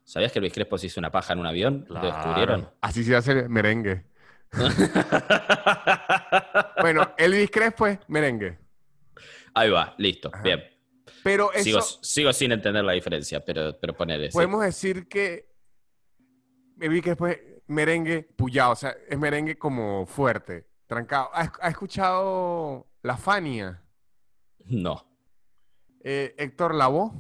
¿Sabías 0.04 0.32
que 0.32 0.40
Elvis 0.40 0.54
Crespo 0.54 0.78
se 0.80 0.88
hizo 0.88 1.00
una 1.00 1.12
paja 1.12 1.34
en 1.34 1.40
un 1.40 1.46
avión? 1.46 1.86
¿Lo 1.90 2.02
descubrieron? 2.02 2.68
Así 2.82 3.04
se 3.04 3.16
hace 3.16 3.48
merengue. 3.48 4.06
Bueno, 6.82 7.10
Elvis 7.18 7.50
Crespo 7.52 7.88
es 7.88 8.00
merengue. 8.08 8.58
Ahí 9.54 9.70
va, 9.70 9.94
listo, 9.98 10.30
Ajá. 10.32 10.44
bien. 10.44 10.64
Pero 11.24 11.52
eso 11.54 11.64
Sigo, 11.64 11.82
sigo 11.82 12.34
sin 12.34 12.52
entender 12.52 12.84
la 12.84 12.92
diferencia, 12.94 13.44
pero, 13.44 13.78
pero 13.80 13.96
ponele. 13.96 14.28
sí. 14.30 14.34
podemos 14.34 14.64
decir 14.64 15.08
que 15.08 15.50
Elvis 16.80 17.02
Crespo 17.04 17.28
es 17.28 17.40
merengue 17.68 18.24
puyado. 18.24 18.74
O 18.74 18.76
sea, 18.76 18.96
es 19.08 19.18
merengue 19.18 19.58
como 19.58 20.06
fuerte, 20.06 20.68
trancado. 20.88 21.30
¿Ha, 21.34 21.52
ha 21.62 21.70
escuchado 21.70 22.88
La 23.02 23.18
Fania? 23.18 23.82
No, 24.66 25.04
Eh, 26.04 26.36
Héctor 26.38 26.76
Lavoe. 26.76 27.12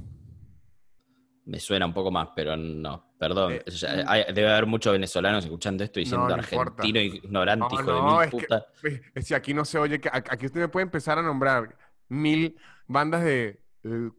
me 1.45 1.59
suena 1.59 1.85
un 1.87 1.93
poco 1.93 2.11
más, 2.11 2.29
pero 2.35 2.55
no. 2.57 3.04
Perdón. 3.17 3.53
Eh, 3.53 3.63
Ya- 3.67 4.03
hay- 4.07 4.25
debe 4.33 4.51
haber 4.51 4.65
muchos 4.65 4.91
venezolanos 4.93 5.43
escuchando 5.45 5.83
esto 5.83 5.99
y 5.99 6.03
diciendo 6.03 6.27
No, 6.27 6.35
no 6.37 6.43
importa. 6.43 6.71
argentino 6.83 6.99
ignorante, 6.99 7.65
No, 7.73 7.81
hijo 7.81 7.93
de 7.93 8.01
mil 8.01 8.21
es 8.23 8.29
que- 8.29 8.37
puta. 8.37 8.65
Pues, 8.81 9.25
Si 9.25 9.33
aquí 9.33 9.53
no 9.53 9.63
se 9.65 9.77
oye, 9.77 9.99
que 10.01 10.09
aquí 10.11 10.45
usted 10.47 10.59
me 10.59 10.67
puede 10.67 10.83
empezar 10.83 11.17
a 11.17 11.21
nombrar 11.21 11.77
mil 12.09 12.57
bandas 12.87 13.23
de 13.23 13.61
eh, 13.83 14.09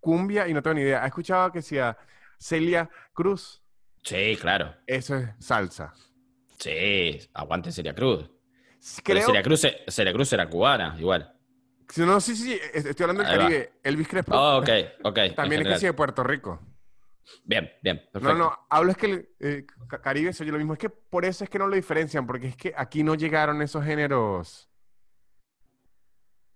cumbia 0.00 0.46
y 0.48 0.54
no 0.54 0.62
tengo 0.62 0.74
ni 0.74 0.82
idea. 0.82 1.02
¿Ha 1.02 1.06
escuchado 1.06 1.50
que 1.52 1.60
sea 1.62 1.96
Celia 2.38 2.88
Cruz? 3.12 3.62
Sí, 4.02 4.38
claro. 4.40 4.74
Eso 4.86 5.16
es 5.16 5.28
salsa. 5.40 5.92
Sí, 6.58 7.18
aguante 7.34 7.72
Celia 7.72 7.94
Cruz. 7.94 8.30
Pero 9.04 9.18
Creo, 9.18 9.26
Celia 9.26 9.42
Cruz, 9.42 9.64
e- 9.64 9.84
Celia 9.88 10.12
Cruz 10.12 10.32
era 10.32 10.48
cubana, 10.48 10.96
igual. 10.98 11.32
no, 11.96 12.20
sí, 12.20 12.36
sí, 12.36 12.58
es- 12.72 12.84
estoy 12.86 13.04
hablando 13.04 13.22
del 13.24 13.32
Ahí 13.32 13.38
va. 13.38 13.44
Caribe. 13.44 13.72
Elvis 13.82 14.08
Crespo 14.08 14.34
Oh, 14.36 14.58
ok, 14.58 14.68
ok. 15.04 15.18
también 15.34 15.62
es 15.62 15.68
que 15.68 15.78
sí 15.80 15.86
de 15.86 15.92
Puerto 15.92 16.22
Rico. 16.22 16.60
Bien, 17.44 17.70
bien, 17.82 18.02
No, 18.12 18.12
perfecto. 18.12 18.38
no, 18.38 18.66
hablo 18.70 18.90
es 18.92 18.96
que 18.96 19.06
el 19.06 19.28
eh, 19.40 19.66
Ca- 19.88 20.00
Caribe 20.00 20.32
se 20.32 20.42
oye 20.42 20.52
lo 20.52 20.58
mismo. 20.58 20.72
Es 20.72 20.78
que 20.78 20.90
por 20.90 21.24
eso 21.24 21.44
es 21.44 21.50
que 21.50 21.58
no 21.58 21.66
lo 21.66 21.76
diferencian, 21.76 22.26
porque 22.26 22.48
es 22.48 22.56
que 22.56 22.72
aquí 22.76 23.02
no 23.02 23.14
llegaron 23.14 23.60
esos 23.62 23.84
géneros 23.84 24.68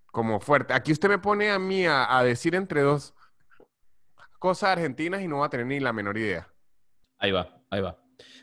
como 0.06 0.40
fuerte. 0.40 0.72
Aquí 0.72 0.92
usted 0.92 1.08
me 1.08 1.18
pone 1.18 1.50
a 1.50 1.58
mí 1.58 1.86
a, 1.86 2.16
a 2.16 2.24
decir 2.24 2.54
entre 2.54 2.80
dos 2.82 3.14
cosas 4.38 4.70
argentinas 4.70 5.20
y 5.22 5.28
no 5.28 5.38
va 5.38 5.46
a 5.46 5.50
tener 5.50 5.66
ni 5.66 5.80
la 5.80 5.92
menor 5.92 6.16
idea. 6.18 6.48
Ahí 7.18 7.30
va, 7.30 7.62
ahí 7.70 7.80
va. 7.80 8.02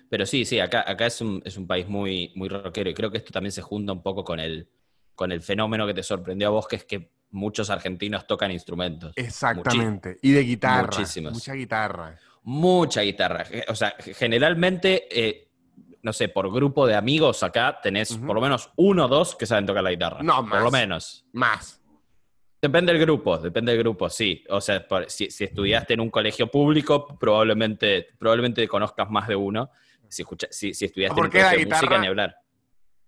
Pero 0.09 0.25
sí, 0.25 0.45
sí, 0.45 0.59
acá, 0.59 0.83
acá 0.89 1.05
es, 1.07 1.19
un, 1.21 1.41
es 1.43 1.57
un 1.57 1.67
país 1.67 1.87
muy, 1.87 2.31
muy 2.35 2.47
rockero 2.49 2.89
y 2.89 2.93
creo 2.93 3.11
que 3.11 3.17
esto 3.17 3.31
también 3.31 3.51
se 3.51 3.61
junta 3.61 3.91
un 3.91 4.01
poco 4.03 4.23
con 4.23 4.39
el, 4.39 4.69
con 5.15 5.31
el 5.31 5.41
fenómeno 5.41 5.85
que 5.87 5.93
te 5.93 6.03
sorprendió 6.03 6.47
a 6.47 6.51
vos, 6.51 6.67
que 6.67 6.77
es 6.77 6.85
que 6.85 7.11
muchos 7.31 7.69
argentinos 7.69 8.25
tocan 8.27 8.51
instrumentos. 8.51 9.13
Exactamente. 9.15 10.17
Y 10.21 10.31
de 10.31 10.41
guitarra. 10.43 10.83
Muchísimas. 10.87 11.33
Mucha 11.33 11.53
guitarra. 11.53 12.17
Mucha 12.43 13.01
guitarra. 13.01 13.45
O 13.67 13.75
sea, 13.75 13.93
generalmente, 13.99 15.07
eh, 15.11 15.49
no 16.01 16.13
sé, 16.13 16.29
por 16.29 16.51
grupo 16.53 16.87
de 16.87 16.95
amigos 16.95 17.43
acá 17.43 17.79
tenés 17.81 18.15
por 18.17 18.35
lo 18.35 18.41
menos 18.41 18.71
uno 18.77 19.05
o 19.05 19.07
dos 19.07 19.35
que 19.35 19.45
saben 19.45 19.65
tocar 19.65 19.83
la 19.83 19.91
guitarra. 19.91 20.23
No, 20.23 20.47
Por 20.47 20.59
lo 20.59 20.71
más. 20.71 20.71
menos. 20.71 21.25
Más. 21.33 21.81
Depende 22.61 22.91
del 22.93 23.01
grupo, 23.01 23.37
depende 23.37 23.71
del 23.73 23.81
grupo, 23.81 24.09
sí. 24.09 24.43
O 24.49 24.59
sea, 24.61 24.85
si, 25.07 25.29
si 25.29 25.43
estudiaste 25.43 25.93
en 25.93 25.99
un 25.99 26.09
colegio 26.09 26.49
público, 26.49 27.17
probablemente, 27.19 28.07
probablemente 28.17 28.67
conozcas 28.67 29.09
más 29.11 29.27
de 29.27 29.35
uno. 29.35 29.69
Si, 30.09 30.23
escucha- 30.23 30.47
si, 30.49 30.73
si 30.73 30.85
estudiaste 30.85 31.19
en 31.19 31.25
un 31.25 31.31
colegio 31.31 31.49
de 31.59 31.65
música, 31.65 31.79
guitarra- 31.81 31.99
ni 32.01 32.07
hablar. 32.07 32.35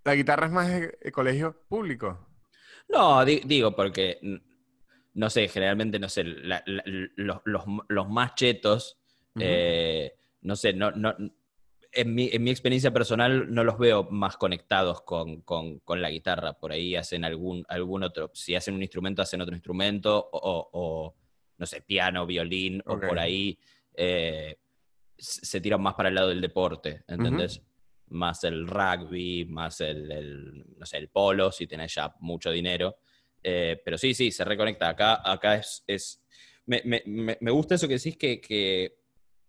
La 0.03 0.15
guitarra 0.15 0.45
es 0.47 0.51
más 0.51 0.67
de, 0.67 0.97
de 1.01 1.11
colegio 1.11 1.63
público. 1.67 2.27
No, 2.89 3.23
di- 3.23 3.41
digo, 3.45 3.75
porque, 3.75 4.19
no 5.13 5.29
sé, 5.29 5.47
generalmente, 5.47 5.99
no 5.99 6.09
sé, 6.09 6.23
la- 6.23 6.63
la- 6.65 6.83
los, 7.15 7.39
los- 7.45 7.63
los 7.87 8.09
más 8.09 8.35
chetos, 8.35 8.97
eh, 9.39 10.13
no 10.41 10.55
sé, 10.55 10.73
no, 10.73 10.91
no, 10.91 11.15
en, 11.91 12.13
mi, 12.15 12.29
en 12.31 12.43
mi 12.43 12.49
experiencia 12.51 12.91
personal 12.91 13.51
no 13.53 13.63
los 13.63 13.77
veo 13.79 14.03
más 14.11 14.37
conectados 14.37 15.01
con, 15.01 15.41
con- 15.41 15.79
con 15.79 16.01
la 16.01 16.09
guitarra. 16.09 16.53
Por 16.53 16.71
ahí 16.71 16.95
hacen 16.95 17.25
algún, 17.25 17.65
algún 17.67 18.03
otro, 18.03 18.31
si 18.33 18.55
hacen 18.55 18.75
un 18.75 18.81
instrumento, 18.81 19.21
hacen 19.21 19.41
otro 19.41 19.55
instrumento, 19.55 20.17
o, 20.31 20.37
o- 20.37 20.69
o, 20.73 21.15
no 21.57 21.65
sé, 21.65 21.81
piano, 21.81 22.25
violín, 22.25 22.81
o 22.85 22.95
por 23.07 23.19
ahí 23.19 23.57
eh, 23.95 24.57
se 25.17 25.45
se 25.45 25.61
tiran 25.61 25.81
más 25.81 25.95
para 25.95 26.09
el 26.09 26.15
lado 26.15 26.29
del 26.29 26.41
deporte, 26.41 27.03
¿entendés? 27.07 27.61
Más 28.09 28.43
el 28.43 28.67
rugby, 28.67 29.45
más 29.45 29.81
el, 29.81 30.11
el, 30.11 30.65
no 30.77 30.85
sé, 30.85 30.97
el 30.97 31.09
polo, 31.09 31.51
si 31.51 31.67
tenés 31.67 31.93
ya 31.95 32.13
mucho 32.19 32.51
dinero. 32.51 32.97
Eh, 33.43 33.81
pero 33.83 33.97
sí, 33.97 34.13
sí, 34.13 34.31
se 34.31 34.43
reconecta. 34.43 34.89
Acá, 34.89 35.21
acá 35.23 35.55
es. 35.55 35.83
es 35.87 36.23
me, 36.65 36.81
me- 36.85 37.03
me- 37.39 37.51
gusta 37.51 37.75
eso 37.75 37.87
que 37.87 37.95
decís 37.95 38.17
que, 38.17 38.39
que- 38.41 38.97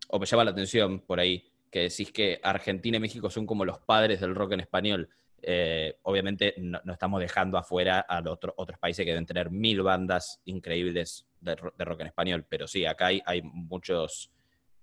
O 0.08 0.18
me 0.18 0.26
llama 0.26 0.44
la 0.44 0.50
atención 0.52 1.00
por 1.00 1.20
ahí, 1.20 1.44
que 1.70 1.80
decís 1.82 2.10
que 2.12 2.40
Argentina 2.42 2.96
y 2.96 3.00
México 3.00 3.30
son 3.30 3.46
como 3.46 3.64
los 3.64 3.78
padres 3.78 4.20
del 4.20 4.34
rock 4.34 4.52
en 4.52 4.60
español. 4.60 5.08
Eh, 5.42 5.96
obviamente 6.02 6.54
no, 6.58 6.80
estamos 6.92 7.20
dejando 7.20 7.56
afuera 7.56 8.00
a 8.00 8.20
otro- 8.30 8.52
otros 8.56 8.78
países 8.78 9.04
que 9.04 9.10
deben 9.12 9.24
tener 9.26 9.50
mil 9.50 9.82
bandas 9.82 10.40
increíbles 10.44 11.26
de 11.40 11.54
rock 11.56 12.00
en 12.00 12.08
español, 12.08 12.44
pero 12.48 12.66
sí, 12.66 12.84
acá 12.84 13.06
hay, 13.06 13.22
hay 13.24 13.40
muchos 13.42 14.30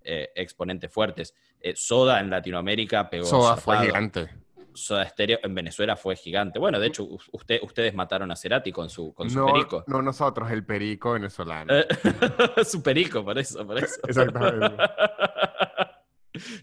eh, 0.02 0.30
exponentes 0.36 0.92
fuertes. 0.92 1.34
Eh, 1.60 1.74
Soda 1.76 2.20
en 2.20 2.30
Latinoamérica 2.30 3.10
pegó. 3.10 3.26
Soda 3.26 3.58
fue 3.58 3.76
zarpado. 3.76 3.86
gigante. 3.86 4.30
Soda 4.74 5.08
Stereo 5.10 5.40
en 5.42 5.56
Venezuela 5.56 5.96
fue 5.96 6.16
gigante. 6.16 6.60
Bueno, 6.60 6.80
de 6.80 6.86
hecho, 6.88 7.08
usted, 7.32 7.60
ustedes 7.64 7.96
mataron 7.96 8.30
a 8.32 8.36
Cerati 8.36 8.72
con 8.72 8.90
su, 8.92 9.12
con 9.14 9.28
su 9.30 9.40
No, 9.40 9.48
perico. 9.48 9.84
no 9.88 10.04
nosotros, 10.04 10.52
el 10.52 10.64
perico 10.66 11.14
venezolano. 11.14 11.74
Eh, 11.74 11.88
su 12.64 12.84
perico, 12.84 13.26
por 13.26 13.40
eso, 13.40 13.66
por 13.66 13.80
eso. 13.80 14.00
Exactamente. 14.08 14.76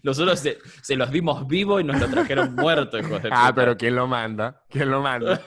Nosotros 0.03 0.39
se, 0.39 0.57
se 0.81 0.95
los 0.95 1.11
dimos 1.11 1.45
vivo 1.45 1.81
y 1.81 1.83
nos 1.83 1.99
lo 1.99 2.07
trajeron 2.07 2.55
muerto, 2.55 2.97
hijos 2.97 3.21
de 3.21 3.27
Ah, 3.33 3.47
puta. 3.49 3.53
pero 3.55 3.75
¿quién 3.75 3.95
lo 3.95 4.07
manda? 4.07 4.63
¿Quién 4.69 4.89
lo 4.89 5.01
manda? 5.01 5.41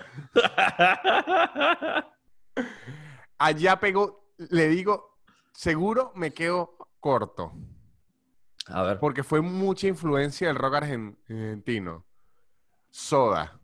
Allá 3.39 3.79
pegó, 3.81 4.33
le 4.51 4.69
digo, 4.69 5.19
seguro 5.53 6.13
me 6.15 6.33
quedo 6.33 6.77
corto, 7.01 7.53
A 8.69 8.83
ver, 8.83 8.99
porque 8.99 9.23
fue 9.23 9.41
mucha 9.41 9.87
influencia 9.89 10.49
del 10.49 10.57
rock 10.57 10.75
argen- 10.75 11.17
argentino. 11.29 12.05
Soda. 12.91 13.61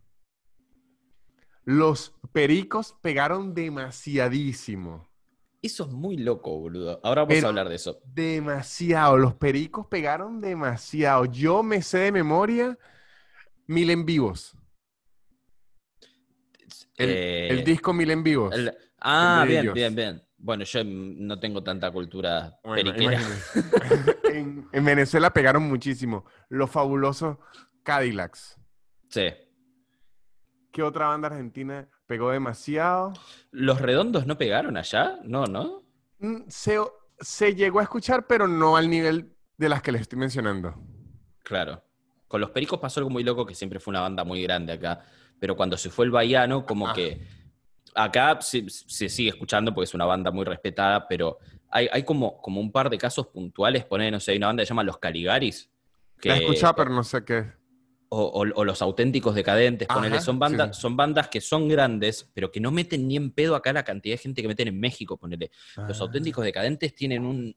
Los 1.63 2.13
pericos 2.31 2.95
pegaron 3.01 3.53
demasiadísimo. 3.53 5.07
eso 5.61 5.85
es 5.85 5.91
muy 5.91 6.17
loco, 6.17 6.59
boludo. 6.59 6.99
Ahora 7.03 7.21
vamos 7.23 7.33
Pero- 7.35 7.47
a 7.47 7.49
hablar 7.49 7.69
de 7.69 7.75
eso. 7.75 7.99
Demasiado. 8.05 9.17
Los 9.17 9.33
pericos 9.33 9.87
pegaron 9.87 10.39
demasiado. 10.39 11.25
Yo 11.25 11.63
me 11.63 11.81
sé 11.81 11.97
de 11.99 12.11
memoria 12.11 12.77
Mil 13.67 13.89
en 13.89 14.05
vivos. 14.05 14.55
El, 16.97 17.09
Eh, 17.09 17.47
el 17.49 17.63
disco 17.63 17.93
Mil 17.93 18.11
en 18.11 18.21
vivos. 18.23 18.53
el- 18.53 18.77
ah, 18.99 19.43
bien, 19.47 19.73
bien, 19.73 19.95
bien. 19.95 20.21
Bueno, 20.45 20.63
yo 20.63 20.81
no 20.85 21.39
tengo 21.39 21.63
tanta 21.63 21.89
cultura 21.89 22.59
Bueno, 22.63 22.91
periquera. 22.93 23.19
en, 24.31 24.67
en 24.71 24.85
Venezuela 24.85 25.33
pegaron 25.33 25.63
muchísimo. 25.63 26.23
Los 26.49 26.69
fabulosos 26.69 27.37
Cadillacs. 27.81 28.55
Sí. 29.09 29.23
¿Qué 30.71 30.83
otra 30.83 31.07
banda 31.07 31.29
argentina 31.29 31.89
pegó 32.05 32.29
demasiado? 32.29 33.13
¿Los 33.49 33.81
redondos 33.81 34.27
no 34.27 34.37
pegaron 34.37 34.77
allá? 34.77 35.17
No, 35.23 35.45
¿no? 35.47 35.81
Mm, 36.19 36.41
Se, 36.47 36.77
se 37.19 37.55
llegó 37.55 37.79
a 37.79 37.83
escuchar, 37.83 38.27
pero 38.27 38.47
no 38.47 38.77
al 38.77 38.87
nivel 38.87 39.33
de 39.57 39.69
las 39.69 39.81
que 39.81 39.91
les 39.93 40.01
estoy 40.01 40.19
mencionando. 40.19 40.75
Claro. 41.41 41.81
Con 42.27 42.39
los 42.39 42.51
Pericos 42.51 42.79
pasó 42.79 42.99
algo 42.99 43.09
muy 43.09 43.23
loco, 43.23 43.47
que 43.47 43.55
siempre 43.55 43.79
fue 43.79 43.93
una 43.93 44.01
banda 44.01 44.23
muy 44.23 44.43
grande 44.43 44.73
acá. 44.73 45.01
Pero 45.39 45.55
cuando 45.55 45.75
se 45.75 45.89
fue 45.89 46.05
el 46.05 46.11
Baiano, 46.11 46.67
como 46.67 46.87
Ah. 46.89 46.93
que 46.93 47.25
acá 47.95 48.39
se, 48.41 48.65
se 48.69 49.09
sigue 49.09 49.29
escuchando 49.29 49.73
porque 49.73 49.85
es 49.85 49.93
una 49.93 50.05
banda 50.05 50.29
muy 50.31 50.45
respetada, 50.45 51.07
pero 51.07 51.37
hay, 51.69 51.87
hay 51.91 52.03
como, 52.03 52.37
como 52.41 52.59
un 52.61 52.71
par 52.71 52.89
de 52.89 52.97
casos 52.97 53.27
puntuales. 53.27 53.85
Poner, 53.85 54.11
no 54.11 54.19
sé, 54.19 54.31
hay 54.31 54.37
una 54.37 54.47
banda 54.47 54.61
que 54.61 54.65
se 54.67 54.71
llama 54.71 54.83
Los 54.83 54.97
Caligaris. 54.99 55.69
Que, 56.19 56.29
La 56.29 56.35
he 56.37 56.39
escuchado, 56.41 56.75
pero 56.75 56.89
no 56.91 57.03
sé 57.03 57.23
qué. 57.25 57.45
o, 58.09 58.21
o- 58.21 58.53
o 58.55 58.63
Los 58.63 58.81
Auténticos 58.81 59.33
Decadentes, 59.35 59.87
ponele. 59.87 60.15
Ajá, 60.17 60.23
son, 60.25 60.37
bandas, 60.39 60.75
sí, 60.75 60.81
son 60.81 60.95
bandas 60.95 61.27
que 61.29 61.41
son 61.41 61.67
grandes, 61.67 62.29
pero 62.33 62.51
que 62.51 62.59
no 62.59 62.71
meten 62.71 63.07
ni 63.07 63.15
en 63.17 63.31
pedo 63.31 63.55
acá 63.55 63.73
la 63.73 63.83
cantidad 63.83 64.13
de 64.13 64.17
gente 64.19 64.41
que 64.41 64.47
meten 64.47 64.67
en 64.69 64.79
México, 64.79 65.17
ponele. 65.17 65.49
Los 65.87 65.99
Ah. 65.99 66.03
Auténticos 66.03 66.45
Decadentes 66.45 66.93
tienen 66.95 67.25
un, 67.25 67.55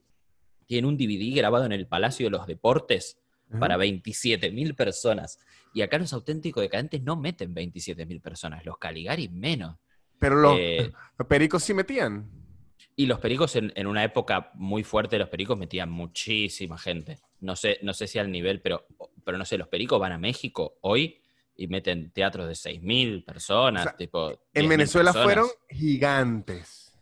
tienen 0.66 0.86
un 0.86 0.96
DVD 0.96 1.34
grabado 1.36 1.64
en 1.66 1.72
el 1.72 1.86
Palacio 1.86 2.26
de 2.26 2.30
los 2.30 2.46
Deportes 2.46 3.18
para 3.58 3.76
27.000 3.78 4.74
personas. 4.74 5.38
Y 5.72 5.80
acá 5.82 5.98
los 5.98 6.12
auténticos 6.12 6.60
decadentes 6.62 7.02
no 7.02 7.16
meten 7.16 7.54
27.000 7.54 8.20
personas, 8.20 8.64
los 8.66 8.76
Caligari 8.78 9.28
menos. 9.30 9.76
Pero 10.18 10.36
los, 10.36 10.56
Eh, 10.58 10.92
los 11.18 11.28
pericos 11.28 11.62
sí 11.62 11.74
metían. 11.74 12.30
y 12.96 13.06
los 13.06 13.20
pericos 13.20 13.54
en, 13.56 13.72
en 13.76 13.86
una 13.86 14.02
época 14.04 14.50
muy 14.54 14.82
fuerte 14.82 15.18
los 15.18 15.28
pericos 15.28 15.56
metían 15.58 15.90
muchísima 15.90 16.76
gente. 16.78 17.18
No 17.40 17.54
sé, 17.56 17.78
no 17.82 17.92
sé 17.94 18.06
si 18.08 18.18
al 18.18 18.30
nivel, 18.30 18.60
pero, 18.60 18.86
pero 19.24 19.38
no 19.38 19.44
sé, 19.44 19.56
los 19.58 19.68
pericos 19.68 20.00
van 20.00 20.12
a 20.12 20.18
México 20.18 20.78
hoy 20.82 21.20
y 21.54 21.66
meten 21.68 22.10
teatros 22.12 22.46
de 22.48 22.54
6.000 22.54 23.24
personas. 23.24 23.82
O 23.86 23.88
sea, 23.90 23.96
tipo, 23.96 24.30
En 24.54 24.66
10.000 24.66 24.68
Venezuela 24.68 25.12
personas. 25.12 25.34
fueron 25.34 25.50
gigantes. 25.68 26.98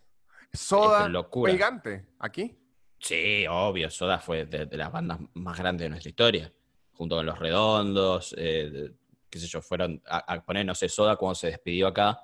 Soda 0.53 1.09
fue 1.31 1.51
gigante. 1.51 2.05
¿Aquí? 2.19 2.57
Sí, 2.99 3.45
obvio, 3.49 3.89
Soda 3.91 4.17
fue 4.19 4.45
de, 4.45 4.65
de 4.65 4.77
las 4.77 4.91
bandas 4.91 5.19
más 5.35 5.57
grandes 5.57 5.85
de 5.85 5.89
nuestra 5.89 6.09
historia, 6.09 6.51
junto 6.93 7.15
con 7.17 7.25
Los 7.27 7.37
Redondos, 7.37 8.33
eh, 8.37 8.91
qué 9.29 9.37
sé 9.39 9.45
yo, 9.47 9.61
fueron 9.61 10.01
a, 10.07 10.17
a 10.33 10.43
poner, 10.43 10.65
no 10.65 10.73
sé, 10.73 10.89
Soda 10.89 11.15
cuando 11.15 11.35
se 11.35 11.47
despidió 11.47 11.87
acá, 11.87 12.19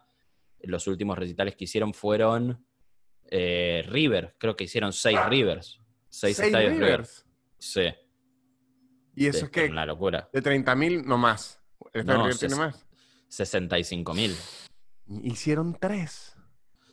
los 0.63 0.87
últimos 0.87 1.17
recitales 1.17 1.55
que 1.55 1.65
hicieron 1.65 1.93
fueron 1.93 2.65
eh, 3.25 3.83
River, 3.87 4.35
creo 4.37 4.55
que 4.55 4.65
hicieron 4.65 4.91
seis 4.93 5.19
Rivers, 5.27 5.79
seis, 6.09 6.37
Seis 6.37 6.47
estadios 6.47 6.73
River. 6.73 6.89
Rivers. 6.91 7.25
Sí, 7.57 7.81
Y 9.15 9.27
eso 9.27 9.45
es 9.45 9.51
que 9.51 9.65
una 9.65 9.85
locura. 9.85 10.29
de 10.33 10.41
30 10.41 10.75
mil 10.75 11.05
no 11.05 11.17
más. 11.17 11.59
El 11.93 12.01
Estadio 12.01 12.19
No, 12.19 12.25
River 12.25 12.37
tiene 12.39 12.55
más. 12.55 12.85
65 13.29 14.13
mil. 14.13 14.35
Hicieron 15.23 15.75
tres. 15.79 16.35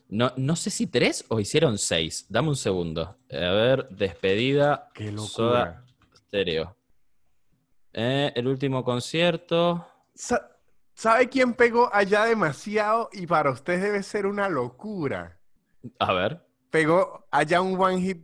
No, 0.08 0.32
no 0.36 0.56
sé 0.56 0.70
si 0.70 0.86
tres 0.86 1.24
o 1.28 1.38
hicieron 1.38 1.78
seis. 1.78 2.26
Dame 2.28 2.48
un 2.48 2.56
segundo. 2.56 3.16
A 3.30 3.36
ver, 3.36 3.88
despedida. 3.90 4.90
Qué 4.94 5.12
Soda 5.16 5.64
locura. 5.64 5.84
Stereo. 6.16 6.76
Eh, 7.92 8.32
el 8.34 8.46
último 8.48 8.82
concierto. 8.84 9.86
Sa- 10.14 10.49
¿Sabe 11.00 11.30
quién 11.30 11.54
pegó 11.54 11.88
allá 11.94 12.26
demasiado? 12.26 13.08
Y 13.14 13.26
para 13.26 13.50
usted 13.52 13.80
debe 13.80 14.02
ser 14.02 14.26
una 14.26 14.50
locura. 14.50 15.38
A 15.98 16.12
ver. 16.12 16.46
Pegó 16.68 17.26
allá 17.30 17.62
un 17.62 17.80
One 17.80 18.02
Hit 18.02 18.22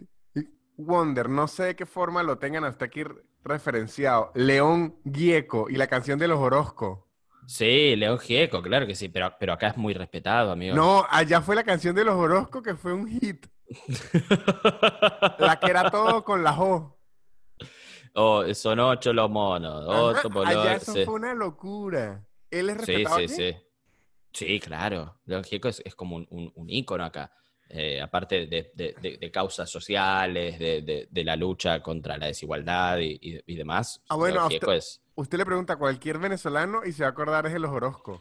Wonder. 0.77 1.31
No 1.31 1.49
sé 1.49 1.63
de 1.63 1.75
qué 1.75 1.87
forma 1.87 2.23
lo 2.23 2.37
tengan 2.37 2.65
hasta 2.65 2.85
aquí 2.85 3.03
referenciado. 3.43 4.31
León 4.35 4.95
Gieco 5.11 5.71
y 5.71 5.77
la 5.77 5.87
canción 5.87 6.19
de 6.19 6.29
los 6.29 6.39
Orozco. 6.39 7.09
Sí, 7.47 7.97
León 7.97 8.19
Gieco, 8.19 8.61
claro 8.61 8.87
que 8.87 8.95
sí, 8.95 9.09
pero, 9.09 9.35
pero 9.41 9.55
acá 9.55 9.69
es 9.69 9.79
muy 9.79 9.95
respetado, 9.95 10.53
amigo. 10.53 10.77
No, 10.77 11.07
allá 11.09 11.41
fue 11.41 11.55
la 11.55 11.65
canción 11.65 11.97
de 11.97 12.05
los 12.05 12.17
Orozco 12.17 12.63
que 12.63 12.75
fue 12.75 12.93
un 12.93 13.09
hit. 13.09 13.47
La 15.39 15.59
que 15.59 15.71
era 15.71 15.91
todo 15.91 16.23
con 16.23 16.45
la 16.45 16.61
O. 16.61 16.99
oh, 18.17 18.45
son 18.53 18.81
ocho 18.81 19.15
los 19.15 19.31
monos. 19.31 20.15
Ajá, 20.15 20.29
allá 20.45 20.75
eso 20.75 20.93
sí. 20.93 21.07
fue 21.07 21.15
una 21.15 21.33
locura. 21.33 22.23
Él 22.61 22.71
es 22.71 22.77
sí, 22.85 22.93
respetado 22.93 23.19
sí, 23.19 23.25
aquí? 23.25 23.35
sí. 23.35 23.57
Sí, 24.33 24.61
claro. 24.61 25.21
León 25.25 25.45
Gieco 25.45 25.69
es, 25.69 25.81
es 25.85 25.95
como 25.95 26.17
un, 26.17 26.27
un, 26.31 26.53
un 26.55 26.69
ícono 26.71 27.05
acá. 27.05 27.33
Eh, 27.69 28.01
aparte 28.01 28.47
de, 28.47 28.71
de- 28.75 28.95
de- 29.01 29.17
de 29.17 29.31
causas 29.33 29.69
sociales, 29.69 30.59
de, 30.59 31.09
la 31.25 31.35
lucha 31.37 31.83
contra 31.83 32.17
la 32.17 32.27
desigualdad 32.27 32.99
y, 32.99 33.19
y- 33.21 33.41
y 33.47 33.57
demás. 33.57 34.03
Ah, 34.09 34.17
bueno, 34.17 34.41
a 34.43 34.47
usted- 34.47 34.69
es 34.75 35.03
Usted 35.17 35.39
le 35.39 35.47
pregunta 35.47 35.73
a 35.73 35.77
cualquier 35.79 36.19
venezolano 36.19 36.85
y 36.85 36.93
se 36.93 37.03
va 37.03 37.09
a 37.09 37.11
acordar 37.13 37.47
es 37.47 37.53
de 37.55 37.59
los 37.59 37.71
Orozco. 37.71 38.21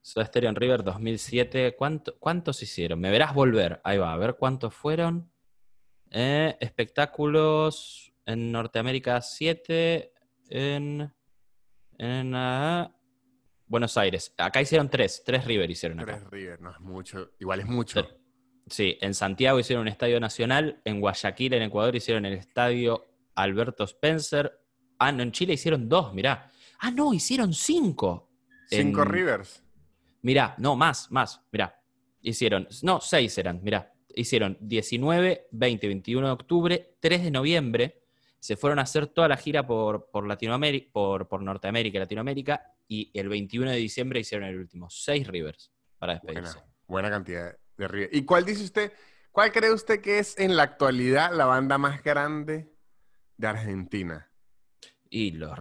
Soda 0.00 0.24
Stereo 0.24 0.48
en 0.48 0.56
River 0.56 0.82
2007. 0.84 1.74
¿Cuánto- 1.76 2.16
¿Cuántos 2.18 2.62
hicieron? 2.62 3.00
Me 3.00 3.10
verás 3.10 3.34
volver. 3.34 3.80
Ahí 3.84 3.98
va, 3.98 4.12
a 4.12 4.16
ver 4.16 4.36
cuántos 4.36 4.72
fueron. 4.72 5.30
Eh, 6.10 6.56
espectáculos 6.60 8.14
en 8.24 8.50
Norteamérica 8.52 9.20
7. 9.20 10.12
En, 10.48 11.12
en 11.98 12.32
ah, 12.34 12.94
Buenos 13.66 13.96
Aires. 13.96 14.32
Acá 14.38 14.62
hicieron 14.62 14.88
tres. 14.88 15.22
Tres 15.24 15.44
River 15.44 15.70
hicieron 15.70 16.00
acá. 16.00 16.18
Tres 16.18 16.30
River, 16.30 16.60
no 16.60 16.70
es 16.70 16.80
mucho. 16.80 17.32
Igual 17.38 17.60
es 17.60 17.66
mucho. 17.66 18.08
Sí, 18.66 18.96
en 19.00 19.14
Santiago 19.14 19.58
hicieron 19.58 19.82
un 19.82 19.88
estadio 19.88 20.20
nacional. 20.20 20.80
En 20.84 21.00
Guayaquil, 21.00 21.54
en 21.54 21.62
Ecuador, 21.62 21.94
hicieron 21.96 22.24
el 22.26 22.34
estadio 22.34 23.06
Alberto 23.34 23.84
Spencer. 23.84 24.52
Ah, 24.98 25.12
no, 25.12 25.22
en 25.22 25.32
Chile 25.32 25.54
hicieron 25.54 25.88
dos, 25.88 26.12
mirá. 26.14 26.50
Ah, 26.80 26.90
no, 26.90 27.12
hicieron 27.12 27.52
cinco. 27.52 28.30
Cinco 28.68 29.02
En- 29.02 29.08
Rivers. 29.08 29.62
Mirá, 30.22 30.54
no, 30.58 30.76
más, 30.76 31.10
más, 31.10 31.40
mirá. 31.52 31.80
Hicieron, 32.20 32.66
no, 32.82 33.00
seis 33.00 33.36
eran, 33.38 33.62
mirá. 33.62 33.92
Hicieron 34.14 34.58
19, 34.60 35.46
20, 35.52 35.86
21 35.86 36.26
de 36.26 36.32
octubre, 36.32 36.96
3 36.98 37.22
de 37.24 37.30
noviembre. 37.30 37.97
Se 38.40 38.56
fueron 38.56 38.78
a 38.78 38.82
hacer 38.82 39.08
toda 39.08 39.28
la 39.28 39.36
gira 39.36 39.66
por, 39.66 40.10
por 40.10 40.26
Latinoamérica, 40.26 40.90
por, 40.92 41.28
por 41.28 41.42
Norteamérica 41.42 41.98
y 41.98 42.00
Latinoamérica. 42.00 42.62
Y 42.86 43.10
el 43.18 43.28
21 43.28 43.70
de 43.70 43.76
diciembre 43.76 44.20
hicieron 44.20 44.48
el 44.48 44.58
último. 44.58 44.88
Seis 44.90 45.26
Rivers 45.26 45.72
para 45.98 46.14
despedirse. 46.14 46.58
Buena, 46.58 46.74
buena 46.86 47.10
cantidad 47.10 47.56
de 47.76 47.88
River. 47.88 48.10
¿Y 48.12 48.24
cuál 48.24 48.44
dice 48.44 48.64
usted, 48.64 48.92
cuál 49.32 49.52
cree 49.52 49.72
usted 49.72 50.00
que 50.00 50.18
es 50.18 50.38
en 50.38 50.56
la 50.56 50.62
actualidad 50.62 51.34
la 51.34 51.46
banda 51.46 51.78
más 51.78 52.02
grande 52.02 52.72
de 53.36 53.46
Argentina? 53.46 54.30
Y 55.10 55.32
los. 55.32 55.58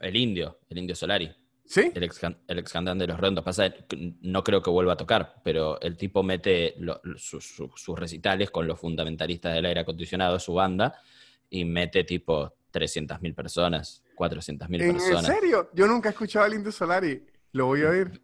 El 0.00 0.16
indio, 0.16 0.58
el 0.68 0.78
indio 0.78 0.96
Solari, 0.96 1.32
¿Sí? 1.72 1.90
el 1.94 2.02
ex, 2.02 2.20
el 2.48 2.58
ex 2.58 2.70
cantante 2.70 3.04
de 3.04 3.08
los 3.08 3.18
Redondos. 3.18 3.42
Pasa 3.44 3.72
no 4.20 4.44
creo 4.44 4.60
que 4.62 4.68
vuelva 4.68 4.92
a 4.92 4.96
tocar, 4.98 5.36
pero 5.42 5.80
el 5.80 5.96
tipo 5.96 6.22
mete 6.22 6.74
lo- 6.78 7.00
sus- 7.16 7.62
recitales 7.96 8.50
con 8.50 8.66
los 8.66 8.78
fundamentalistas 8.78 9.54
del 9.54 9.64
aire 9.64 9.80
acondicionado, 9.80 10.38
su 10.38 10.52
banda, 10.52 11.00
y 11.48 11.64
mete 11.64 12.04
tipo 12.04 12.52
300.000 12.74 13.34
personas, 13.34 14.02
400.000 14.16 14.82
¿En, 14.82 14.90
en 14.90 14.96
personas. 14.96 15.24
serio? 15.26 15.70
Yo 15.72 15.86
nunca 15.86 16.10
he 16.10 16.12
escuchado 16.12 16.44
al 16.44 16.52
Indio 16.52 16.72
Solari. 16.72 17.24
Lo 17.52 17.66
voy 17.66 17.82
a 17.84 17.88
oír. 17.88 18.20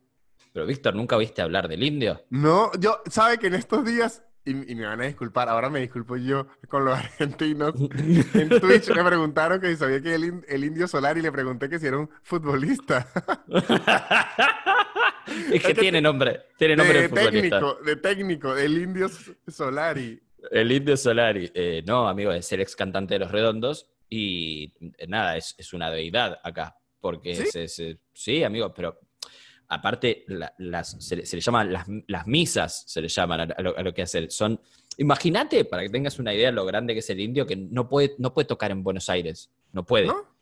Pero 0.52 0.66
Víctor, 0.66 0.94
¿nunca 0.94 1.16
viste 1.16 1.40
hablar 1.40 1.68
del 1.68 1.82
indio? 1.84 2.24
No, 2.30 2.70
yo, 2.78 3.00
sabe 3.10 3.38
que 3.38 3.46
en 3.46 3.54
estos 3.54 3.82
días 3.84 4.22
y, 4.50 4.72
y 4.72 4.74
me 4.74 4.86
van 4.86 5.00
a 5.00 5.04
disculpar, 5.06 5.48
ahora 5.48 5.70
me 5.70 5.80
disculpo 5.80 6.16
yo 6.16 6.46
con 6.68 6.84
los 6.84 6.98
argentinos. 6.98 7.74
En 8.34 8.48
Twitch 8.60 8.88
me 8.94 9.04
preguntaron 9.04 9.60
que 9.60 9.68
si 9.68 9.76
sabía 9.76 10.00
que 10.00 10.14
el, 10.14 10.42
el 10.48 10.64
indio 10.64 10.88
solar 10.88 11.16
y 11.18 11.22
le 11.22 11.32
pregunté 11.32 11.68
que 11.68 11.78
si 11.78 11.86
era 11.86 11.98
un 11.98 12.10
futbolista. 12.22 13.06
es 15.52 15.62
que 15.62 15.74
tiene 15.74 16.00
nombre, 16.00 16.42
tiene 16.56 16.76
nombre 16.76 17.02
de, 17.02 17.04
De 17.08 17.08
futbolista. 17.08 17.60
técnico, 17.60 17.74
de 17.84 17.96
técnico, 17.96 18.56
el 18.56 18.78
indio 18.78 19.08
Solari. 19.46 20.20
El 20.52 20.70
Indio 20.70 20.96
Solari. 20.96 21.50
Eh, 21.52 21.82
no, 21.86 22.08
amigo, 22.08 22.30
es 22.32 22.50
el 22.52 22.60
ex 22.60 22.76
cantante 22.76 23.14
de 23.14 23.20
Los 23.20 23.32
Redondos 23.32 23.90
y 24.08 24.72
eh, 24.98 25.06
nada, 25.08 25.36
es, 25.36 25.54
es 25.58 25.72
una 25.72 25.90
deidad 25.90 26.38
acá. 26.44 26.76
Porque 27.00 27.34
¿Sí? 27.34 27.42
es, 27.42 27.56
es, 27.56 27.78
eh, 27.80 27.98
sí, 28.12 28.44
amigo, 28.44 28.72
pero 28.72 29.00
aparte 29.68 30.24
la- 30.28 30.54
las, 30.58 30.96
se, 30.98 31.16
le, 31.16 31.26
se 31.26 31.36
le 31.36 31.42
llaman 31.42 31.72
las, 31.72 31.86
las 32.06 32.26
misas, 32.26 32.84
se 32.86 33.00
le 33.00 33.08
llaman 33.08 33.40
a, 33.40 33.44
a 33.56 33.62
lo, 33.62 33.76
a 33.76 33.82
lo 33.82 33.92
que 33.94 34.02
hace. 34.02 34.30
Son, 34.30 34.60
imagínate, 34.96 35.64
para 35.64 35.82
que 35.82 35.90
tengas 35.90 36.18
una 36.18 36.34
idea 36.34 36.46
de 36.48 36.52
lo 36.52 36.64
grande 36.64 36.94
que 36.94 37.00
es 37.00 37.10
el 37.10 37.20
indio, 37.20 37.46
que 37.46 37.56
no 37.56 37.88
puede, 37.88 38.14
no 38.18 38.32
puede 38.34 38.46
tocar 38.46 38.70
en 38.70 38.82
Buenos 38.82 39.08
Aires. 39.08 39.50
No 39.72 39.84
puede. 39.84 40.06
¿No? 40.06 40.36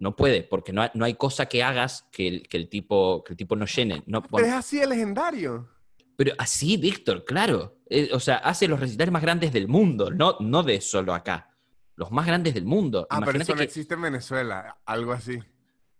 No 0.00 0.14
puede, 0.14 0.44
porque 0.44 0.72
no 0.72 0.82
hay, 0.82 0.90
no 0.94 1.04
hay 1.04 1.14
cosa 1.14 1.46
que 1.46 1.64
hagas 1.64 2.06
que 2.12 2.28
el, 2.28 2.48
que 2.48 2.56
el, 2.56 2.68
tipo, 2.68 3.24
que 3.24 3.32
el 3.32 3.36
tipo 3.36 3.56
no 3.56 3.66
llene. 3.66 4.04
No, 4.06 4.22
Pero 4.22 4.46
es 4.46 4.52
así 4.52 4.78
de 4.78 4.86
legendario. 4.86 5.68
pero 6.14 6.34
así, 6.38 6.76
Víctor, 6.76 7.24
claro. 7.24 7.78
Eh, 7.90 8.10
o 8.12 8.20
sea, 8.20 8.36
hace 8.36 8.68
los 8.68 8.78
recitales 8.78 9.10
más 9.12 9.22
grandes 9.22 9.52
del 9.52 9.66
mundo, 9.66 10.10
no, 10.12 10.36
no 10.38 10.62
de 10.62 10.80
solo 10.80 11.12
acá. 11.14 11.50
Los 11.96 12.12
más 12.12 12.26
grandes 12.28 12.54
del 12.54 12.64
mundo. 12.64 13.08
Ah, 13.10 13.20
pero 13.24 13.40
eso 13.40 13.52
no 13.54 13.58
que, 13.58 13.64
existe 13.64 13.94
en 13.94 14.02
Venezuela, 14.02 14.78
algo 14.86 15.10
así. 15.10 15.40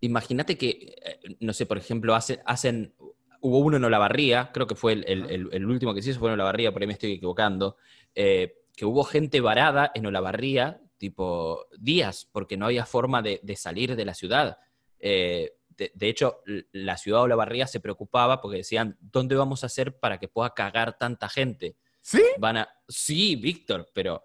Imagínate 0.00 0.56
que, 0.58 0.94
eh, 1.04 1.36
no 1.40 1.52
sé, 1.52 1.66
por 1.66 1.78
ejemplo, 1.78 2.14
hace- 2.14 2.40
hacen. 2.46 2.94
Hubo 3.40 3.58
uno 3.58 3.76
en 3.76 3.84
Olavarría, 3.84 4.50
creo 4.52 4.66
que 4.66 4.74
fue 4.74 4.92
el, 4.94 5.04
el- 5.06 5.30
el- 5.30 5.48
el 5.52 5.66
último 5.66 5.94
que 5.94 6.02
se 6.02 6.10
hizo 6.10 6.18
fue 6.20 6.28
en 6.30 6.34
Olavarría, 6.34 6.72
por 6.72 6.82
ahí 6.82 6.86
me 6.88 6.94
estoy 6.94 7.12
equivocando. 7.12 7.76
eh, 8.14 8.54
que 8.74 8.84
hubo 8.84 9.02
gente 9.04 9.40
varada 9.40 9.90
en 9.94 10.06
Olavarría, 10.06 10.80
tipo 10.98 11.66
días, 11.78 12.28
porque 12.32 12.56
no 12.56 12.66
había 12.66 12.86
forma 12.86 13.22
de, 13.22 13.40
de 13.42 13.56
salir 13.56 13.94
de 13.96 14.04
la 14.04 14.14
ciudad. 14.14 14.58
Eh, 15.00 15.52
de, 15.76 15.90
de 15.94 16.08
hecho, 16.08 16.42
la 16.72 16.96
ciudad 16.96 17.18
de 17.18 17.24
Olavarría 17.24 17.66
se 17.66 17.80
preocupaba 17.80 18.40
porque 18.40 18.58
decían, 18.58 18.96
¿dónde 19.00 19.34
vamos 19.36 19.62
a 19.62 19.66
hacer 19.66 19.98
para 19.98 20.18
que 20.18 20.26
pueda 20.28 20.54
cagar 20.54 20.96
tanta 20.98 21.28
gente? 21.28 21.76
¿Sí? 22.00 22.22
van 22.38 22.56
a... 22.58 22.68
Sí, 22.88 23.36
Víctor, 23.36 23.88
pero... 23.92 24.24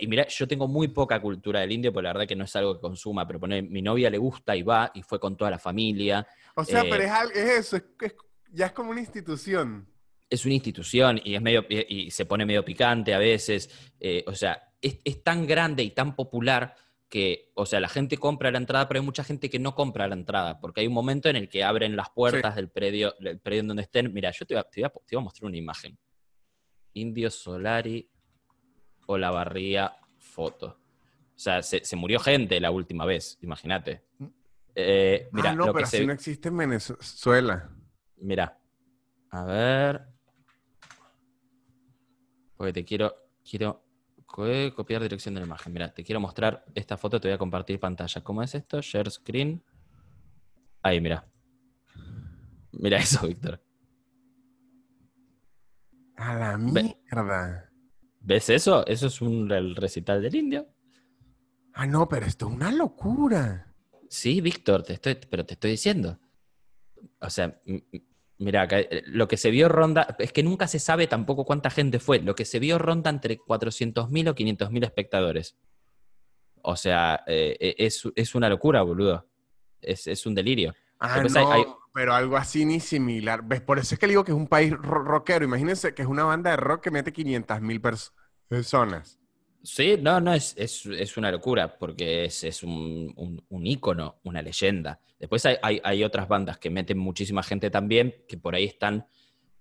Y 0.00 0.06
mira, 0.06 0.26
yo 0.28 0.48
tengo 0.48 0.66
muy 0.68 0.88
poca 0.88 1.20
cultura 1.20 1.60
del 1.60 1.72
indio, 1.72 1.92
porque 1.92 2.04
la 2.04 2.12
verdad 2.12 2.26
que 2.26 2.36
no 2.36 2.44
es 2.44 2.56
algo 2.56 2.74
que 2.74 2.80
consuma, 2.80 3.26
pero 3.26 3.38
poner, 3.40 3.62
mi 3.62 3.82
novia 3.82 4.10
le 4.10 4.18
gusta 4.18 4.56
y 4.56 4.62
va, 4.62 4.90
y 4.94 5.02
fue 5.02 5.20
con 5.20 5.36
toda 5.36 5.50
la 5.50 5.58
familia. 5.58 6.26
O 6.54 6.64
sea, 6.64 6.82
Eh, 6.82 6.86
pero 6.90 7.02
es, 7.04 7.10
es 7.36 7.50
eso, 7.58 7.76
es, 7.76 7.84
es- 8.00 8.14
ya 8.52 8.66
es 8.66 8.72
como 8.72 8.90
una 8.90 9.00
institución. 9.00 9.86
Es 10.28 10.44
una 10.44 10.54
institución 10.54 11.20
y, 11.22 11.34
es 11.36 11.42
medio, 11.42 11.64
y 11.68 12.06
y 12.06 12.10
se 12.10 12.26
pone 12.26 12.44
medio 12.46 12.64
picante 12.64 13.14
a 13.14 13.18
veces. 13.18 13.70
eh, 14.00 14.24
o 14.26 14.34
sea, 14.34 14.60
es, 14.80 14.98
es 15.04 15.22
tan 15.22 15.46
grande 15.46 15.82
y 15.82 15.90
tan 15.90 16.16
popular 16.16 16.74
que, 17.08 17.52
o 17.54 17.64
sea, 17.64 17.78
la 17.78 17.88
gente 17.88 18.16
compra 18.18 18.50
la 18.50 18.58
entrada, 18.58 18.88
pero 18.88 18.98
hay 19.00 19.06
mucha 19.06 19.22
gente 19.22 19.48
que 19.48 19.60
no 19.60 19.76
compra 19.76 20.08
la 20.08 20.14
entrada, 20.16 20.58
porque 20.60 20.80
hay 20.80 20.88
un 20.88 20.92
momento 20.94 21.28
en 21.28 21.36
el 21.36 21.48
que 21.48 21.62
abren 21.62 21.94
las 21.94 22.10
puertas 22.10 22.56
del 22.56 22.68
predio, 22.68 23.14
del 23.20 23.38
predio 23.38 23.60
en 23.60 23.68
donde 23.68 23.84
estén. 23.84 24.12
Mira, 24.12 24.32
yo 24.32 24.44
te 24.44 24.54
voy, 24.54 24.60
a, 24.60 24.64
te 24.64 24.80
voy 24.80 24.86
a- 24.88 24.90
te 25.06 25.14
voy 25.14 25.22
a 25.22 25.24
mostrar 25.24 25.46
una 25.48 25.56
imagen. 25.56 25.96
Indio 26.94 27.30
Solari 27.30 28.08
Olavarría 29.06 29.96
foto. 30.18 30.66
O 31.34 31.38
sea, 31.38 31.62
se, 31.62 31.84
se 31.84 31.96
murió 31.96 32.18
gente 32.20 32.58
la 32.60 32.70
última 32.70 33.04
vez, 33.04 33.38
imagínate. 33.42 34.02
Eh, 34.74 35.28
mira, 35.32 35.50
ah, 35.50 35.54
no, 35.54 35.66
lo 35.66 35.72
pero 35.72 35.84
que 35.84 35.90
se- 35.90 35.96
así 35.98 36.06
no 36.06 36.12
existe 36.12 36.48
en 36.48 36.56
Venezuela. 36.56 37.70
Mira. 38.18 38.58
A 39.30 39.44
ver. 39.44 40.06
Porque 42.56 42.72
te 42.72 42.84
quiero. 42.84 43.14
Quiero 43.48 43.84
co- 44.26 44.74
copiar 44.74 45.02
dirección 45.02 45.34
de 45.34 45.40
la 45.40 45.46
imagen. 45.46 45.72
Mira, 45.72 45.92
te 45.92 46.02
quiero 46.02 46.20
mostrar 46.20 46.64
esta 46.74 46.96
foto, 46.96 47.20
te 47.20 47.28
voy 47.28 47.34
a 47.34 47.38
compartir 47.38 47.78
pantalla. 47.78 48.22
¿Cómo 48.24 48.42
es 48.42 48.54
esto? 48.54 48.80
Share 48.80 49.10
screen. 49.10 49.62
Ahí, 50.82 51.00
mira. 51.00 51.26
Mira 52.72 52.98
eso, 52.98 53.26
Víctor. 53.26 53.62
A 56.16 56.34
la 56.34 56.56
mierda. 56.58 57.65
¿Ves 58.26 58.50
eso? 58.50 58.84
Eso 58.88 59.06
es 59.06 59.20
un 59.20 59.52
el 59.52 59.76
recital 59.76 60.20
del 60.20 60.34
indio. 60.34 60.66
Ah, 61.74 61.86
no, 61.86 62.08
pero 62.08 62.26
esto 62.26 62.48
es 62.48 62.54
una 62.54 62.72
locura. 62.72 63.72
Sí, 64.08 64.40
Víctor, 64.40 64.82
te 64.82 64.94
estoy, 64.94 65.16
pero 65.30 65.46
te 65.46 65.54
estoy 65.54 65.70
diciendo. 65.70 66.18
O 67.20 67.30
sea, 67.30 67.60
mira, 68.38 68.66
eh, 68.72 69.04
lo 69.06 69.28
que 69.28 69.36
se 69.36 69.52
vio 69.52 69.68
ronda, 69.68 70.16
es 70.18 70.32
que 70.32 70.42
nunca 70.42 70.66
se 70.66 70.80
sabe 70.80 71.06
tampoco 71.06 71.44
cuánta 71.44 71.70
gente 71.70 72.00
fue. 72.00 72.18
Lo 72.18 72.34
que 72.34 72.44
se 72.44 72.58
vio 72.58 72.78
ronda 72.78 73.10
entre 73.10 73.38
400.000 73.38 74.28
o 74.28 74.34
500.000 74.34 74.84
espectadores. 74.84 75.56
O 76.62 76.74
sea, 76.74 77.22
eh, 77.28 77.56
eh, 77.60 77.74
es, 77.78 78.02
es 78.16 78.34
una 78.34 78.48
locura, 78.48 78.82
boludo. 78.82 79.24
Es, 79.80 80.08
es 80.08 80.26
un 80.26 80.34
delirio. 80.34 80.74
Ah, 80.98 81.22
no, 81.22 81.52
hay- 81.52 81.64
pero 81.96 82.12
algo 82.12 82.36
así 82.36 82.66
ni 82.66 82.78
similar. 82.78 83.40
¿Ves? 83.42 83.62
Por 83.62 83.78
eso 83.78 83.94
es 83.94 83.98
que 83.98 84.06
le 84.06 84.10
digo 84.12 84.22
que 84.22 84.32
es 84.32 84.36
un 84.36 84.48
país 84.48 84.70
ro- 84.70 85.02
rockero. 85.02 85.46
Imagínense 85.46 85.94
que 85.94 86.02
es 86.02 86.08
una 86.08 86.24
banda 86.24 86.50
de 86.50 86.58
rock 86.58 86.82
que 86.84 86.90
mete 86.90 87.10
500 87.10 87.62
mil 87.62 87.80
personas. 87.80 89.18
Sí, 89.62 89.96
no, 89.98 90.20
no, 90.20 90.34
es, 90.34 90.54
es, 90.58 90.84
es 90.84 91.16
una 91.16 91.30
locura, 91.32 91.78
porque 91.78 92.26
es, 92.26 92.44
es 92.44 92.62
un, 92.62 93.14
un, 93.16 93.42
un 93.48 93.66
ícono, 93.66 94.20
una 94.24 94.42
leyenda. 94.42 95.00
Después 95.18 95.44
hay, 95.46 95.56
hay, 95.62 95.80
hay 95.82 96.04
otras 96.04 96.28
bandas 96.28 96.58
que 96.58 96.68
meten 96.68 96.98
muchísima 96.98 97.42
gente 97.42 97.70
también, 97.70 98.14
que 98.28 98.36
por 98.36 98.54
ahí 98.54 98.64
están 98.66 99.06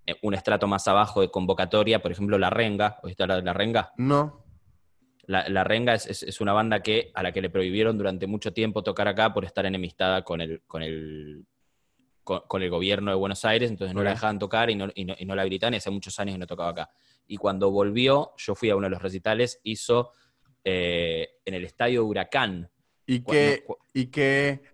eh, 0.06 0.16
un 0.22 0.34
estrato 0.34 0.68
más 0.68 0.86
abajo 0.90 1.22
de 1.22 1.32
convocatoria, 1.32 2.02
por 2.02 2.12
ejemplo, 2.12 2.38
La 2.38 2.50
Renga, 2.50 3.00
¿oíste 3.02 3.24
hablar 3.24 3.38
de 3.40 3.46
La 3.46 3.54
Renga? 3.54 3.94
No. 3.96 4.44
La, 5.28 5.48
La 5.48 5.64
Renga 5.64 5.94
es, 5.96 6.06
es- 6.06 6.24
es 6.24 6.42
una 6.42 6.52
banda 6.52 6.82
que, 6.84 7.12
a 7.16 7.24
la 7.24 7.32
que 7.32 7.42
le 7.42 7.50
prohibieron 7.50 7.98
durante 7.98 8.28
mucho 8.28 8.52
tiempo 8.52 8.84
tocar 8.84 9.08
acá 9.08 9.34
por 9.34 9.46
estar 9.46 9.66
enemistada 9.66 10.22
con 10.24 10.42
el, 10.42 10.62
con 10.68 10.84
el, 10.84 11.46
con, 12.26 12.42
con 12.48 12.62
el 12.62 12.70
gobierno 12.70 13.12
de 13.12 13.16
Buenos 13.16 13.46
Aires, 13.46 13.70
entonces 13.72 13.96
no 13.96 14.04
la 14.04 14.10
dejaban 14.10 14.38
tocar 14.40 14.70
y 14.70 14.76
no, 14.76 14.90
y 14.94 15.06
no, 15.06 15.16
y 15.18 15.24
no 15.26 15.34
la 15.36 15.44
habilitaban 15.44 15.76
y 15.76 15.78
hace 15.78 15.90
muchos 15.92 16.20
años 16.20 16.34
que 16.34 16.40
no 16.40 16.48
tocaba 16.48 16.72
acá. 16.72 16.90
Y 17.28 17.38
cuando 17.38 17.72
volvió, 17.72 18.34
yo 18.38 18.54
fui 18.56 18.70
a 18.70 18.76
uno 18.76 18.88
de 18.88 18.92
los 18.92 19.02
recitales, 19.02 19.62
hizo 19.64 20.12
eh, 20.66 21.38
en 21.46 21.54
el 21.54 21.64
estadio 21.64 22.04
Huracán. 22.06 22.70
¿Y 23.06 23.22
qué, 23.24 23.64
y 23.94 24.08
qué, 24.08 24.74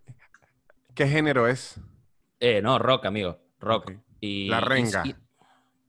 qué 0.96 1.08
género 1.08 1.48
es? 1.48 1.80
Eh, 2.40 2.62
no, 2.62 2.80
rock, 2.80 3.06
amigo, 3.06 3.40
rock. 3.60 3.92
Y, 4.20 4.48
La 4.48 4.62
Renga. 4.62 5.04
y- 5.06 5.16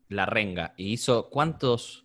la 0.08 0.26
Renga. 0.26 0.74
Y 0.76 0.92
hizo, 0.92 1.30
¿cuántos, 1.30 2.04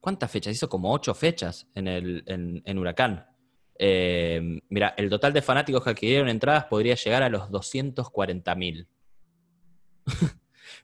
¿cuántas 0.00 0.30
fechas? 0.30 0.54
Hizo 0.54 0.68
como 0.68 0.92
ocho 0.92 1.14
fechas 1.14 1.68
en, 1.74 1.86
el, 1.88 2.22
en, 2.26 2.62
en 2.64 2.78
Huracán. 2.78 3.26
Eh, 3.84 4.60
mira, 4.68 4.94
el 4.96 5.10
total 5.10 5.32
de 5.32 5.42
fanáticos 5.42 5.82
que 5.82 5.90
adquirieron 5.90 6.28
entradas 6.28 6.66
podría 6.66 6.94
llegar 6.94 7.24
a 7.24 7.28
los 7.28 7.50
240 7.50 8.54
mil. 8.54 8.86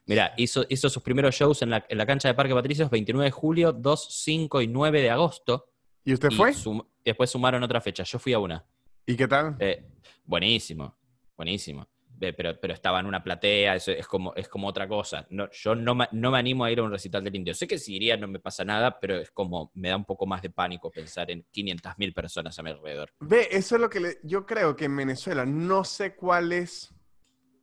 mira, 0.05 0.33
hizo, 0.35 0.65
hizo 0.67 0.89
sus 0.89 1.01
primeros 1.01 1.33
shows 1.33 1.61
en 1.61 1.69
la, 1.69 1.85
en 1.87 1.97
la 1.97 2.05
cancha 2.05 2.27
de 2.27 2.33
Parque 2.33 2.53
Patricios 2.53 2.89
29 2.89 3.25
de 3.25 3.31
julio, 3.31 3.71
2, 3.71 4.07
5 4.11 4.61
y 4.61 4.67
9 4.67 5.01
de 5.01 5.09
agosto. 5.11 5.69
¿Y 6.03 6.13
usted 6.13 6.29
y 6.31 6.35
fue? 6.35 6.53
sum- 6.53 6.85
después 7.05 7.29
sumaron 7.29 7.63
otra 7.63 7.79
fecha. 7.79 8.03
Yo 8.03 8.19
fui 8.19 8.33
a 8.33 8.39
una. 8.39 8.65
¿Y 9.05 9.15
qué 9.15 9.27
tal? 9.29 9.55
Eh, 9.59 9.81
buenísimo, 10.25 10.95
buenísimo. 11.37 11.87
Pero, 12.19 12.59
pero 12.59 12.73
estaba 12.73 12.99
en 12.99 13.05
una 13.05 13.23
platea, 13.23 13.75
eso 13.75 13.91
es 13.91 14.05
como, 14.05 14.33
es 14.35 14.49
como 14.49 14.67
otra 14.67 14.87
cosa. 14.87 15.25
No, 15.29 15.49
yo 15.51 15.73
no 15.75 15.97
no 16.11 16.31
me 16.31 16.37
animo 16.37 16.65
a 16.65 16.71
ir 16.71 16.79
a 16.79 16.83
un 16.83 16.91
recital 16.91 17.23
del 17.23 17.35
indio. 17.35 17.53
Sé 17.53 17.67
que 17.67 17.77
si 17.77 17.95
iría 17.95 18.17
no 18.17 18.27
me 18.27 18.39
pasa 18.39 18.65
nada, 18.65 18.99
pero 18.99 19.17
es 19.17 19.31
como, 19.31 19.71
me 19.73 19.89
da 19.89 19.95
un 19.95 20.05
poco 20.05 20.25
más 20.25 20.41
de 20.41 20.49
pánico 20.49 20.91
pensar 20.91 21.31
en 21.31 21.45
500.000 21.53 22.13
personas 22.13 22.59
a 22.59 22.63
mi 22.63 22.71
alrededor. 22.71 23.11
Ve, 23.19 23.47
eso 23.51 23.75
es 23.75 23.81
lo 23.81 23.89
que 23.89 24.19
yo 24.23 24.45
creo 24.45 24.75
que 24.75 24.85
en 24.85 24.95
Venezuela, 24.97 25.45
no 25.45 25.83
sé 25.83 26.15
cuál 26.15 26.51
es 26.51 26.93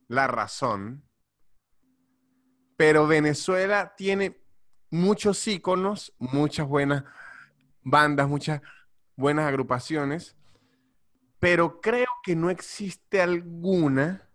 la 0.07 0.27
razón, 0.27 1.03
pero 2.77 3.07
Venezuela 3.07 3.93
tiene 3.95 4.39
muchos 4.89 5.47
íconos, 5.47 6.13
muchas 6.17 6.67
buenas 6.67 7.03
bandas, 7.81 8.27
muchas 8.27 8.61
buenas 9.15 9.47
agrupaciones, 9.47 10.35
pero 11.39 11.81
creo 11.81 12.07
que 12.23 12.35
no 12.35 12.49
existe 12.49 13.21
alguna 13.21 14.26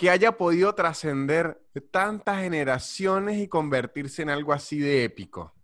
que 0.00 0.08
haya 0.08 0.38
podido 0.38 0.74
trascender 0.74 1.62
tantas 1.90 2.40
generaciones 2.40 3.38
y 3.38 3.48
convertirse 3.48 4.22
en 4.22 4.30
algo 4.30 4.54
así 4.54 4.78
de 4.78 5.04
épico. 5.04 5.54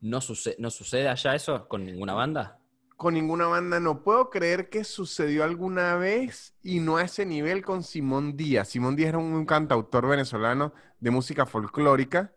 ¿No, 0.00 0.20
suce- 0.20 0.56
¿No 0.58 0.68
sucede 0.68 1.08
allá 1.08 1.36
eso 1.36 1.68
con 1.68 1.84
ninguna 1.84 2.14
banda? 2.14 2.58
con 2.96 3.14
ninguna 3.14 3.46
banda. 3.46 3.80
No 3.80 4.02
puedo 4.02 4.30
creer 4.30 4.68
que 4.70 4.82
sucedió 4.84 5.44
alguna 5.44 5.96
vez 5.96 6.56
y 6.62 6.80
no 6.80 6.96
a 6.96 7.02
ese 7.02 7.26
nivel 7.26 7.64
con 7.64 7.82
Simón 7.82 8.36
Díaz. 8.36 8.68
Simón 8.68 8.96
Díaz 8.96 9.10
era 9.10 9.18
un, 9.18 9.44
cantautor 9.46 10.08
venezolano 10.08 10.72
de 11.00 11.10
música 11.10 11.44
folclórica, 11.44 12.34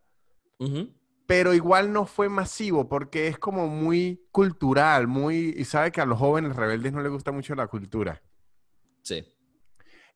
pero 1.25 1.53
igual 1.53 1.93
no 1.93 2.05
fue 2.05 2.28
masivo 2.28 2.89
porque 2.89 3.28
es 3.28 3.38
como 3.38 3.67
muy 3.67 4.28
cultural, 4.32 5.07
muy... 5.07 5.53
Y 5.57 5.63
sabe 5.65 5.91
que 5.91 6.01
a 6.01 6.05
los 6.05 6.19
jóvenes 6.19 6.55
rebeldes 6.55 6.91
no 6.91 7.01
les 7.01 7.11
gusta 7.11 7.32
mucho 7.32 7.53
la 7.55 7.67
cultura. 7.67 8.21
Sí. 9.03 9.36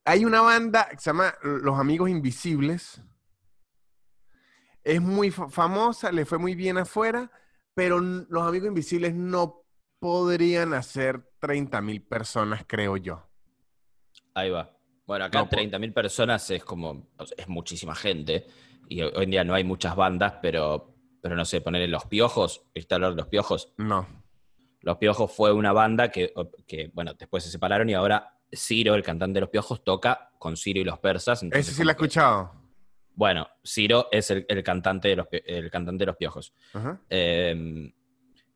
Hay 0.06 0.26
una 0.26 0.42
banda 0.42 0.88
que 0.90 0.98
se 0.98 1.10
llama 1.12 1.34
Los 1.44 1.80
Amigos 1.80 2.10
Invisibles. 2.10 3.02
es 4.84 5.00
muy 5.00 5.30
fa- 5.30 5.48
famosa, 5.50 6.12
le 6.12 6.26
fue 6.26 6.40
muy 6.40 6.56
bien 6.56 6.78
afuera, 6.80 7.32
pero 7.76 8.00
los 8.00 8.48
Amigos 8.48 8.68
Invisibles 8.70 9.14
no 9.14 9.64
podrían 10.00 10.74
hacer 10.74 11.22
30 11.40 11.82
mil 11.82 12.02
personas, 12.02 12.64
creo 12.68 12.98
yo. 12.98 13.30
Ahí 14.34 14.50
va. 14.50 14.76
Bueno, 15.06 15.26
acá 15.26 15.40
No, 15.40 15.50
por- 15.50 15.60
30.000 15.60 15.94
personas 15.94 16.50
es 16.50 16.64
como, 16.64 17.10
es 17.38 17.48
muchísima 17.48 17.94
gente. 17.94 18.48
Y 18.90 19.02
hoy 19.04 19.12
hoy 19.16 19.24
en 19.26 19.30
día 19.32 19.44
no 19.44 19.54
hay 19.54 19.64
muchas 19.64 19.96
bandas, 19.96 20.34
pero, 20.42 20.96
pero 21.22 21.36
no 21.36 21.46
sé, 21.46 21.62
ponerle 21.62 21.88
Los 21.88 22.06
Piojos, 22.06 22.66
¿viste 22.74 22.96
hablar 22.96 23.12
de 23.12 23.18
Los 23.18 23.28
Piojos? 23.28 23.74
No. 23.78 24.08
Los 24.80 24.98
Piojos 24.98 25.32
fue 25.32 25.54
una 25.54 25.74
banda 25.74 26.10
que, 26.10 26.34
que, 26.66 26.90
bueno, 26.94 27.14
después 27.14 27.44
se 27.44 27.52
separaron 27.52 27.88
y 27.90 27.94
ahora 27.94 28.41
Ciro, 28.54 28.96
el 28.96 29.04
cantante 29.04 29.36
de 29.36 29.42
Los 29.42 29.50
Piojos, 29.50 29.84
toca 29.84 30.32
con 30.40 30.58
Ciro 30.58 30.80
y 30.80 30.84
los 30.84 31.00
persas. 31.00 31.44
entonces 31.44 31.68
Ese 31.68 31.78
sí 31.78 31.84
lo 31.84 31.90
he 31.90 31.94
escuchado. 31.94 32.54
Bueno, 33.14 33.48
Ciro 33.66 34.08
es 34.12 34.32
el, 34.32 34.46
el 34.48 34.64
cantante 34.64 35.10
de 35.10 35.16
los, 35.18 35.28
el 35.32 35.70
cantante 35.70 36.02
de 36.02 36.06
los 36.08 36.16
Piojos. 36.18 36.54
Ajá. 36.74 37.00
Eh, 37.10 37.92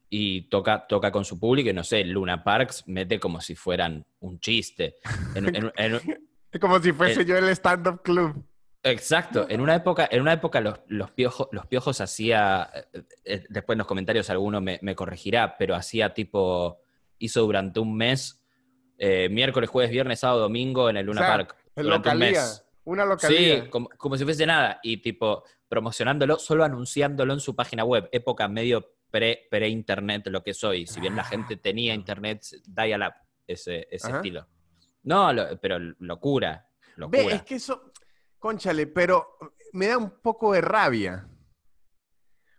y 0.10 0.44
toca, 0.50 0.86
toca 0.88 1.12
con 1.12 1.26
su 1.26 1.40
público 1.40 1.70
y 1.70 1.74
no 1.74 1.84
sé, 1.84 2.04
Luna 2.06 2.44
Parks 2.44 2.84
mete 2.88 3.20
como 3.20 3.42
si 3.42 3.56
fueran 3.56 4.06
un 4.20 4.40
chiste. 4.40 4.96
En- 5.34 5.54
en- 5.56 5.72
en- 5.78 6.02
Es 6.52 6.60
como 6.62 6.80
si 6.80 6.92
fuese 6.94 7.26
yo 7.26 7.38
el 7.38 7.50
stand-up 7.50 8.02
club. 8.04 8.46
exacto, 8.84 9.46
en 9.50 9.60
una 9.62 9.76
época, 9.76 10.08
en 10.10 10.22
una 10.22 10.34
época 10.34 10.62
los, 10.62 10.80
los, 10.88 11.12
piojos, 11.12 11.48
los 11.52 11.66
piojos 11.66 12.00
hacía, 12.02 12.70
eh, 12.94 13.04
eh, 13.26 13.44
después 13.50 13.76
en 13.76 13.80
los 13.80 13.88
comentarios 13.88 14.30
alguno 14.30 14.62
me, 14.62 14.80
me 14.82 14.96
corregirá, 14.96 15.58
pero 15.58 15.76
hacía 15.76 16.14
tipo, 16.14 16.80
hizo 17.18 17.42
durante 17.42 17.80
un 17.80 17.98
mes, 17.98 18.42
eh, 18.98 19.30
miércoles, 19.30 19.70
jueves, 19.70 19.92
viernes, 19.92 20.20
sábado, 20.20 20.42
domingo 20.42 20.90
en 20.90 20.98
el 20.98 21.06
Luna 21.06 21.22
O 21.22 21.24
sea, 21.24 21.34
Park. 21.38 21.56
En 21.76 21.84
durante 21.84 22.10
un 22.10 22.16
localía. 22.20 22.42
mes. 22.42 22.66
Una 22.86 23.06
localía. 23.06 23.64
Sí, 23.64 23.70
como, 23.70 23.90
como 23.98 24.18
si 24.18 24.24
fuese 24.24 24.46
nada. 24.46 24.80
Y 24.84 24.98
tipo, 24.98 25.44
promocionándolo, 25.68 26.38
solo 26.38 26.64
anunciándolo 26.64 27.34
en 27.34 27.40
su 27.40 27.56
página 27.56 27.84
web. 27.84 28.08
Época 28.12 28.48
medio 28.48 28.94
pre- 29.10 29.48
pre-internet, 29.50 30.28
lo 30.28 30.44
que 30.44 30.54
soy. 30.54 30.86
Si 30.88 31.00
bien 31.00 31.16
la 31.16 31.24
gente 31.24 31.58
tenía 31.58 31.94
internet, 31.94 32.44
dial-up, 32.68 33.14
ese, 33.48 33.88
ese 33.90 34.08
Ajá. 34.08 34.18
estilo. 34.18 34.48
No, 35.04 35.34
lo- 35.34 35.60
pero 35.60 35.80
locura. 36.00 36.68
locura. 36.96 37.24
Ve, 37.24 37.34
es 37.34 37.44
que 37.44 37.56
eso, 37.56 37.92
conchale, 38.40 38.88
pero 38.88 39.38
me 39.74 39.88
da 39.88 39.98
un 39.98 40.22
poco 40.22 40.54
de 40.54 40.62
rabia. 40.62 41.28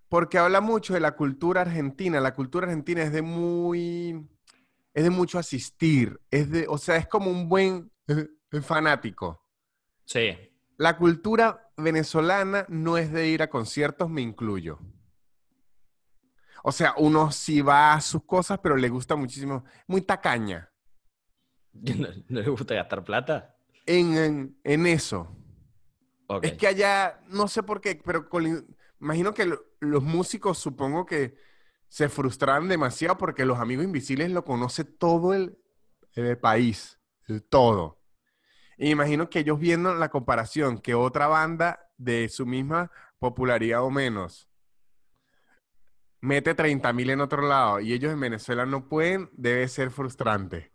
Porque 0.08 0.38
habla 0.38 0.60
mucho 0.60 0.94
de 0.94 1.00
la 1.00 1.12
cultura 1.16 1.62
argentina. 1.62 2.20
La 2.20 2.34
cultura 2.34 2.66
argentina 2.66 3.02
es 3.02 3.12
de 3.12 3.22
muy, 3.22 4.26
es 4.96 5.04
de 5.04 5.10
mucho 5.10 5.38
asistir. 5.38 6.18
Es 6.30 6.50
de, 6.50 6.66
o 6.68 6.78
sea, 6.78 6.96
es 6.96 7.06
como 7.06 7.30
un 7.30 7.48
buen 7.50 7.92
eh, 8.08 8.26
fanático. 8.62 9.44
Sí. 10.06 10.34
La 10.78 10.96
cultura 10.96 11.70
venezolana 11.76 12.64
no 12.70 12.96
es 12.96 13.12
de 13.12 13.28
ir 13.28 13.42
a 13.42 13.50
conciertos, 13.50 14.08
me 14.08 14.22
incluyo. 14.22 14.78
O 16.62 16.72
sea, 16.72 16.94
uno 16.96 17.30
sí 17.30 17.60
va 17.60 17.92
a 17.92 18.00
sus 18.00 18.24
cosas, 18.24 18.58
pero 18.62 18.76
le 18.76 18.88
gusta 18.88 19.14
muchísimo, 19.16 19.64
muy 19.86 20.00
tacaña 20.00 20.72
¿No, 21.72 22.08
no 22.28 22.40
le 22.40 22.48
gusta 22.48 22.74
gastar 22.74 23.04
plata? 23.04 23.54
en, 23.84 24.16
en- 24.16 24.60
en 24.64 24.86
eso. 24.86 25.36
Es 26.42 26.54
que 26.54 26.66
allá, 26.66 27.20
no 27.28 27.46
sé 27.48 27.62
por 27.62 27.80
qué, 27.82 28.00
pero 28.04 28.28
con- 28.28 28.66
imagino 28.98 29.32
que 29.34 29.44
lo- 29.44 29.62
los 29.80 30.02
músicos 30.02 30.58
supongo 30.58 31.04
que 31.06 31.36
se 31.88 32.08
frustraron 32.08 32.68
demasiado 32.68 33.18
porque 33.18 33.44
los 33.44 33.58
amigos 33.58 33.84
invisibles 33.84 34.30
lo 34.30 34.44
conoce 34.44 34.84
todo 34.84 35.34
el, 35.34 35.58
el 36.14 36.38
país, 36.38 36.98
el 37.28 37.42
todo. 37.42 38.00
Imagino 38.78 39.30
que 39.30 39.40
ellos 39.40 39.58
viendo 39.58 39.94
la 39.94 40.10
comparación 40.10 40.78
que 40.78 40.94
otra 40.94 41.26
banda 41.28 41.90
de 41.96 42.28
su 42.28 42.46
misma 42.46 42.90
popularidad 43.18 43.82
o 43.82 43.90
menos 43.90 44.48
mete 46.20 46.54
30 46.54 46.92
mil 46.92 47.08
en 47.10 47.20
otro 47.22 47.42
lado 47.46 47.80
y 47.80 47.92
ellos 47.92 48.12
en 48.12 48.20
Venezuela 48.20 48.66
no 48.66 48.88
pueden, 48.88 49.30
debe 49.32 49.66
ser 49.68 49.90
frustrante. 49.90 50.72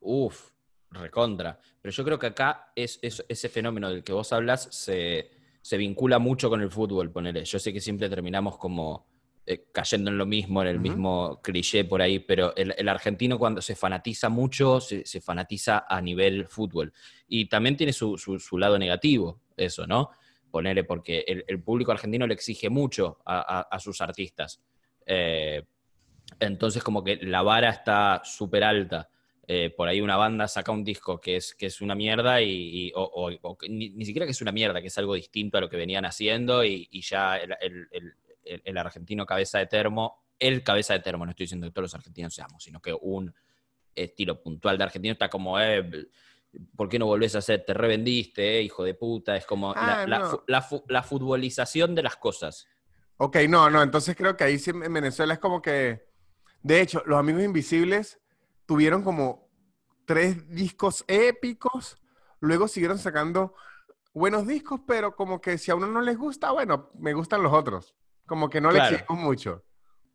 Uf, 0.00 0.50
recontra. 0.90 1.58
Pero 1.80 1.92
yo 1.92 2.04
creo 2.04 2.18
que 2.18 2.26
acá 2.26 2.72
es, 2.76 2.98
es- 3.02 3.24
ese 3.28 3.48
fenómeno 3.48 3.88
del 3.90 4.04
que 4.04 4.12
vos 4.12 4.32
hablas 4.32 4.68
se, 4.70 5.30
se 5.62 5.76
vincula 5.76 6.18
mucho 6.18 6.48
con 6.50 6.60
el 6.62 6.70
fútbol, 6.70 7.10
ponele. 7.10 7.44
Yo 7.44 7.58
sé 7.58 7.72
que 7.72 7.80
siempre 7.80 8.08
terminamos 8.08 8.58
como 8.58 9.06
eh, 9.46 9.64
cayendo 9.72 10.10
en 10.10 10.16
lo 10.18 10.26
mismo, 10.26 10.62
en 10.62 10.68
el 10.68 10.80
mismo 10.80 11.40
cliché 11.42 11.84
por 11.84 12.00
ahí, 12.00 12.18
pero 12.18 12.54
el, 12.56 12.74
el 12.78 12.88
argentino 12.88 13.38
cuando 13.38 13.60
se 13.60 13.74
fanatiza 13.76 14.28
mucho, 14.28 14.80
se, 14.80 15.04
se 15.04 15.20
fanatiza 15.20 15.84
a 15.88 16.00
nivel 16.00 16.46
fútbol. 16.46 16.92
Y 17.28 17.46
también 17.46 17.76
tiene 17.76 17.92
su, 17.92 18.16
su- 18.16 18.38
su 18.38 18.56
lado 18.58 18.78
negativo, 18.78 19.40
eso, 19.56 19.86
¿no? 19.86 20.10
Ponele, 20.50 20.84
porque 20.84 21.24
el, 21.26 21.44
el 21.46 21.60
público 21.62 21.92
argentino 21.92 22.26
le 22.26 22.34
exige 22.34 22.70
mucho 22.70 23.18
a, 23.26 23.58
a- 23.58 23.68
a 23.70 23.78
sus 23.80 24.00
artistas. 24.00 24.62
Eh, 25.04 25.62
entonces 26.40 26.82
como 26.82 27.04
que 27.04 27.16
la 27.16 27.42
vara 27.42 27.70
está 27.70 28.22
súper 28.24 28.64
alta. 28.64 29.08
Eh, 29.46 29.68
por 29.76 29.88
ahí 29.88 30.00
una 30.00 30.16
banda 30.16 30.48
saca 30.48 30.72
un 30.72 30.82
disco 30.84 31.20
que 31.20 31.36
es, 31.36 31.54
que 31.54 31.66
es 31.66 31.82
una 31.82 31.94
mierda 31.94 32.40
y, 32.40 32.86
y- 32.86 32.92
o, 32.94 33.02
o- 33.02 33.38
o 33.42 33.58
que 33.58 33.68
ni, 33.68 33.90
ni 33.90 34.06
siquiera 34.06 34.24
que 34.24 34.32
es 34.32 34.40
una 34.40 34.52
mierda, 34.52 34.80
que 34.80 34.86
es 34.86 34.96
algo 34.98 35.14
distinto 35.14 35.58
a 35.58 35.60
lo 35.60 35.68
que 35.68 35.76
venían 35.76 36.06
haciendo 36.06 36.64
y, 36.64 36.88
y 36.90 37.02
ya 37.02 37.36
el, 37.36 37.54
el- 37.60 37.88
el- 37.90 38.14
el- 38.44 38.62
el 38.64 38.78
argentino 38.78 39.26
cabeza 39.26 39.58
de 39.58 39.66
termo, 39.66 40.24
el 40.38 40.62
cabeza 40.62 40.94
de 40.94 41.00
termo, 41.00 41.24
no 41.24 41.30
estoy 41.30 41.44
diciendo 41.44 41.66
que 41.66 41.72
todos 41.72 41.84
los 41.84 41.94
argentinos 41.94 42.34
seamos, 42.34 42.62
sino 42.62 42.80
que 42.80 42.92
un 43.00 43.32
estilo 43.94 44.42
puntual 44.42 44.76
de 44.78 44.84
argentino 44.84 45.12
está 45.12 45.28
como, 45.28 45.58
eh, 45.60 46.08
¿por 46.76 46.88
qué 46.88 46.98
no 46.98 47.06
volvés 47.06 47.34
a 47.34 47.38
hacer? 47.38 47.64
Te 47.64 47.74
revendiste, 47.74 48.58
eh, 48.58 48.62
hijo 48.62 48.82
de 48.84 48.94
puta. 48.94 49.36
Es 49.36 49.46
como 49.46 49.72
la, 49.74 50.02
Ah, 50.02 50.06
la 50.06 50.18
no. 50.18 50.44
la 50.46 50.66
la 50.88 51.02
futbolización 51.02 51.94
de 51.94 52.02
las 52.02 52.16
cosas. 52.16 52.66
Ok, 53.16 53.36
no, 53.48 53.70
no, 53.70 53.82
entonces 53.82 54.16
creo 54.16 54.36
que 54.36 54.44
ahí 54.44 54.58
sí 54.58 54.70
en 54.70 54.92
Venezuela 54.92 55.34
es 55.34 55.38
como 55.40 55.62
que, 55.62 56.08
de 56.62 56.80
hecho, 56.80 57.02
los 57.06 57.18
Amigos 57.18 57.42
Invisibles 57.44 58.20
tuvieron 58.66 59.02
como 59.04 59.48
tres 60.04 60.48
discos 60.50 61.04
épicos, 61.06 61.96
luego 62.40 62.66
siguieron 62.66 62.98
sacando 62.98 63.54
buenos 64.12 64.46
discos, 64.46 64.80
pero 64.86 65.14
como 65.14 65.40
que 65.40 65.58
si 65.58 65.70
a 65.70 65.76
uno 65.76 65.86
no 65.86 66.00
les 66.00 66.18
gusta, 66.18 66.50
bueno, 66.50 66.90
me 66.98 67.12
gustan 67.14 67.42
los 67.42 67.52
otros, 67.52 67.94
como 68.26 68.48
que 68.50 68.60
no 68.60 68.70
le 68.70 68.78
Claro. 68.78 68.96
exigimos 68.96 69.22
mucho. 69.24 69.64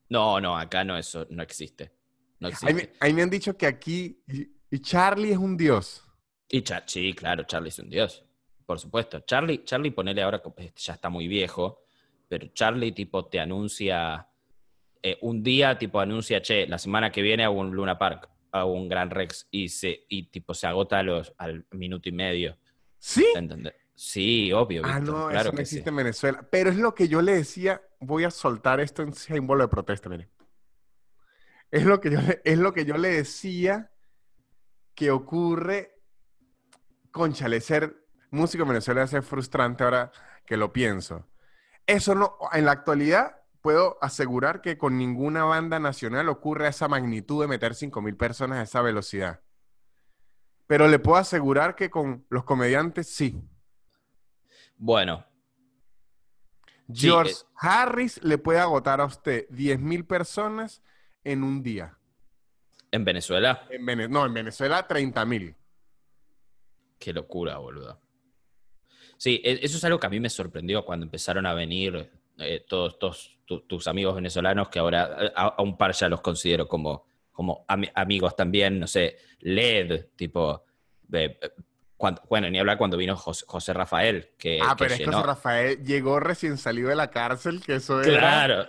No, 0.10 0.40
no, 0.42 0.58
acá 0.58 0.84
no, 0.84 0.98
eso 0.98 1.26
no 1.30 1.44
existe. 1.44 1.92
No 2.40 2.50
Ahí 2.64 2.74
me, 2.74 2.90
ahí 3.00 3.14
me 3.14 3.22
han 3.22 3.30
dicho 3.30 3.56
que 3.58 3.66
aquí, 3.68 4.24
y, 4.28 4.48
y 4.72 4.80
Charlie 4.80 5.32
es 5.32 5.38
un 5.38 5.56
dios. 5.58 6.04
Y 6.48 6.62
Cha- 6.62 6.84
sí, 6.88 7.14
claro, 7.14 7.44
Charlie 7.44 7.70
es 7.70 7.80
un 7.80 7.90
dios. 7.90 8.26
Por 8.66 8.80
supuesto. 8.80 9.20
Charlie, 9.22 9.64
Charlie, 9.66 9.92
ponele 9.92 10.22
ahora, 10.22 10.42
que 10.42 10.74
ya 10.76 10.94
está 10.94 11.10
muy 11.10 11.28
viejo, 11.28 11.84
pero 12.28 12.48
Charlie, 12.54 12.92
tipo, 12.92 13.26
te 13.26 13.40
anuncia. 13.40 14.26
eh, 15.02 15.18
un 15.22 15.42
día, 15.44 15.78
tipo, 15.78 16.00
anuncia, 16.00 16.42
che, 16.42 16.68
la 16.68 16.78
semana 16.78 17.10
que 17.12 17.22
viene 17.22 17.44
hago 17.46 17.58
un 17.60 17.72
Luna 17.74 17.98
Park, 17.98 18.30
hago 18.52 18.74
un 18.74 18.90
Gran 18.90 19.10
Rex, 19.10 19.48
y, 19.52 19.70
se, 19.70 20.06
y 20.10 20.24
tipo, 20.24 20.54
se 20.54 20.68
agota 20.68 21.00
a 21.00 21.04
los, 21.04 21.34
al 21.38 21.66
minuto 21.72 22.10
y 22.10 22.12
medio. 22.12 22.58
¿Sí? 22.98 23.26
¿Entendés? 23.36 23.76
Sí, 24.02 24.54
obvio, 24.54 24.82
Ah, 24.86 25.02
no, 25.02 25.28
claro 25.28 25.50
eso 25.50 25.52
no 25.52 25.58
que 25.58 25.66
sí. 25.66 25.76
existe 25.76 25.90
en 25.90 25.98
Venezuela. 25.98 26.48
Pero 26.50 26.70
es 26.70 26.78
lo 26.78 26.96
que 26.96 27.10
yo 27.10 27.22
le 27.22 27.34
decía, 27.34 27.82
voy 28.00 28.24
a 28.24 28.32
soltar 28.32 28.80
esto 28.80 29.02
en 29.02 29.14
símbolo 29.14 29.66
de 29.66 29.68
protesta, 29.68 30.08
mire. 30.08 30.30
Es 31.70 31.84
lo 31.84 32.00
que 32.00 32.10
yo 32.10 32.22
le, 32.22 32.42
es 32.46 32.58
lo 32.58 32.74
que 32.74 32.86
yo 32.86 32.96
le 32.98 33.10
decía 33.10 33.92
que 34.96 35.12
ocurre, 35.12 36.00
conchale, 37.12 37.60
ser 37.60 38.08
músico 38.32 38.64
en 38.64 38.70
Venezuela 38.70 39.04
es 39.04 39.26
frustrante 39.26 39.84
ahora 39.84 40.14
que 40.46 40.56
lo 40.56 40.72
pienso. 40.72 41.28
Eso 41.86 42.16
no, 42.16 42.38
en 42.54 42.64
la 42.64 42.72
actualidad 42.72 43.42
puedo 43.60 43.98
asegurar 44.02 44.62
que 44.62 44.78
con 44.78 44.98
ninguna 44.98 45.44
banda 45.44 45.78
nacional 45.78 46.30
ocurre 46.30 46.68
a 46.68 46.70
esa 46.70 46.88
magnitud 46.88 47.42
de 47.42 47.50
meter 47.50 47.74
5.000 47.74 48.16
personas 48.16 48.60
a 48.60 48.64
esa 48.64 48.82
velocidad. 48.82 49.42
Pero 50.68 50.88
le 50.88 51.00
puedo 51.00 51.18
asegurar 51.18 51.76
que 51.76 51.90
con 51.90 52.26
los 52.30 52.46
comediantes 52.46 53.10
sí. 53.14 53.44
Bueno, 54.80 55.26
Sí, 56.92 57.06
George 57.08 57.32
eh. 57.34 57.36
Harris 57.58 58.20
le 58.24 58.40
puede 58.40 58.60
agotar 58.60 59.00
a 59.02 59.06
usted 59.06 59.48
10.000 59.50 60.08
personas 60.08 60.82
en 61.24 61.44
un 61.44 61.62
día. 61.62 61.96
en 62.92 63.06
Venezuela, 63.06 63.68
En 63.70 63.86
Vene- 63.86 64.08
no, 64.10 64.26
en 64.26 64.34
Venezuela 64.34 64.88
30.000. 64.88 65.54
Qué 66.98 67.14
locura, 67.14 67.60
boludo. 67.60 68.00
Sí, 69.18 69.40
e- 69.46 69.60
eso 69.62 69.78
es 69.78 69.84
algo 69.84 70.00
que 70.00 70.08
a 70.08 70.10
mí 70.10 70.20
me 70.20 70.30
sorprendió 70.32 70.84
cuando 70.84 71.06
empezaron 71.06 71.46
a 71.46 71.54
venir 71.54 72.10
eh, 72.40 72.66
todos, 72.68 72.98
todos 72.98 73.38
tu- 73.46 73.62
tus 73.68 73.88
amigos 73.88 74.16
venezolanos, 74.16 74.70
que 74.70 74.80
ahora 74.80 75.26
eh, 75.28 75.32
a, 75.36 75.48
a 75.50 75.62
un 75.62 75.78
par 75.78 75.92
ya 75.94 76.10
los 76.10 76.22
considero 76.22 76.68
como, 76.68 77.06
como 77.32 77.64
ami- 77.68 77.92
amigos 77.94 78.36
también, 78.36 78.80
no 78.80 78.88
sé, 78.88 79.18
LED, 79.42 80.06
tipo, 80.16 80.64
eh, 81.14 81.38
cuando- 82.00 82.22
bueno, 82.30 82.50
ni 82.50 82.58
hablar 82.58 82.78
cuando 82.78 82.96
vino 82.96 83.16
José, 83.18 83.44
José 83.46 83.74
Rafael, 83.74 84.30
que, 84.38 84.60
ah, 84.64 84.70
que 84.70 84.76
pero 84.86 84.92
es 84.94 84.98
que 85.00 85.06
llenó- 85.06 85.18
José 85.18 85.28
Rafael 85.28 85.84
llegó 85.84 86.20
recién 86.22 86.58
salido 86.58 86.88
de 86.90 86.96
la 86.96 87.10
cárcel, 87.12 87.62
que 87.62 87.76
eso 87.76 88.02
era... 88.02 88.18
Claro. 88.20 88.68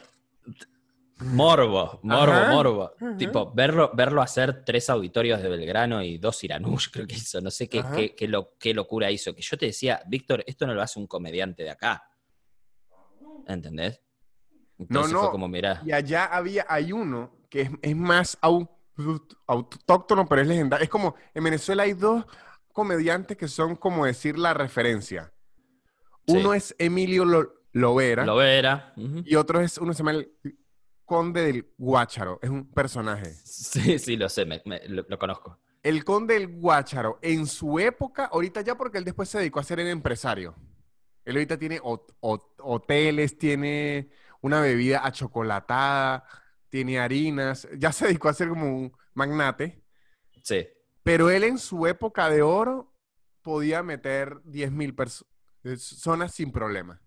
Morbo, 1.22 2.00
morbo, 2.02 2.32
Ajá, 2.32 2.52
morbo. 2.52 2.92
ajá. 2.98 3.16
Tipo, 3.18 3.52
verlo, 3.52 3.90
verlo 3.94 4.22
hacer 4.22 4.64
tres 4.64 4.88
auditorios 4.88 5.42
de 5.42 5.50
Belgrano 5.50 6.02
y 6.02 6.16
dos 6.16 6.42
Iranush, 6.44 6.88
creo 6.92 7.06
que 7.06 7.14
hizo. 7.16 7.40
No 7.42 7.50
sé 7.50 7.68
qué, 7.68 7.84
qué, 7.94 8.14
qué, 8.16 8.26
lo- 8.26 8.54
qué 8.58 8.72
locura 8.72 9.10
hizo. 9.10 9.34
Que 9.34 9.42
yo 9.42 9.58
te 9.58 9.66
decía, 9.66 10.02
Víctor, 10.06 10.42
esto 10.46 10.66
no 10.66 10.72
lo 10.74 10.80
hace 10.82 10.98
un 10.98 11.06
comediante 11.06 11.62
de 11.62 11.70
acá. 11.70 12.02
¿Entendés? 13.46 14.00
No, 14.78 14.84
Entonces 14.84 15.12
no. 15.12 15.20
fue 15.20 15.30
como, 15.30 15.46
mirá. 15.46 15.82
Y 15.84 15.92
allá 15.92 16.24
había, 16.24 16.64
hay 16.68 16.90
uno 16.92 17.36
que 17.50 17.62
es, 17.62 17.70
es 17.82 17.94
más 17.96 18.38
au- 18.40 18.68
autóctono, 19.46 20.26
pero 20.26 20.40
es 20.40 20.48
legendario. 20.48 20.84
Es 20.84 20.90
como, 20.90 21.14
en 21.34 21.44
Venezuela 21.44 21.82
hay 21.82 21.92
dos 21.92 22.24
comediantes 22.72 23.36
que 23.36 23.48
son 23.48 23.76
como 23.76 24.06
decir 24.06 24.38
la 24.38 24.54
referencia. 24.54 25.32
Sí. 26.26 26.36
Uno 26.36 26.54
es 26.54 26.74
Emilio 26.78 27.24
Lo- 27.24 27.54
Lovera 27.72 28.24
Lo 28.24 28.36
vera. 28.36 28.92
ujú. 28.96 29.22
y 29.24 29.34
otro 29.36 29.60
es, 29.60 29.78
uno 29.78 29.92
se 29.92 29.98
llama 29.98 30.12
el 30.12 30.32
Conde 31.04 31.42
del 31.42 31.72
Guácharo. 31.78 32.38
Es 32.42 32.50
un 32.50 32.70
personaje. 32.72 33.32
Sí, 33.44 33.98
sí, 33.98 34.16
lo 34.16 34.28
sé, 34.28 34.44
me- 34.46 34.62
me- 34.64 34.86
lo, 34.88 35.04
lo 35.08 35.18
conozco. 35.18 35.58
El 35.82 36.04
Conde 36.04 36.34
del 36.34 36.48
Guácharo, 36.48 37.18
en 37.22 37.46
su 37.46 37.78
época, 37.78 38.26
ahorita 38.26 38.60
ya 38.60 38.76
porque 38.76 38.98
él 38.98 39.04
después 39.04 39.28
se 39.28 39.38
dedicó 39.38 39.60
a 39.60 39.64
ser 39.64 39.80
el 39.80 39.88
empresario. 39.88 40.54
Él 41.24 41.36
ahorita 41.36 41.58
tiene 41.58 41.78
hot- 41.78 42.12
hot- 42.20 42.54
hoteles, 42.58 43.38
tiene 43.38 44.10
una 44.40 44.60
bebida 44.60 45.04
achocolatada, 45.04 46.24
tiene 46.68 46.98
harinas, 47.00 47.66
ya 47.76 47.92
se 47.92 48.06
dedicó 48.06 48.28
a 48.28 48.34
ser 48.34 48.48
como 48.48 48.66
un 48.76 48.92
magnate. 49.14 49.82
Sí. 50.42 50.66
Pero 51.02 51.30
él 51.30 51.44
en 51.44 51.58
su 51.58 51.86
época 51.86 52.28
de 52.30 52.42
oro 52.42 52.94
podía 53.42 53.82
meter 53.82 54.40
10.000 54.44 54.94
personas 54.94 56.34
sin 56.34 56.52
problema. 56.52 57.00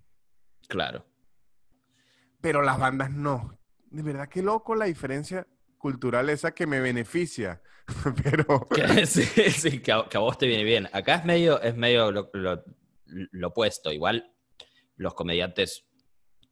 Claro. 0.67 1.05
Pero 2.41 2.61
las 2.61 2.79
bandas 2.79 3.11
no. 3.11 3.59
De 3.89 4.01
verdad, 4.01 4.27
qué 4.29 4.41
loco 4.41 4.75
la 4.75 4.85
diferencia 4.85 5.47
cultural 5.77 6.29
esa 6.29 6.53
que 6.53 6.65
me 6.65 6.79
beneficia. 6.79 7.61
Pero 8.23 8.67
sí, 9.05 9.23
sí, 9.23 9.79
que 9.81 9.91
a, 9.91 10.07
que 10.09 10.17
a 10.17 10.21
vos 10.21 10.37
te 10.37 10.47
viene 10.47 10.63
bien. 10.63 10.89
Acá 10.93 11.15
es 11.15 11.25
medio, 11.25 11.61
es 11.61 11.75
medio 11.75 12.11
lo, 12.11 12.29
lo- 12.33 12.63
lo 13.05 13.47
opuesto. 13.49 13.91
Igual 13.91 14.33
los 14.95 15.13
comediantes 15.13 15.85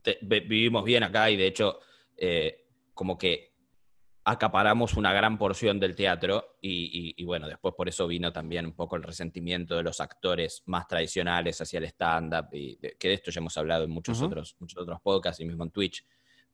te- 0.04 0.20
vi- 0.22 0.42
vivimos 0.42 0.84
bien 0.84 1.04
acá 1.04 1.30
y 1.30 1.38
de 1.38 1.48
hecho 1.48 1.80
eh, 2.18 2.68
como 2.94 3.18
que 3.18 3.51
acaparamos 4.24 4.96
una 4.96 5.12
gran 5.14 5.38
porción 5.38 5.80
del 5.80 5.96
teatro 5.96 6.58
y, 6.62 6.70
y- 6.70 7.14
y 7.18 7.26
bueno, 7.26 7.48
después 7.48 7.74
por 7.76 7.90
eso 7.90 8.08
vino 8.08 8.32
también 8.32 8.66
un 8.68 8.74
poco 8.74 8.96
el 8.96 9.04
resentimiento 9.04 9.76
de 9.76 9.84
los 9.84 10.00
actores 10.00 10.62
más 10.68 10.88
tradicionales 10.88 11.60
hacia 11.60 11.80
el 11.80 11.86
stand-up 11.86 12.48
y 12.54 12.76
de- 12.78 12.96
que 13.00 13.08
de 13.08 13.14
esto 13.16 13.32
ya 13.32 13.40
hemos 13.40 13.58
hablado 13.58 13.84
en 13.86 13.90
muchos, 13.90 14.22
otros, 14.22 14.56
muchos 14.60 14.82
otros 14.82 15.02
podcasts 15.02 15.40
y 15.42 15.46
mismo 15.46 15.64
en 15.64 15.72
Twitch. 15.72 16.06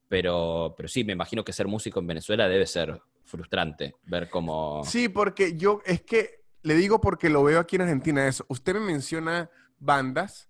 Pero, 0.08 0.74
pero 0.78 0.88
sí, 0.88 1.04
me 1.04 1.12
imagino 1.14 1.44
que 1.44 1.52
ser 1.52 1.68
músico 1.68 2.00
en 2.00 2.08
Venezuela 2.08 2.48
debe 2.48 2.66
ser 2.66 3.02
frustrante, 3.26 3.96
ver 4.04 4.30
cómo... 4.30 4.82
Sí, 4.86 5.10
porque 5.10 5.58
yo, 5.58 5.82
es 5.86 6.02
que, 6.02 6.46
le 6.62 6.76
digo 6.76 7.02
porque 7.02 7.30
lo 7.30 7.44
veo 7.44 7.60
aquí 7.60 7.76
en 7.76 7.82
Argentina 7.82 8.26
eso. 8.26 8.46
Usted 8.48 8.74
me 8.76 8.80
menciona 8.80 9.50
bandas 9.80 10.50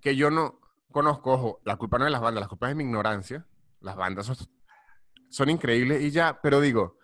que 0.00 0.16
yo 0.16 0.30
no 0.30 0.60
conozco. 0.90 1.32
Ojo, 1.34 1.60
la 1.64 1.76
culpa 1.76 1.98
no 1.98 2.04
es 2.04 2.08
de 2.08 2.12
las 2.12 2.22
bandas, 2.22 2.40
la 2.40 2.48
culpa 2.48 2.66
es 2.66 2.70
de 2.70 2.76
mi 2.76 2.84
ignorancia. 2.84 3.46
Las 3.80 3.96
bandas 3.96 4.24
son, 4.24 4.36
son 5.34 5.50
increíbles 5.50 6.00
y 6.00 6.12
ya, 6.12 6.40
pero 6.40 6.60
digo, 6.60 6.96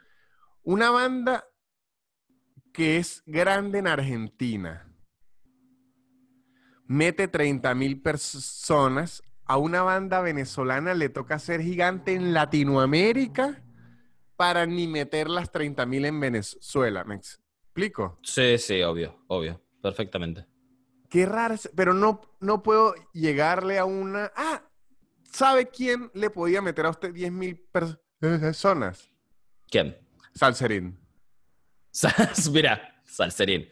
una 0.62 0.90
banda 0.90 1.44
que 2.72 2.98
es 2.98 3.24
grande 3.26 3.80
en 3.80 3.88
Argentina, 3.88 4.88
mete 6.86 7.26
30 7.26 7.74
mil 7.74 8.00
personas, 8.00 9.24
a 9.46 9.56
una 9.56 9.82
banda 9.82 10.20
venezolana 10.20 10.94
le 10.94 11.08
toca 11.08 11.40
ser 11.40 11.60
gigante 11.60 12.14
en 12.14 12.32
Latinoamérica 12.32 13.64
para 14.36 14.64
ni 14.64 14.86
meter 14.86 15.28
las 15.28 15.50
30 15.50 15.84
mil 15.86 16.04
en 16.04 16.20
Venezuela. 16.20 17.02
¿Me 17.02 17.16
explico? 17.16 18.20
Sí, 18.22 18.58
sí, 18.58 18.80
obvio, 18.82 19.24
obvio, 19.26 19.60
perfectamente. 19.82 20.46
Qué 21.08 21.26
raro, 21.26 21.56
pero 21.74 21.94
no, 21.94 22.20
no 22.38 22.62
puedo 22.62 22.94
llegarle 23.12 23.80
a 23.80 23.84
una... 23.84 24.30
Ah, 24.36 24.62
¿sabe 25.32 25.66
quién 25.66 26.12
le 26.14 26.30
podía 26.30 26.62
meter 26.62 26.86
a 26.86 26.90
usted 26.90 27.12
10 27.12 27.32
mil 27.32 27.58
personas? 27.72 28.09
¿Quién? 29.70 29.96
Salserín. 30.34 30.98
Mira, 32.52 33.02
Salserín. 33.04 33.68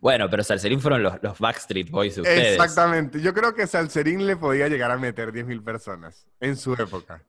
Bueno, 0.00 0.28
pero 0.30 0.42
Salserín 0.42 0.80
fueron 0.80 1.02
los, 1.02 1.14
los 1.22 1.38
Backstreet 1.38 1.90
Boys 1.90 2.14
de 2.16 2.22
ustedes. 2.22 2.52
Exactamente. 2.54 3.20
Yo 3.20 3.34
creo 3.34 3.54
que 3.54 3.66
Salserín 3.66 4.26
le 4.26 4.36
podía 4.36 4.68
llegar 4.68 4.90
a 4.90 4.96
meter 4.96 5.30
10 5.32 5.46
mil 5.46 5.62
personas 5.62 6.26
en 6.40 6.56
su 6.56 6.72
época. 6.74 7.24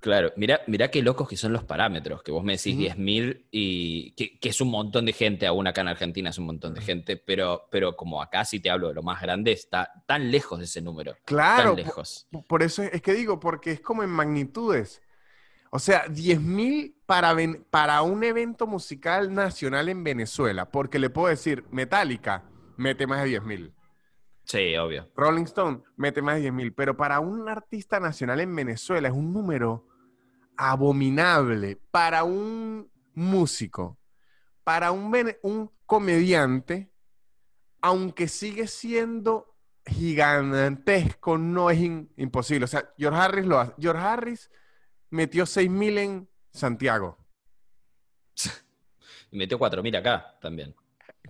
Claro, 0.00 0.32
mira, 0.36 0.60
mira 0.66 0.90
qué 0.90 1.02
locos 1.02 1.26
que 1.28 1.36
son 1.36 1.52
los 1.52 1.64
parámetros, 1.64 2.22
que 2.22 2.30
vos 2.30 2.44
me 2.44 2.52
decís 2.56 2.74
Ujú. 2.74 2.84
10.000 2.84 3.46
y 3.50 4.12
que, 4.12 4.38
que 4.38 4.50
es 4.50 4.60
un 4.60 4.68
montón 4.68 5.06
de 5.06 5.12
gente, 5.12 5.46
aún 5.46 5.66
acá 5.66 5.80
en 5.80 5.88
Argentina 5.88 6.30
es 6.30 6.38
un 6.38 6.46
montón 6.46 6.74
de 6.74 6.80
gente, 6.82 7.16
pero, 7.16 7.66
pero 7.70 7.96
como 7.96 8.20
acá 8.22 8.44
si 8.44 8.60
te 8.60 8.70
hablo 8.70 8.88
de 8.88 8.94
lo 8.94 9.02
más 9.02 9.20
grande, 9.22 9.52
está 9.52 9.90
tan 10.06 10.30
lejos 10.30 10.58
de 10.58 10.66
ese 10.66 10.82
número, 10.82 11.16
Claro, 11.24 11.74
tan 11.74 11.76
lejos. 11.84 12.26
Por- 12.30 12.44
Por 12.44 12.62
eso 12.62 12.82
es 12.82 13.00
que 13.00 13.14
digo, 13.14 13.40
porque 13.40 13.72
es 13.72 13.80
como 13.80 14.02
en 14.02 14.10
magnitudes. 14.10 15.00
O 15.70 15.78
sea, 15.78 16.06
10 16.08 16.40
mil 16.40 16.96
para, 17.06 18.02
un 18.02 18.24
evento 18.24 18.66
musical 18.66 19.32
nacional 19.32 19.88
en 19.88 20.02
Venezuela, 20.04 20.70
porque 20.70 20.98
le 20.98 21.10
puedo 21.10 21.28
decir, 21.28 21.64
Metallica 21.70 22.44
mete 22.76 23.06
más 23.06 23.22
de 23.22 23.28
10 23.28 23.42
mil, 23.44 23.72
Sí, 24.46 24.76
obvio. 24.76 25.10
Rolling 25.16 25.42
Stone 25.42 25.82
mete 25.96 26.22
más 26.22 26.36
de 26.36 26.42
10 26.42 26.52
mil, 26.52 26.72
pero 26.72 26.96
para 26.96 27.18
un 27.18 27.48
artista 27.48 27.98
nacional 27.98 28.38
en 28.38 28.54
Venezuela 28.54 29.08
es 29.08 29.14
un 29.14 29.32
número 29.32 29.88
abominable. 30.56 31.80
Para 31.90 32.22
un 32.22 32.88
músico, 33.12 33.98
para 34.62 34.92
un, 34.92 35.70
comediante, 35.84 36.92
aunque 37.80 38.28
sigue 38.28 38.68
siendo 38.68 39.56
gigantesco, 39.84 41.38
no 41.38 41.70
es 41.70 41.80
imposible. 42.16 42.66
O 42.66 42.68
sea, 42.68 42.88
George 42.96 43.18
Harris 43.18 43.46
lo 43.46 43.58
hace. 43.58 43.74
George 43.80 44.02
Harris 44.02 44.50
metió 45.16 45.44
6.000 45.44 45.98
en 45.98 46.28
Santiago. 46.52 47.18
Y 49.32 49.38
metió 49.38 49.58
4.000 49.58 49.98
acá 49.98 50.38
también. 50.40 50.72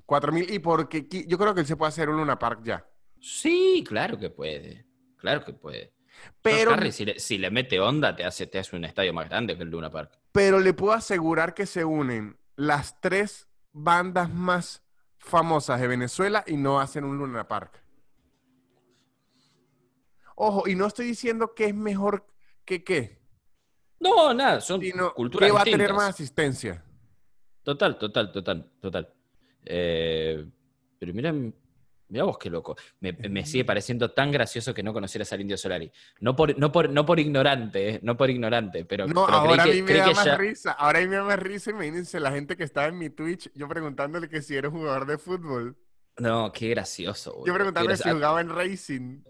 4.000 0.04 0.50
y 0.50 0.58
porque 0.58 1.08
yo 1.26 1.38
creo 1.38 1.54
que 1.54 1.60
él 1.60 1.66
se 1.66 1.76
puede 1.76 1.88
hacer 1.88 2.10
un 2.10 2.18
Luna 2.18 2.38
Park 2.38 2.60
ya. 2.62 2.86
Sí, 3.18 3.82
claro 3.88 4.18
que 4.18 4.28
puede. 4.28 4.84
Claro 5.16 5.42
que 5.42 5.54
puede. 5.54 5.94
Pero, 6.42 6.76
si, 6.92 7.06
le, 7.06 7.18
si 7.18 7.38
le 7.38 7.50
mete 7.50 7.80
onda, 7.80 8.14
te 8.14 8.24
hace, 8.24 8.46
te 8.46 8.58
hace 8.58 8.76
un 8.76 8.84
estadio 8.84 9.14
más 9.14 9.30
grande 9.30 9.56
que 9.56 9.62
el 9.62 9.70
Luna 9.70 9.90
Park. 9.90 10.18
pero 10.30 10.60
le 10.60 10.74
puedo 10.74 10.92
asegurar 10.92 11.54
que 11.54 11.64
se 11.64 11.86
unen 11.86 12.38
las 12.54 13.00
tres 13.00 13.48
bandas 13.72 14.30
más 14.30 14.82
famosas 15.16 15.80
de 15.80 15.88
Venezuela 15.88 16.44
y 16.46 16.58
no 16.58 16.80
hacen 16.80 17.04
un 17.04 17.16
Luna 17.16 17.48
Park. 17.48 17.82
Ojo, 20.34 20.68
y 20.68 20.74
no 20.74 20.86
estoy 20.86 21.06
diciendo 21.06 21.54
que 21.54 21.64
es 21.64 21.74
mejor 21.74 22.26
que 22.66 22.84
qué, 22.84 23.25
No, 24.00 24.34
nada, 24.34 24.60
son 24.60 24.80
sino 24.80 25.12
culturas 25.14 25.48
que 25.48 25.52
va 25.54 25.60
a 25.62 25.64
tener 25.64 25.92
más 25.94 26.10
asistencia. 26.10 26.82
Total, 27.62 27.98
total, 27.98 28.30
total, 28.30 28.70
total. 28.80 29.12
Eh, 29.64 30.46
pero 30.98 31.12
mira, 31.12 31.32
mira 31.32 32.24
vos 32.24 32.38
qué 32.38 32.48
loco. 32.50 32.76
Me, 33.00 33.12
me 33.12 33.44
sigue 33.44 33.64
pareciendo 33.64 34.10
tan 34.12 34.30
gracioso 34.30 34.72
que 34.72 34.82
no 34.82 34.92
conocieras 34.92 35.32
al 35.32 35.40
Indio 35.40 35.56
Solari. 35.56 35.90
No 36.20 36.36
por, 36.36 36.56
no 36.58 36.70
por, 36.70 36.88
no 36.90 37.04
por 37.04 37.18
ignorante, 37.18 37.88
eh, 37.94 38.00
no 38.02 38.16
por 38.16 38.30
ignorante, 38.30 38.84
pero, 38.84 39.06
No, 39.08 39.26
pero 39.26 39.38
ahora 39.38 39.62
a 39.64 39.66
mí 39.66 39.82
me 39.82 39.94
da 39.94 40.06
más 40.12 40.24
ya- 40.24 40.36
risa. 40.36 40.72
Ahora 40.72 40.98
a 40.98 41.02
mí 41.02 41.08
me 41.08 41.16
da 41.16 41.24
más 41.24 41.38
risa. 41.40 41.70
Imagínense 41.70 42.20
la 42.20 42.30
gente 42.30 42.56
que 42.56 42.64
estaba 42.64 42.86
en 42.86 42.98
mi 42.98 43.10
Twitch, 43.10 43.50
yo 43.54 43.66
preguntándole 43.66 44.28
que 44.28 44.42
si 44.42 44.54
era 44.56 44.68
un 44.68 44.76
jugador 44.76 45.06
de 45.06 45.18
fútbol. 45.18 45.76
No, 46.18 46.52
qué 46.52 46.68
gracioso. 46.68 47.42
Yo 47.44 47.52
preguntándole 47.52 47.96
si 47.96 48.08
jugaba 48.08 48.40
en 48.40 48.48
Racing. 48.50 49.22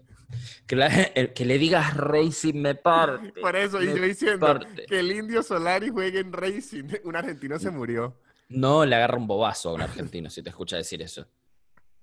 Que, 0.65 0.75
la- 0.75 0.87
el- 1.15 1.33
que 1.33 1.45
le 1.45 1.57
digas 1.57 1.95
Racing 1.95 2.55
me 2.61 2.75
parte. 2.75 3.33
Por 3.39 3.55
eso, 3.55 3.81
y 3.81 3.87
yo 3.87 3.93
diciendo 3.95 4.45
parte. 4.45 4.85
que 4.85 4.99
el 4.99 5.11
Indio 5.11 5.41
Solari 5.43 5.89
juegue 5.89 6.19
en 6.19 6.33
Racing. 6.33 6.85
Un 7.03 7.15
argentino 7.15 7.57
se 7.59 7.69
murió. 7.71 8.19
No 8.49 8.85
le 8.85 8.95
agarra 8.95 9.17
un 9.17 9.27
bobazo 9.27 9.69
a 9.69 9.73
un 9.73 9.81
argentino 9.81 10.29
si 10.29 10.41
te 10.41 10.49
escucha 10.49 10.77
decir 10.77 11.01
eso. 11.01 11.27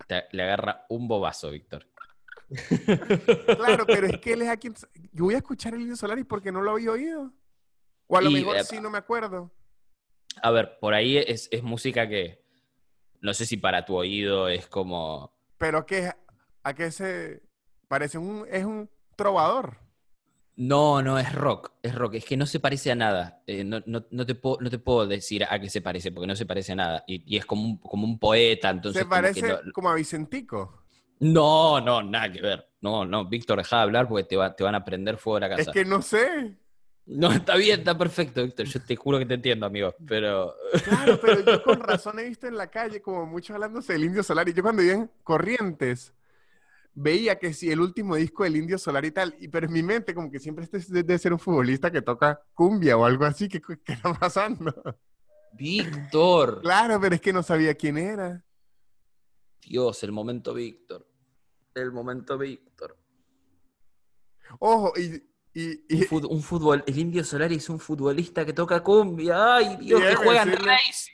Te- 0.07 0.25
le 0.31 0.43
agarra 0.43 0.85
un 0.89 1.07
bobazo, 1.07 1.49
Víctor. 1.51 1.87
Claro, 3.57 3.85
pero 3.87 4.07
es 4.07 4.19
que 4.19 4.33
él 4.33 4.41
es 4.43 4.49
a 4.49 4.57
quien... 4.57 4.73
Yo 5.11 5.25
voy 5.25 5.33
a 5.33 5.37
escuchar 5.37 5.73
el 5.73 5.81
Indio 5.81 5.95
Solari 5.95 6.23
porque 6.23 6.51
no 6.51 6.61
lo 6.61 6.71
había 6.71 6.91
oído. 6.91 7.33
O 8.07 8.17
a 8.17 8.21
lo 8.21 8.29
Y, 8.29 8.35
mejor 8.35 8.57
eh, 8.57 8.63
sí, 8.63 8.79
no 8.79 8.89
me 8.89 8.97
acuerdo. 8.99 9.51
A 10.41 10.51
ver, 10.51 10.77
por 10.79 10.93
ahí 10.93 11.17
es, 11.17 11.47
es 11.51 11.63
música 11.63 12.07
que 12.07 12.43
no 13.21 13.33
sé 13.33 13.45
si 13.45 13.57
para 13.57 13.85
tu 13.85 13.95
oído 13.95 14.47
es 14.49 14.67
como. 14.67 15.33
Pero 15.57 15.85
que 15.85 16.11
a 16.63 16.73
qué 16.75 16.91
se 16.91 17.41
parece 17.87 18.17
un 18.17 18.45
es 18.51 18.65
un 18.65 18.89
trovador. 19.15 19.77
No, 20.57 21.01
no, 21.01 21.19
es 21.19 21.33
rock, 21.33 21.71
es 21.83 21.93
rock, 21.93 22.13
es 22.15 22.23
que 22.25 22.37
no 22.37 22.45
se 22.45 22.61
parece 22.61 22.89
a 22.89 22.95
nada. 22.95 23.41
Eh, 23.45 23.65
no, 23.65 23.81
no- 23.85 24.05
no 24.09 24.25
te 24.25 24.35
puedo, 24.35 24.57
no 24.61 24.69
te 24.69 24.79
puedo 24.79 25.05
decir 25.05 25.43
a 25.43 25.59
qué 25.59 25.69
se 25.69 25.81
parece, 25.81 26.13
porque 26.13 26.27
no 26.27 26.35
se 26.35 26.45
parece 26.45 26.71
a 26.71 26.75
nada. 26.75 27.03
Y, 27.07 27.23
y 27.33 27.37
es 27.37 27.45
como 27.45 27.63
un, 27.63 27.77
como 27.77 28.05
un 28.05 28.17
poeta, 28.17 28.69
entonces. 28.69 28.99
se 29.01 29.03
como 29.05 29.15
parece 29.21 29.41
no- 29.49 29.71
como 29.73 29.89
a 29.89 29.95
Vicentico. 29.95 30.83
No, 31.19 31.81
no, 31.81 32.01
nada 32.03 32.31
que 32.31 32.41
ver. 32.41 32.69
No, 32.81 33.05
no, 33.05 33.25
Víctor, 33.25 33.57
deja 33.57 33.77
de 33.77 33.81
hablar 33.83 34.07
porque 34.07 34.23
te, 34.23 34.37
va- 34.37 34.55
te 34.55 34.63
van 34.63 34.75
a 34.75 34.85
prender 34.85 35.17
fuego 35.17 35.39
de 35.41 35.47
la 35.49 35.55
Es 35.55 35.57
casa. 35.65 35.71
que 35.73 35.83
no 35.83 36.01
sé. 36.01 36.57
No, 37.07 37.31
está 37.33 37.55
bien, 37.57 37.79
está 37.81 37.97
perfecto, 37.97 38.41
Víctor. 38.41 38.65
Yo 38.65 38.81
te 38.81 38.95
juro 38.95 39.19
que 39.19 39.25
te 39.25 39.33
entiendo, 39.35 39.65
amigo. 39.65 39.93
Pero. 40.07 40.55
Claro, 40.85 41.19
pero 41.21 41.41
yo 41.41 41.63
con 41.63 41.79
razón 41.81 42.17
he 42.19 42.23
visto 42.23 42.47
en 42.47 42.55
la 42.57 42.67
calle 42.67 43.01
como 43.01 43.25
muchos 43.25 43.53
hablándose 43.53 43.93
del 43.93 44.05
Indio 44.05 44.23
Solari. 44.23 44.53
Yo 44.53 44.63
cuando 44.63 44.81
iba 44.81 44.93
en 44.93 45.11
Corrientes 45.21 46.13
veía 46.97 47.37
que 47.37 47.53
si 47.53 47.69
el 47.71 47.81
último 47.81 48.15
disco 48.15 48.43
del 48.45 48.55
Indio 48.55 48.77
Solar 48.77 49.03
y 49.05 49.11
tal, 49.11 49.35
y, 49.39 49.47
pero 49.49 49.67
en 49.67 49.73
mi 49.73 49.83
mente 49.83 50.15
como 50.15 50.31
que 50.31 50.39
siempre 50.39 50.63
este 50.63 50.79
debe 50.79 51.17
ser 51.19 51.33
un 51.33 51.39
futbolista 51.39 51.91
que 51.91 52.01
toca 52.01 52.41
cumbia 52.53 52.97
o 52.97 53.05
algo 53.05 53.25
así, 53.25 53.47
¿qué, 53.49 53.61
qué 53.61 53.93
está 53.93 54.13
pasando? 54.13 54.73
Víctor. 55.53 56.61
Claro, 56.63 56.99
pero 56.99 57.15
es 57.15 57.21
que 57.21 57.33
no 57.33 57.43
sabía 57.43 57.75
quién 57.75 57.97
era. 57.97 58.43
Dios, 59.61 60.03
el 60.03 60.11
momento 60.11 60.53
Víctor. 60.53 61.07
El 61.73 61.91
momento 61.91 62.37
Víctor. 62.37 62.97
Ojo, 64.59 64.93
y... 64.97 65.23
y, 65.53 65.85
y 65.89 66.01
Un, 66.01 66.07
fut- 66.07 66.27
un 66.29 66.41
fútbol, 66.43 66.83
el 66.87 66.97
Indio 66.99 67.23
Solari 67.23 67.55
es 67.55 67.69
un 67.69 67.79
futbolista 67.79 68.45
que 68.45 68.53
toca 68.53 68.81
cumbia. 68.83 69.55
Ay, 69.55 69.77
Dios, 69.77 70.01
que 70.01 70.15
juega 70.15 70.43
en 70.43 70.49
decirle- 70.51 70.65
Racing. 70.71 71.13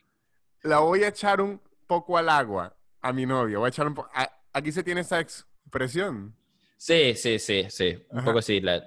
la 0.63 0.79
voy 0.79 1.03
a 1.03 1.07
echar 1.07 1.41
un 1.41 1.61
poco 1.87 2.17
al 2.17 2.29
agua 2.29 2.75
a 3.01 3.13
mi 3.13 3.25
novio. 3.25 3.59
Voy 3.59 3.67
a 3.67 3.69
echar 3.69 3.87
un 3.87 3.95
po- 3.95 4.07
a- 4.13 4.29
Aquí 4.53 4.71
se 4.73 4.83
tiene 4.83 5.01
esa 5.01 5.19
expresión. 5.63 6.35
Sí, 6.77 7.13
sí, 7.15 7.39
sí, 7.39 7.67
sí. 7.69 8.05
Un 8.09 8.19
Ajá. 8.19 8.25
poco 8.27 8.41
sí. 8.41 8.59
la- 8.61 8.83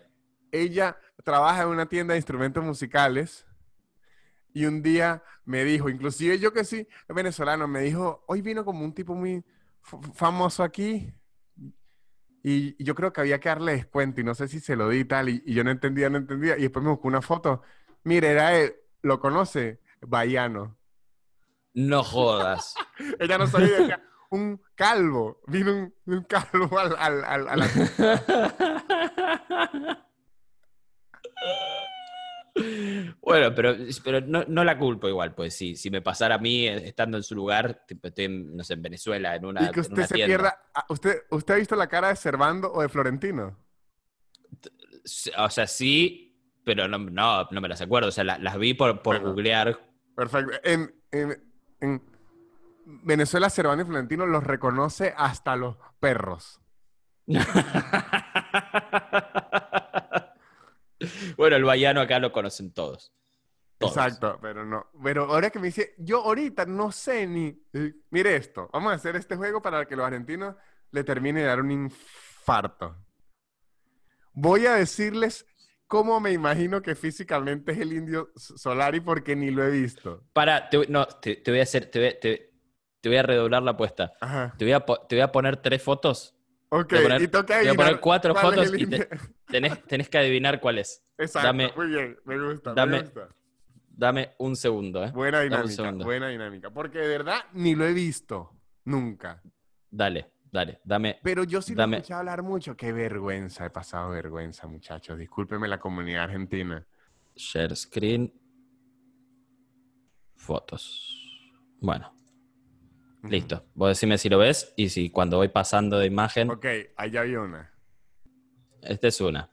ella 0.50 0.96
trabaja 1.24 1.62
en 1.62 1.68
una 1.68 1.86
tienda 1.86 2.12
de 2.14 2.18
instrumentos 2.18 2.62
musicales 2.62 3.46
y 4.52 4.66
un 4.66 4.82
día 4.82 5.22
me 5.44 5.64
dijo, 5.64 5.88
inclusive 5.88 6.38
yo 6.38 6.52
que 6.52 6.64
sí, 6.64 6.86
venezolano, 7.08 7.66
me 7.66 7.80
dijo, 7.80 8.24
hoy 8.28 8.40
vino 8.40 8.64
como 8.64 8.84
un 8.84 8.94
tipo 8.94 9.14
muy 9.14 9.44
famoso 10.14 10.62
aquí 10.62 11.12
y, 12.42 12.76
y 12.78 12.84
yo 12.84 12.94
creo 12.94 13.12
que 13.12 13.20
había 13.20 13.40
que 13.40 13.48
darle 13.48 13.72
descuento 13.72 14.20
y 14.20 14.24
no 14.24 14.34
sé 14.34 14.48
si 14.48 14.60
se 14.60 14.76
lo 14.76 14.88
di 14.90 15.00
y 15.00 15.04
tal 15.04 15.28
y, 15.28 15.42
y 15.46 15.54
yo 15.54 15.64
no 15.64 15.70
entendía, 15.70 16.10
no 16.10 16.18
entendía 16.18 16.56
y 16.58 16.62
después 16.62 16.84
me 16.84 16.90
buscó 16.90 17.08
una 17.08 17.22
foto. 17.22 17.62
Mire, 18.04 18.30
era 18.30 18.54
él, 18.56 18.74
lo 19.02 19.18
conoce, 19.18 19.80
Baiano. 20.02 20.76
No 21.72 22.04
jodas. 22.04 22.74
Ella 23.18 23.38
no 23.38 23.46
sabía, 23.46 24.02
un 24.34 24.60
calvo, 24.74 25.40
vino 25.46 25.72
un, 25.72 25.94
un 26.06 26.24
calvo 26.24 26.78
al, 26.78 26.94
al- 26.98 27.24
al- 27.24 27.48
a 27.48 27.56
la... 27.56 27.66
Bueno, 33.20 33.52
pero, 33.54 33.74
pero 34.04 34.20
no, 34.20 34.44
no 34.46 34.62
la 34.62 34.78
culpo 34.78 35.08
igual, 35.08 35.34
pues 35.34 35.56
si, 35.56 35.74
si 35.74 35.90
me 35.90 36.00
pasara 36.02 36.36
a 36.36 36.38
mí 36.38 36.68
eh, 36.68 36.86
estando 36.86 37.16
en 37.16 37.24
su 37.24 37.34
lugar, 37.34 37.84
estoy, 37.88 38.24
en, 38.26 38.56
no 38.56 38.62
sé, 38.62 38.74
en 38.74 38.82
Venezuela, 38.82 39.34
en 39.34 39.44
una, 39.44 39.66
Y 39.66 39.70
que 39.72 39.80
usted 39.80 39.94
una 39.94 40.06
se 40.06 40.14
tienda. 40.14 40.28
pierda. 40.36 40.62
ah, 40.74 40.84
¿Usted, 40.88 41.22
¿Usted 41.30 41.54
ha 41.54 41.56
visto 41.56 41.74
la 41.74 41.88
cara 41.88 42.08
de 42.10 42.16
Servando 42.16 42.72
o 42.72 42.80
de 42.82 42.88
Florentino? 42.88 43.58
Sí, 45.04 45.32
O 45.36 45.50
sea, 45.50 45.66
sí, 45.66 46.38
pero 46.64 46.86
no, 46.86 46.98
no, 46.98 47.48
no 47.50 47.60
me 47.60 47.68
las 47.68 47.80
acuerdo. 47.80 48.08
O 48.08 48.12
sea, 48.12 48.22
la- 48.22 48.38
las 48.38 48.56
vi 48.56 48.74
por, 48.74 49.02
por 49.02 49.16
Bueno. 49.16 49.30
googlear. 49.30 49.76
Perfecto. 50.14 50.52
En, 50.62 50.94
en- 51.10 51.42
en 51.80 52.02
Venezuela, 52.86 53.50
Servando 53.50 53.82
y 53.82 53.86
Florentino 53.86 54.26
los 54.26 54.44
reconoce 54.44 55.14
hasta 55.16 55.56
los 55.56 55.76
perros. 56.00 56.60
bueno, 61.36 61.56
el 61.56 61.64
baiano 61.64 62.00
acá 62.00 62.18
lo 62.18 62.32
conocen 62.32 62.72
todos. 62.72 63.12
Todos. 63.78 63.96
Exacto, 63.96 64.38
pero 64.40 64.64
no. 64.64 64.86
Pero 65.02 65.24
ahora 65.24 65.50
que 65.50 65.58
me 65.58 65.66
dice, 65.66 65.94
yo 65.98 66.22
ahorita 66.22 66.64
no 66.66 66.92
sé 66.92 67.26
ni. 67.26 67.60
eh, 67.72 67.94
Mire 68.10 68.36
esto, 68.36 68.70
vamos 68.72 68.92
a 68.92 68.96
hacer 68.96 69.16
este 69.16 69.36
juego 69.36 69.60
para 69.60 69.84
que 69.86 69.96
los 69.96 70.06
argentinos 70.06 70.54
le 70.92 71.04
termine 71.04 71.40
de 71.40 71.46
dar 71.46 71.60
un 71.60 71.70
infarto. 71.72 72.96
Voy 74.32 74.66
a 74.66 74.74
decirles 74.74 75.46
cómo 75.86 76.20
me 76.20 76.32
imagino 76.32 76.82
que 76.82 76.94
físicamente 76.94 77.72
es 77.72 77.78
el 77.78 77.92
indio 77.92 78.30
Solari 78.36 79.00
porque 79.00 79.36
ni 79.36 79.50
lo 79.50 79.64
he 79.64 79.70
visto. 79.70 80.24
Para, 80.32 80.68
te, 80.70 80.76
voy- 80.78 80.86
no, 80.88 81.06
te, 81.06 81.36
te 81.36 81.50
voy 81.50 81.60
a 81.60 81.64
hacer, 81.64 81.90
te, 81.90 81.98
voy- 82.00 82.18
te- 82.20 82.53
te 83.04 83.10
voy 83.10 83.18
a 83.18 83.22
redoblar 83.22 83.62
la 83.62 83.72
apuesta. 83.72 84.14
Ajá. 84.18 84.54
Te 84.56 84.64
voy 84.64 84.72
a, 84.72 84.80
te 84.80 85.14
voy 85.16 85.20
a 85.20 85.30
poner 85.30 85.58
tres 85.58 85.82
fotos. 85.82 86.34
Ok, 86.70 86.88
Te 86.88 86.94
voy 86.96 87.04
a 87.04 87.08
poner- 87.08 87.22
y 87.22 87.28
toca 87.28 87.46
te 87.46 87.52
voy 87.52 87.54
a 87.54 87.58
adivinar 87.68 87.86
poner 87.88 88.00
cuatro 88.00 88.34
fotos 88.34 88.72
y 88.78 88.86
te-. 88.86 89.08
Tenés, 89.46 89.84
tenés 89.84 90.08
que 90.08 90.16
adivinar 90.16 90.58
cuál 90.58 90.78
es. 90.78 91.04
Exacto, 91.18 91.48
dame- 91.48 91.70
muy 91.76 91.88
bien, 91.88 92.16
me 92.24 92.40
gusta, 92.40 92.70
me 92.70 92.76
dame- 92.76 93.00
gusta. 93.02 93.28
Dame 93.90 94.30
un 94.38 94.56
segundo, 94.56 95.04
¿eh? 95.04 95.10
Buena 95.10 95.40
dinámica, 95.42 95.74
segundo. 95.82 96.04
buena 96.06 96.28
dinámica. 96.28 96.70
Porque 96.70 96.98
de 96.98 97.08
verdad 97.08 97.40
ni 97.52 97.74
lo 97.74 97.84
he 97.84 97.92
visto, 97.92 98.56
nunca. 98.86 99.42
Dale, 99.90 100.30
dale, 100.50 100.80
dame. 100.82 101.20
Pero 101.22 101.44
yo 101.44 101.60
sí 101.60 101.74
lo 101.74 101.82
Dame- 101.82 101.96
he 101.96 101.98
escuchado 101.98 102.20
hablar 102.20 102.42
mucho. 102.42 102.74
Qué 102.74 102.90
vergüenza, 102.90 103.66
he 103.66 103.70
pasado 103.70 104.08
vergüenza, 104.12 104.66
muchachos. 104.66 105.18
Discúlpeme 105.18 105.68
la 105.68 105.78
comunidad 105.78 106.24
argentina. 106.24 106.84
Share 107.36 107.76
screen. 107.76 108.32
Fotos. 110.36 111.20
Bueno, 111.80 112.12
Listo. 113.28 113.64
Vos 113.74 113.88
decime 113.88 114.18
si 114.18 114.28
lo 114.28 114.38
ves 114.38 114.72
y 114.76 114.88
si 114.90 115.10
cuando 115.10 115.38
voy 115.38 115.48
pasando 115.48 115.98
de 115.98 116.06
imagen. 116.06 116.50
Ok, 116.50 116.66
allá 116.96 117.22
hay 117.22 117.36
una. 117.36 117.72
Esta 118.82 119.08
es 119.08 119.20
una. 119.20 119.50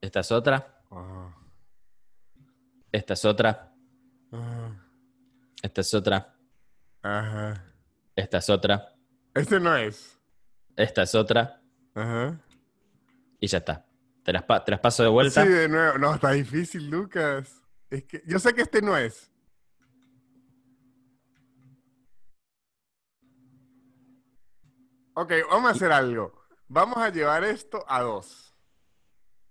Esta 0.00 0.20
es 0.20 0.32
otra. 0.32 0.80
Ah, 0.90 1.34
Esta 2.92 3.14
es 3.14 3.24
otra. 3.24 3.72
ah, 4.32 4.70
Esta 5.62 5.80
es 5.80 5.94
otra. 5.94 6.34
ajá. 7.02 7.64
Esta 8.16 8.38
es 8.38 8.50
otra. 8.50 8.94
Este 9.34 9.60
no 9.60 9.76
es. 9.76 10.18
Esta 10.76 11.02
es 11.02 11.14
otra. 11.14 11.62
Ajá. 11.94 12.40
Y 13.40 13.46
ya 13.46 13.58
está. 13.58 13.86
Te 14.24 14.32
las, 14.32 14.42
pa- 14.42 14.64
te 14.64 14.72
las 14.72 14.80
paso 14.80 15.02
de 15.04 15.08
vuelta. 15.08 15.42
Sí, 15.44 15.48
de 15.48 15.68
nuevo. 15.68 15.98
No, 15.98 16.14
está 16.14 16.32
difícil, 16.32 16.90
Lucas. 16.90 17.62
Es 17.90 18.04
que 18.04 18.22
yo 18.26 18.38
sé 18.40 18.52
que 18.54 18.62
este 18.62 18.82
no 18.82 18.96
es. 18.96 19.30
Ok, 25.20 25.32
vamos 25.50 25.68
a 25.70 25.72
hacer 25.74 25.90
algo. 25.90 26.32
Vamos 26.68 26.98
a 26.98 27.10
llevar 27.10 27.42
esto 27.42 27.84
a 27.88 28.02
dos. 28.02 28.54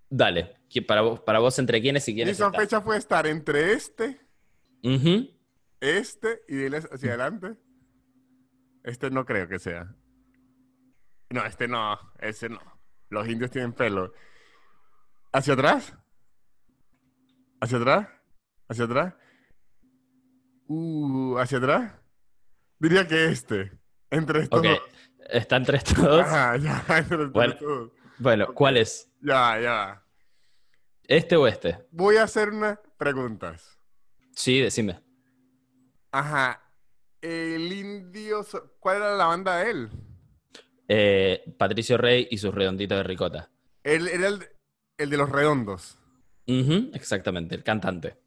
Dale. 0.09 0.55
¿Qui- 0.69 0.85
Para 0.85 1.01
vos, 1.01 1.19
para 1.19 1.39
vos 1.39 1.59
entre 1.59 1.81
quiénes 1.81 2.07
y 2.07 2.11
Mi 2.11 2.15
quiénes 2.17 2.33
está? 2.39 2.45
sospecha 2.45 2.81
puede 2.83 2.99
estar 2.99 3.27
entre 3.27 3.73
este, 3.73 4.21
este 5.81 6.41
y 6.47 6.55
dile 6.55 6.77
hacia 6.77 7.09
adelante. 7.09 7.57
Este 8.83 9.09
no 9.09 9.25
creo 9.25 9.49
que 9.49 9.59
sea. 9.59 9.93
No, 11.31 11.45
este 11.45 11.67
no, 11.67 11.99
ese 12.19 12.47
no. 12.47 12.59
Los 13.09 13.27
indios 13.27 13.51
tienen 13.51 13.73
pelo. 13.73 14.13
¿Hacia 15.33 15.53
atrás? 15.55 15.93
¿Hacia 17.59 17.77
atrás? 17.77 18.07
¿Hacia 18.69 18.85
atrás? 18.85 19.13
Uh, 20.67 21.37
¿hacia 21.37 21.57
atrás? 21.57 21.93
Diría 22.79 23.05
que 23.07 23.25
este. 23.25 23.71
Entre 24.09 24.43
estos 24.43 24.59
Ok. 24.59 24.65
dos. 24.65 24.81
Están 25.29 25.63
tres 25.63 25.83
todos. 25.83 26.21
Ajá, 26.21 26.57
ya, 26.57 26.83
entre 26.97 27.25
Bueno. 27.25 27.55
dos. 27.59 27.91
Bueno, 28.19 28.53
¿cuál 28.53 28.77
es? 28.77 29.09
Ya, 29.21 29.59
ya. 29.59 30.03
¿Este 31.03 31.35
o 31.35 31.47
este? 31.47 31.85
Voy 31.91 32.17
a 32.17 32.23
hacer 32.23 32.49
unas 32.49 32.79
preguntas. 32.97 33.77
Sí, 34.31 34.59
decime. 34.59 34.99
Ajá. 36.11 36.61
El 37.21 37.71
indio. 37.71 38.45
¿Cuál 38.79 38.97
era 38.97 39.15
la 39.15 39.25
banda 39.25 39.57
de 39.57 39.69
él? 39.71 39.89
Eh, 40.87 41.43
Patricio 41.57 41.97
Rey 41.97 42.27
y 42.31 42.37
sus 42.37 42.53
redonditos 42.53 42.97
de 42.97 43.03
ricota. 43.03 43.49
Él 43.83 44.07
era 44.07 44.27
el, 44.27 44.47
el 44.97 45.09
de 45.09 45.17
los 45.17 45.29
redondos. 45.29 45.97
Exactamente, 46.45 47.55
el 47.55 47.63
cantante. 47.63 48.17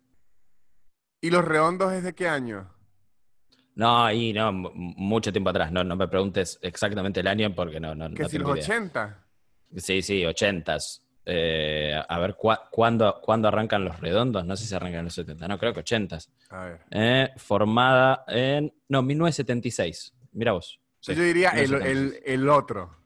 ¿Y 1.23 1.31
los 1.31 1.45
redondos 1.45 1.93
es 1.93 2.03
de 2.03 2.15
qué 2.15 2.29
año? 2.29 2.71
No, 3.81 4.05
ahí 4.05 4.33
no, 4.35 4.53
mu- 4.53 4.71
mucho 4.75 5.33
tiempo 5.33 5.49
atrás. 5.49 5.73
No, 5.73 5.83
no 5.83 5.97
me 5.97 6.07
preguntes 6.07 6.59
exactamente 6.61 7.21
el 7.21 7.27
año 7.27 7.55
porque 7.55 7.81
no, 7.81 7.95
no, 7.95 8.11
Que 8.15 8.25
no 8.25 8.29
si 8.29 8.37
tengo 8.37 8.55
los 8.55 8.59
idea. 8.69 8.77
80. 8.77 9.25
Sí, 9.77 10.03
sí, 10.03 10.27
ochentas. 10.27 11.03
Eh, 11.25 11.95
a 12.09 12.19
ver, 12.19 12.35
¿cuá- 12.35 12.69
¿cuándo, 12.71 13.21
¿cuándo 13.23 13.49
arrancan 13.49 13.85
los 13.87 13.99
redondos? 13.99 14.45
No 14.45 14.55
sé 14.55 14.67
si 14.67 14.75
arrancan 14.75 15.05
los 15.05 15.15
70. 15.15 15.49
No, 15.49 15.59
creo 15.59 15.73
que 15.73 15.81
ochentas. 15.81 16.31
A 16.51 16.65
ver. 16.65 16.81
Eh, 16.91 17.31
formada 17.39 18.25
en... 18.29 18.71
No, 18.89 19.01
1976. 19.03 20.13
Mira 20.33 20.53
vos. 20.53 20.79
Sí, 21.01 21.15
Yo 21.15 21.23
diría 21.23 21.49
el, 21.51 21.71
1976. 21.71 22.23
el- 22.27 22.41
el 22.43 22.49
otro. 22.51 22.97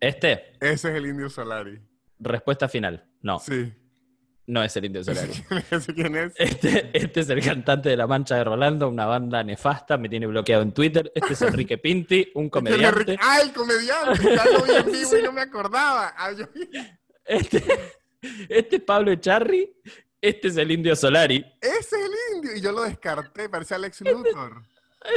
Este, 0.00 0.52
Ese 0.60 0.90
es 0.90 0.94
el 0.96 1.06
indio 1.06 1.28
Solari. 1.28 1.80
respuesta 2.20 2.68
final. 2.68 3.04
No, 3.22 3.40
Sí. 3.40 3.72
No 4.48 4.62
es 4.64 4.76
el 4.76 4.86
Indio 4.86 5.02
¿Ese 5.02 5.14
Solari. 5.14 5.32
Este, 6.36 6.90
este 6.92 7.20
es 7.20 7.28
el 7.30 7.42
cantante 7.42 7.88
de 7.90 7.96
La 7.96 8.06
Mancha 8.06 8.34
de 8.36 8.44
Rolando, 8.44 8.88
una 8.88 9.06
banda 9.06 9.42
nefasta, 9.44 9.96
me 9.96 10.08
tiene 10.08 10.26
bloqueado 10.26 10.62
en 10.62 10.72
Twitter. 10.72 11.12
Este 11.14 11.34
es 11.34 11.42
Enrique 11.42 11.78
Pinti, 11.78 12.30
un 12.34 12.46
Este 12.46 12.46
es 12.46 12.50
comediante. 12.50 12.88
Enrique- 13.12 13.18
¡Ah, 13.22 13.40
el 13.42 13.52
comediante! 13.52 14.22
Ya 14.34 14.44
lo 14.46 14.62
vi 14.64 14.72
en 14.72 14.92
vivo 14.92 15.16
y 15.18 15.22
no 15.22 15.32
me 15.32 15.40
acordaba. 15.42 16.14
Ah, 16.16 16.32
yo- 16.32 16.46
Este, 17.24 17.62
este 18.48 18.76
es 18.76 18.82
Pablo 18.82 19.12
Echarri, 19.12 19.70
este 20.20 20.48
es 20.48 20.56
el 20.56 20.70
Indio 20.72 20.96
Solari. 20.96 21.44
Ese 21.60 21.78
es 21.78 21.92
el 21.92 22.36
indio. 22.36 22.56
Y 22.56 22.60
yo 22.60 22.72
lo 22.72 22.82
descarté, 22.82 23.48
parece 23.48 23.74
Alex 23.74 24.00
Luthor. 24.00 24.62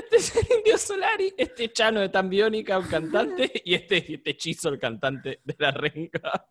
Este 0.03 0.17
es 0.17 0.36
el 0.36 0.57
Indio 0.57 0.77
Solari, 0.77 1.34
este 1.38 1.71
Chano 1.71 2.01
de 2.01 2.09
Tan 2.09 2.29
Biónica, 2.29 2.77
un 2.77 2.88
cantante, 2.88 3.51
y 3.65 3.73
este, 3.73 4.13
este 4.13 4.29
Hechizo, 4.32 4.69
el 4.69 4.77
cantante 4.79 5.39
de 5.43 5.55
La 5.57 5.71
Renga. 5.71 6.47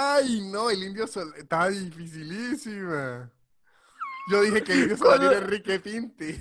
Ay, 0.00 0.48
no, 0.52 0.70
el 0.70 0.82
indio 0.84 1.06
Solari. 1.08 1.40
Está 1.40 1.68
dificilísima. 1.68 3.32
Yo 4.30 4.42
dije 4.42 4.62
que 4.62 4.72
el 4.72 4.78
indio 4.82 4.96
Solari 4.96 5.26
era 5.26 5.38
Enrique 5.38 5.80
Pinti. 5.80 6.40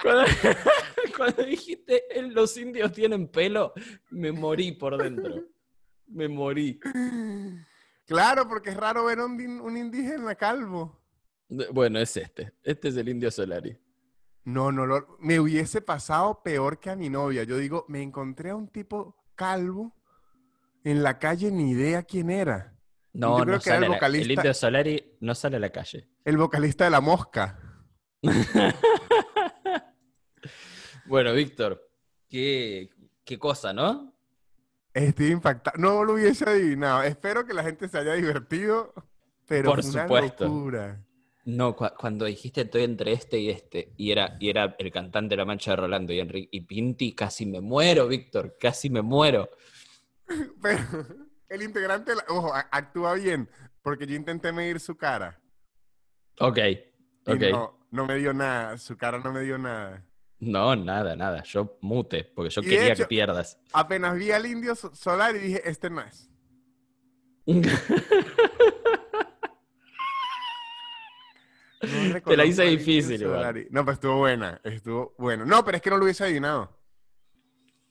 Cuando, 0.00 0.24
cuando 1.16 1.42
dijiste 1.42 2.04
"Eh, 2.16 2.22
los 2.22 2.56
indios 2.56 2.92
tienen 2.92 3.26
pelo, 3.28 3.72
me 4.10 4.30
morí 4.30 4.72
por 4.72 4.96
dentro. 5.02 5.42
Me 6.06 6.28
morí. 6.28 6.78
Claro, 8.06 8.46
porque 8.48 8.70
es 8.70 8.76
raro 8.76 9.04
ver 9.06 9.18
un, 9.20 9.40
un 9.60 9.76
indígena 9.76 10.34
calvo. 10.34 11.02
Bueno, 11.72 11.98
es 11.98 12.16
este. 12.16 12.52
Este 12.62 12.88
es 12.88 12.96
el 12.96 13.08
indio 13.08 13.30
Solari. 13.30 13.76
No, 14.44 14.70
no, 14.70 14.86
lo- 14.86 15.16
me 15.20 15.40
hubiese 15.40 15.80
pasado 15.80 16.42
peor 16.42 16.78
que 16.78 16.90
a 16.90 16.96
mi 16.96 17.08
novia. 17.10 17.42
Yo 17.44 17.56
digo, 17.58 17.84
me 17.88 18.02
encontré 18.02 18.50
a 18.50 18.56
un 18.56 18.68
tipo 18.68 19.16
calvo 19.34 19.92
en 20.84 21.02
la 21.02 21.18
calle, 21.18 21.50
ni 21.50 21.70
idea 21.70 22.02
quién 22.02 22.30
era. 22.30 22.71
No, 23.14 23.38
Yo 23.38 23.44
creo 23.44 23.56
no 23.56 23.62
que 23.62 23.68
era 23.70 23.76
sale 23.76 23.76
el 23.76 23.84
a 23.84 23.88
la- 23.88 23.94
el 23.94 24.00
vocalista. 24.00 24.32
indio 24.32 24.54
Solari 24.54 25.16
no 25.20 25.34
sale 25.34 25.56
a 25.56 25.60
la 25.60 25.70
calle. 25.70 26.08
El 26.24 26.36
vocalista 26.38 26.84
de 26.84 26.90
La 26.90 27.00
Mosca. 27.00 27.58
Bueno, 31.06 31.32
Víctor, 31.32 31.90
qué, 32.28 32.88
qué 33.24 33.38
cosa, 33.38 33.72
¿no? 33.72 34.14
Estoy 34.94 35.28
impactado. 35.32 35.76
No 35.78 36.04
lo 36.04 36.14
hubiese 36.14 36.48
adivinado. 36.48 37.02
Espero 37.02 37.44
que 37.44 37.54
la 37.54 37.64
gente 37.64 37.88
se 37.88 37.98
haya 37.98 38.14
divertido, 38.14 38.94
pero 39.46 39.70
Por 39.70 39.82
fue 39.82 39.90
una 39.92 40.02
supuesto. 40.04 40.44
locura. 40.44 41.04
No, 41.44 41.74
cua- 41.76 41.94
cuando 41.98 42.24
dijiste 42.26 42.60
estoy 42.62 42.84
entre 42.84 43.12
este 43.12 43.38
y 43.40 43.50
este, 43.50 43.92
y 43.96 44.12
era, 44.12 44.36
y 44.38 44.48
era 44.48 44.76
el 44.78 44.92
cantante 44.92 45.30
de 45.32 45.38
La 45.38 45.44
Mancha 45.44 45.72
de 45.72 45.76
Rolando 45.78 46.12
y 46.12 46.20
Enrique 46.20 46.48
y 46.52 46.60
Pinti, 46.60 47.14
casi 47.16 47.46
me 47.46 47.60
muero, 47.60 48.06
Víctor, 48.06 48.56
casi 48.60 48.88
me 48.90 49.02
muero. 49.02 49.50
Pero 50.62 50.80
el 51.52 51.62
integrante, 51.62 52.12
ojo, 52.28 52.52
actúa 52.54 53.14
bien, 53.14 53.48
porque 53.82 54.06
yo 54.06 54.14
intenté 54.14 54.52
medir 54.52 54.80
su 54.80 54.96
cara. 54.96 55.38
Ok, 56.38 56.58
ok. 57.26 57.40
no, 57.50 57.78
no 57.90 58.06
me 58.06 58.16
dio 58.16 58.32
nada. 58.32 58.78
Su 58.78 58.96
cara 58.96 59.18
no 59.18 59.32
me 59.32 59.40
dio 59.42 59.58
nada. 59.58 60.04
No, 60.40 60.74
nada, 60.74 61.14
nada. 61.14 61.42
Yo 61.44 61.78
mute, 61.82 62.24
porque 62.24 62.50
yo 62.50 62.62
Y 62.62 62.64
quería 62.64 62.92
hecho- 62.94 63.04
que 63.04 63.08
pierdas. 63.08 63.58
Apenas 63.72 64.16
vi 64.16 64.32
al 64.32 64.44
indio 64.46 64.74
So- 64.74 64.94
Solar 64.94 65.36
y 65.36 65.40
dije, 65.40 65.62
este 65.68 65.88
no 65.90 66.00
es. 66.00 66.28
No 71.82 72.20
Te 72.22 72.36
la 72.36 72.44
hice 72.44 72.62
difícil 72.64 73.22
igual. 73.22 73.66
No, 73.70 73.84
pero 73.84 73.94
estuvo 73.94 74.18
buena, 74.18 74.60
estuvo 74.62 75.14
bueno. 75.18 75.44
No, 75.44 75.64
pero 75.64 75.76
es 75.76 75.82
que 75.82 75.90
no 75.90 75.96
lo 75.98 76.04
hubiese 76.04 76.22
adivinado. 76.24 76.78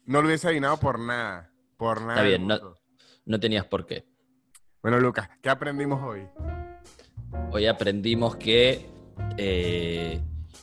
No 0.05 0.22
lo 0.22 0.28
hubiese 0.28 0.47
adivinado 0.47 0.78
por 0.78 0.97
nada. 0.97 1.51
Por 1.78 1.99
nada. 2.01 2.14
Está 2.14 2.24
bien, 2.24 2.47
no-. 2.47 2.76
No 3.26 3.39
tenías 3.39 3.65
por 3.65 3.86
qué. 3.86 4.05
Bueno, 4.82 4.99
Lucas, 4.99 5.30
¿qué 5.41 5.49
aprendimos 5.49 6.01
hoy? 6.03 6.28
Hoy 7.51 7.67
aprendimos 7.67 8.36
que. 8.36 8.89
eh, 9.38 10.22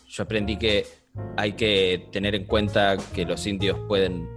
yo 0.08 0.22
aprendí 0.22 0.56
que 0.58 0.86
hay 1.36 1.52
que 1.52 2.08
tener 2.12 2.34
en 2.34 2.44
cuenta 2.46 2.96
que 3.14 3.24
los 3.24 3.46
indios 3.46 3.78
pueden 3.86 4.28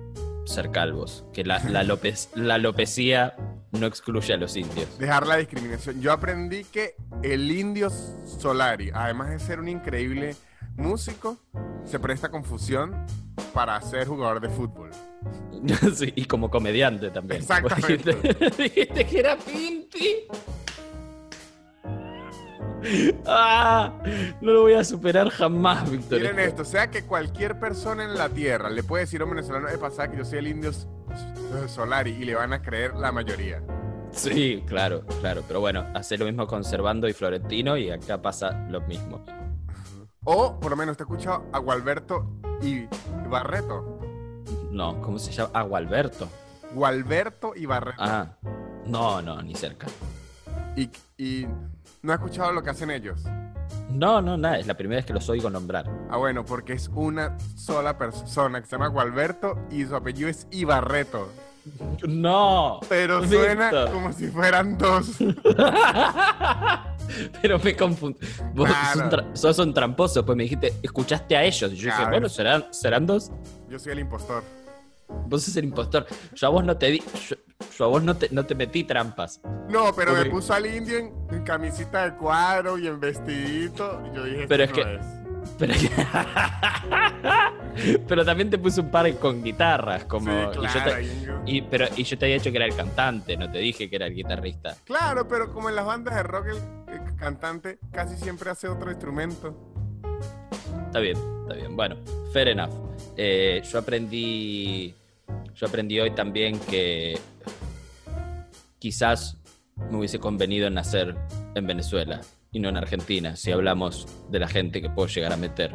ser 0.45 0.71
calvos. 0.71 1.25
Que 1.33 1.43
la, 1.43 1.59
la, 1.69 1.83
la 2.35 2.57
no 3.71 3.87
excluye 3.87 4.33
a 4.33 4.37
los 4.37 4.55
indios. 4.57 4.97
Dejar 4.99 5.25
la 5.25 5.37
discriminación. 5.37 6.01
Yo 6.01 6.11
aprendí 6.11 6.65
que 6.65 6.95
el 7.23 7.49
indio 7.51 7.89
Solari, 7.89 8.91
además 8.93 9.29
de 9.29 9.39
ser 9.39 9.59
un 9.59 9.69
increíble 9.69 10.35
músico, 10.75 11.37
se 11.85 11.99
presta 11.99 12.29
confusión 12.29 13.05
para 13.53 13.79
ser 13.81 14.07
jugador 14.07 14.39
de 14.41 14.49
fútbol. 14.49 14.91
Sí, 15.93 16.11
y 16.15 16.25
como 16.25 16.49
comediante 16.49 17.11
también. 17.11 17.41
Exactamente. 17.41 18.13
Dijiste, 18.57 19.05
que 19.05 19.19
era 19.19 19.37
Pinti. 19.37 20.25
Ah, 23.27 23.93
no 24.41 24.51
lo 24.53 24.61
voy 24.61 24.73
a 24.73 24.83
superar 24.83 25.29
jamás, 25.29 25.89
Víctor. 25.89 26.19
Miren 26.19 26.39
esto, 26.39 26.65
sea 26.65 26.89
que 26.89 27.03
cualquier 27.03 27.59
persona 27.59 28.03
en 28.03 28.17
la 28.17 28.29
tierra 28.29 28.69
le 28.69 28.81
puede 28.81 29.03
decir 29.03 29.21
a 29.21 29.25
un 29.25 29.31
venezolano 29.31 29.67
de 29.67 29.77
pasada 29.77 30.09
que 30.09 30.17
yo 30.17 30.25
soy 30.25 30.39
el 30.39 30.47
indio 30.47 30.71
Solari 31.67 32.11
y 32.11 32.25
le 32.25 32.35
van 32.35 32.53
a 32.53 32.61
creer 32.61 32.95
la 32.95 33.11
mayoría. 33.11 33.61
Sí, 34.11 34.63
claro, 34.67 35.05
claro. 35.21 35.43
Pero 35.47 35.59
bueno, 35.59 35.85
hace 35.93 36.17
lo 36.17 36.25
mismo 36.25 36.47
con 36.47 36.63
Servando 36.63 37.07
y 37.07 37.13
Florentino 37.13 37.77
y 37.77 37.91
acá 37.91 38.21
pasa 38.21 38.67
lo 38.69 38.81
mismo. 38.81 39.23
O 40.23 40.59
por 40.59 40.69
lo 40.69 40.77
menos 40.77 40.97
te 40.97 41.03
he 41.03 41.05
escuchado 41.05 41.45
a 41.51 41.57
Gualberto 41.57 42.27
y 42.61 42.85
Barreto. 43.27 43.99
No, 44.71 45.01
¿cómo 45.01 45.17
se 45.17 45.31
llama? 45.31 45.49
Ah, 45.53 45.63
Gualberto. 45.63 46.27
Gualberto 46.75 47.53
y 47.55 47.65
Barreto. 47.65 47.97
Ah, 47.99 48.27
no, 48.85 49.19
no, 49.23 49.41
ni 49.41 49.55
cerca. 49.55 49.87
Y, 50.75 50.91
y 51.17 51.47
no 52.03 52.11
he 52.11 52.15
escuchado 52.15 52.51
lo 52.51 52.61
que 52.61 52.69
hacen 52.69 52.91
ellos. 52.91 53.23
No, 53.89 54.21
no, 54.21 54.37
nada, 54.37 54.59
es 54.59 54.67
la 54.67 54.75
primera 54.75 54.97
vez 54.99 55.07
que 55.07 55.13
los 55.13 55.27
oigo 55.27 55.49
nombrar. 55.49 55.89
Ah, 56.11 56.17
bueno, 56.17 56.45
porque 56.45 56.73
es 56.73 56.87
una 56.93 57.35
sola 57.55 57.97
persona 57.97 58.61
que 58.61 58.67
se 58.67 58.73
llama 58.73 58.87
Gualberto 58.89 59.57
y 59.71 59.85
su 59.85 59.95
apellido 59.95 60.29
es 60.29 60.45
Ibarreto. 60.51 61.29
No. 62.07 62.79
Pero 62.87 63.25
suena 63.27 63.71
como 63.91 64.13
si 64.13 64.27
fueran 64.27 64.77
dos. 64.77 65.17
Pero 67.41 67.59
me 67.59 67.75
confundí. 67.75 68.19
Vos 68.53 68.69
Claro. 68.69 68.93
sos, 68.93 69.01
un 69.03 69.09
tra- 69.09 69.35
sos 69.35 69.59
un 69.59 69.73
tramposo, 69.73 70.25
pues 70.25 70.35
me 70.35 70.43
dijiste, 70.43 70.73
escuchaste 70.81 71.35
a 71.37 71.43
ellos. 71.43 71.71
Y 71.73 71.77
yo 71.77 71.85
dije, 71.91 72.05
bueno, 72.09 72.27
¿serán, 72.29 72.65
serán 72.71 73.05
dos. 73.05 73.31
Yo 73.69 73.79
soy 73.79 73.93
el 73.93 73.99
impostor. 73.99 74.43
Vos 75.27 75.43
sos 75.43 75.55
el 75.57 75.65
impostor. 75.65 76.05
Yo 76.33 76.47
a 76.47 76.49
vos 76.49 76.63
no 76.63 76.77
te 76.77 76.87
di. 76.87 77.03
Yo, 77.29 77.35
yo 77.77 77.85
a 77.85 77.87
vos 77.87 78.03
no 78.03 78.15
te, 78.15 78.29
no 78.31 78.45
te 78.45 78.55
metí 78.55 78.83
trampas. 78.85 79.41
No, 79.69 79.93
pero 79.95 80.13
me 80.13 80.25
puso 80.25 80.53
al 80.53 80.65
indio 80.65 80.97
en, 80.97 81.13
en 81.31 81.43
camisita 81.43 82.09
de 82.09 82.17
cuadro 82.17 82.77
y 82.77 82.87
en 82.87 82.99
vestidito. 82.99 84.01
Y 84.11 84.15
yo 84.15 84.23
dije, 84.23 84.45
Pero 84.47 84.63
"Este 84.63 84.81
es 84.81 84.87
no 84.87 84.93
que- 84.99 85.21
Pero, 85.57 85.73
pero 88.07 88.25
también 88.25 88.49
te 88.49 88.57
puse 88.57 88.81
un 88.81 88.89
par 88.91 89.11
con 89.17 89.43
guitarras. 89.43 90.05
Como, 90.05 90.31
Sí, 90.31 90.37
y, 90.37 90.55
yo 90.55 90.61
claro, 90.61 90.91
te, 90.95 91.03
y 91.03 91.25
yo- 91.25 91.41
y- 91.45 91.61
pero, 91.63 91.85
y 91.95 92.03
yo 92.03 92.17
te 92.17 92.25
había 92.25 92.35
dicho 92.37 92.51
que 92.51 92.57
era 92.57 92.65
el 92.65 92.75
cantante, 92.75 93.37
no 93.37 93.49
te 93.51 93.59
dije 93.59 93.89
que 93.89 93.95
era 93.95 94.07
el 94.07 94.13
guitarrista. 94.15 94.75
Claro, 94.85 95.27
pero 95.27 95.51
como 95.53 95.69
en 95.69 95.75
las 95.75 95.85
bandas 95.85 96.15
de 96.15 96.23
rock, 96.23 96.47
el 96.47 96.80
cantante 97.21 97.77
casi 97.91 98.17
siempre 98.17 98.49
hace 98.49 98.67
otro 98.67 98.89
instrumento. 98.89 99.55
Está 100.87 100.99
bien, 100.99 101.17
está 101.43 101.53
bien. 101.53 101.75
Bueno, 101.75 101.97
fair 102.33 102.49
enough. 102.49 102.73
Eh, 103.15 103.61
yo 103.71 103.77
aprendí. 103.77 104.93
Yo 105.53 105.67
aprendí 105.67 105.99
hoy 105.99 106.11
también 106.11 106.59
que 106.59 107.17
quizás 108.79 109.37
me 109.89 109.99
hubiese 109.99 110.19
convenido 110.19 110.67
en 110.67 110.73
nacer 110.73 111.15
en 111.53 111.67
Venezuela 111.67 112.21
y 112.51 112.59
no 112.59 112.69
en 112.69 112.77
Argentina, 112.77 113.35
si 113.35 113.51
hablamos 113.51 114.07
de 114.29 114.39
la 114.39 114.47
gente 114.47 114.81
que 114.81 114.89
puedo 114.89 115.07
llegar 115.07 115.31
a 115.31 115.37
meter. 115.37 115.73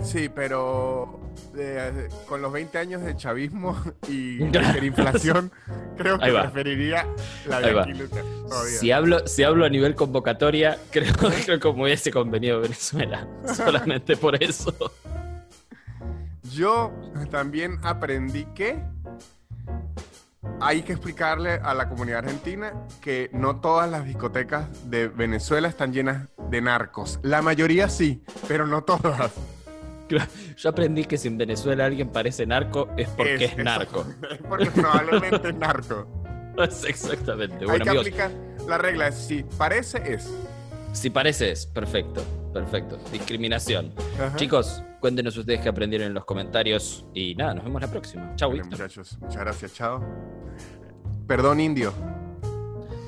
Sí, 0.00 0.28
pero 0.28 1.20
eh, 1.56 2.08
con 2.26 2.40
los 2.40 2.52
20 2.52 2.78
años 2.78 3.02
de 3.02 3.14
chavismo 3.16 3.76
y 4.08 4.42
hiperinflación, 4.44 5.52
creo 5.96 6.18
que 6.18 6.32
preferiría 6.32 7.06
la 7.46 7.60
de 7.60 7.80
aquí, 7.80 7.94
Lucas. 7.94 8.24
Si 8.66 8.90
hablo, 8.90 9.26
si 9.26 9.42
hablo 9.42 9.64
a 9.64 9.68
nivel 9.68 9.94
convocatoria, 9.94 10.78
creo, 10.90 11.12
creo 11.44 11.60
que 11.60 11.72
me 11.72 11.82
hubiese 11.84 12.10
convenido 12.10 12.60
Venezuela. 12.60 13.28
Solamente 13.54 14.16
por 14.16 14.42
eso. 14.42 14.74
Yo 16.50 16.92
también 17.30 17.78
aprendí 17.82 18.44
que 18.54 18.82
hay 20.60 20.82
que 20.82 20.92
explicarle 20.92 21.54
a 21.54 21.74
la 21.74 21.88
comunidad 21.88 22.18
argentina 22.20 22.72
que 23.00 23.30
no 23.32 23.60
todas 23.60 23.90
las 23.90 24.04
discotecas 24.04 24.90
de 24.90 25.08
Venezuela 25.08 25.68
están 25.68 25.92
llenas 25.92 26.28
de 26.50 26.60
narcos. 26.60 27.20
La 27.22 27.42
mayoría 27.42 27.88
sí, 27.88 28.22
pero 28.48 28.66
no 28.66 28.82
todas. 28.82 29.32
Yo 30.56 30.70
aprendí 30.70 31.04
que 31.04 31.16
si 31.16 31.28
en 31.28 31.38
Venezuela 31.38 31.86
alguien 31.86 32.10
parece 32.10 32.46
narco 32.46 32.88
es 32.96 33.08
porque 33.08 33.44
es, 33.44 33.56
narco. 33.56 34.04
Es 34.30 34.38
porque 34.38 34.70
probablemente 34.70 35.48
es 35.48 35.54
narco. 35.54 36.06
Es 36.58 36.84
exactamente. 36.84 37.56
hay 37.60 37.64
Bueno, 37.64 37.84
que 37.84 37.90
amigos, 37.90 38.06
aplicar 38.06 38.30
la 38.68 38.76
regla. 38.76 39.10
Si 39.10 39.42
parece, 39.42 40.02
es. 40.12 40.30
si 40.92 41.08
parece 41.08 41.50
es, 41.50 41.64
perfecto, 41.64 42.22
perfecto. 42.52 42.98
Discriminación. 43.10 43.94
Ajá. 44.20 44.36
Chicos, 44.36 44.84
cuéntenos 45.00 45.34
ustedes 45.36 45.60
qué 45.60 45.70
aprendieron 45.70 46.08
en 46.08 46.14
los 46.14 46.26
comentarios 46.26 47.06
y 47.14 47.34
nada, 47.34 47.54
nos 47.54 47.64
vemos 47.64 47.80
la 47.80 47.88
próxima. 47.88 48.32
Víctor. 48.32 48.66
muchachos, 48.66 49.18
muchas 49.18 49.38
gracias. 49.38 49.74
Chao. 49.74 50.04
Perdón, 51.26 51.60
indio. 51.60 52.21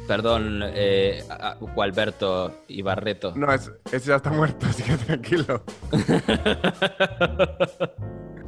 Perdón, 0.07 0.61
eh, 0.65 1.25
a- 1.31 1.51
a- 1.51 1.55
Gualberto 1.55 2.63
y 2.69 2.83
Barreto. 2.83 3.33
No, 3.37 3.51
ese, 3.53 3.71
ese 3.91 4.09
ya 4.09 4.17
está 4.17 4.31
muerto, 4.31 4.67
así 4.69 4.83
que 4.83 4.97
tranquilo. 4.99 5.63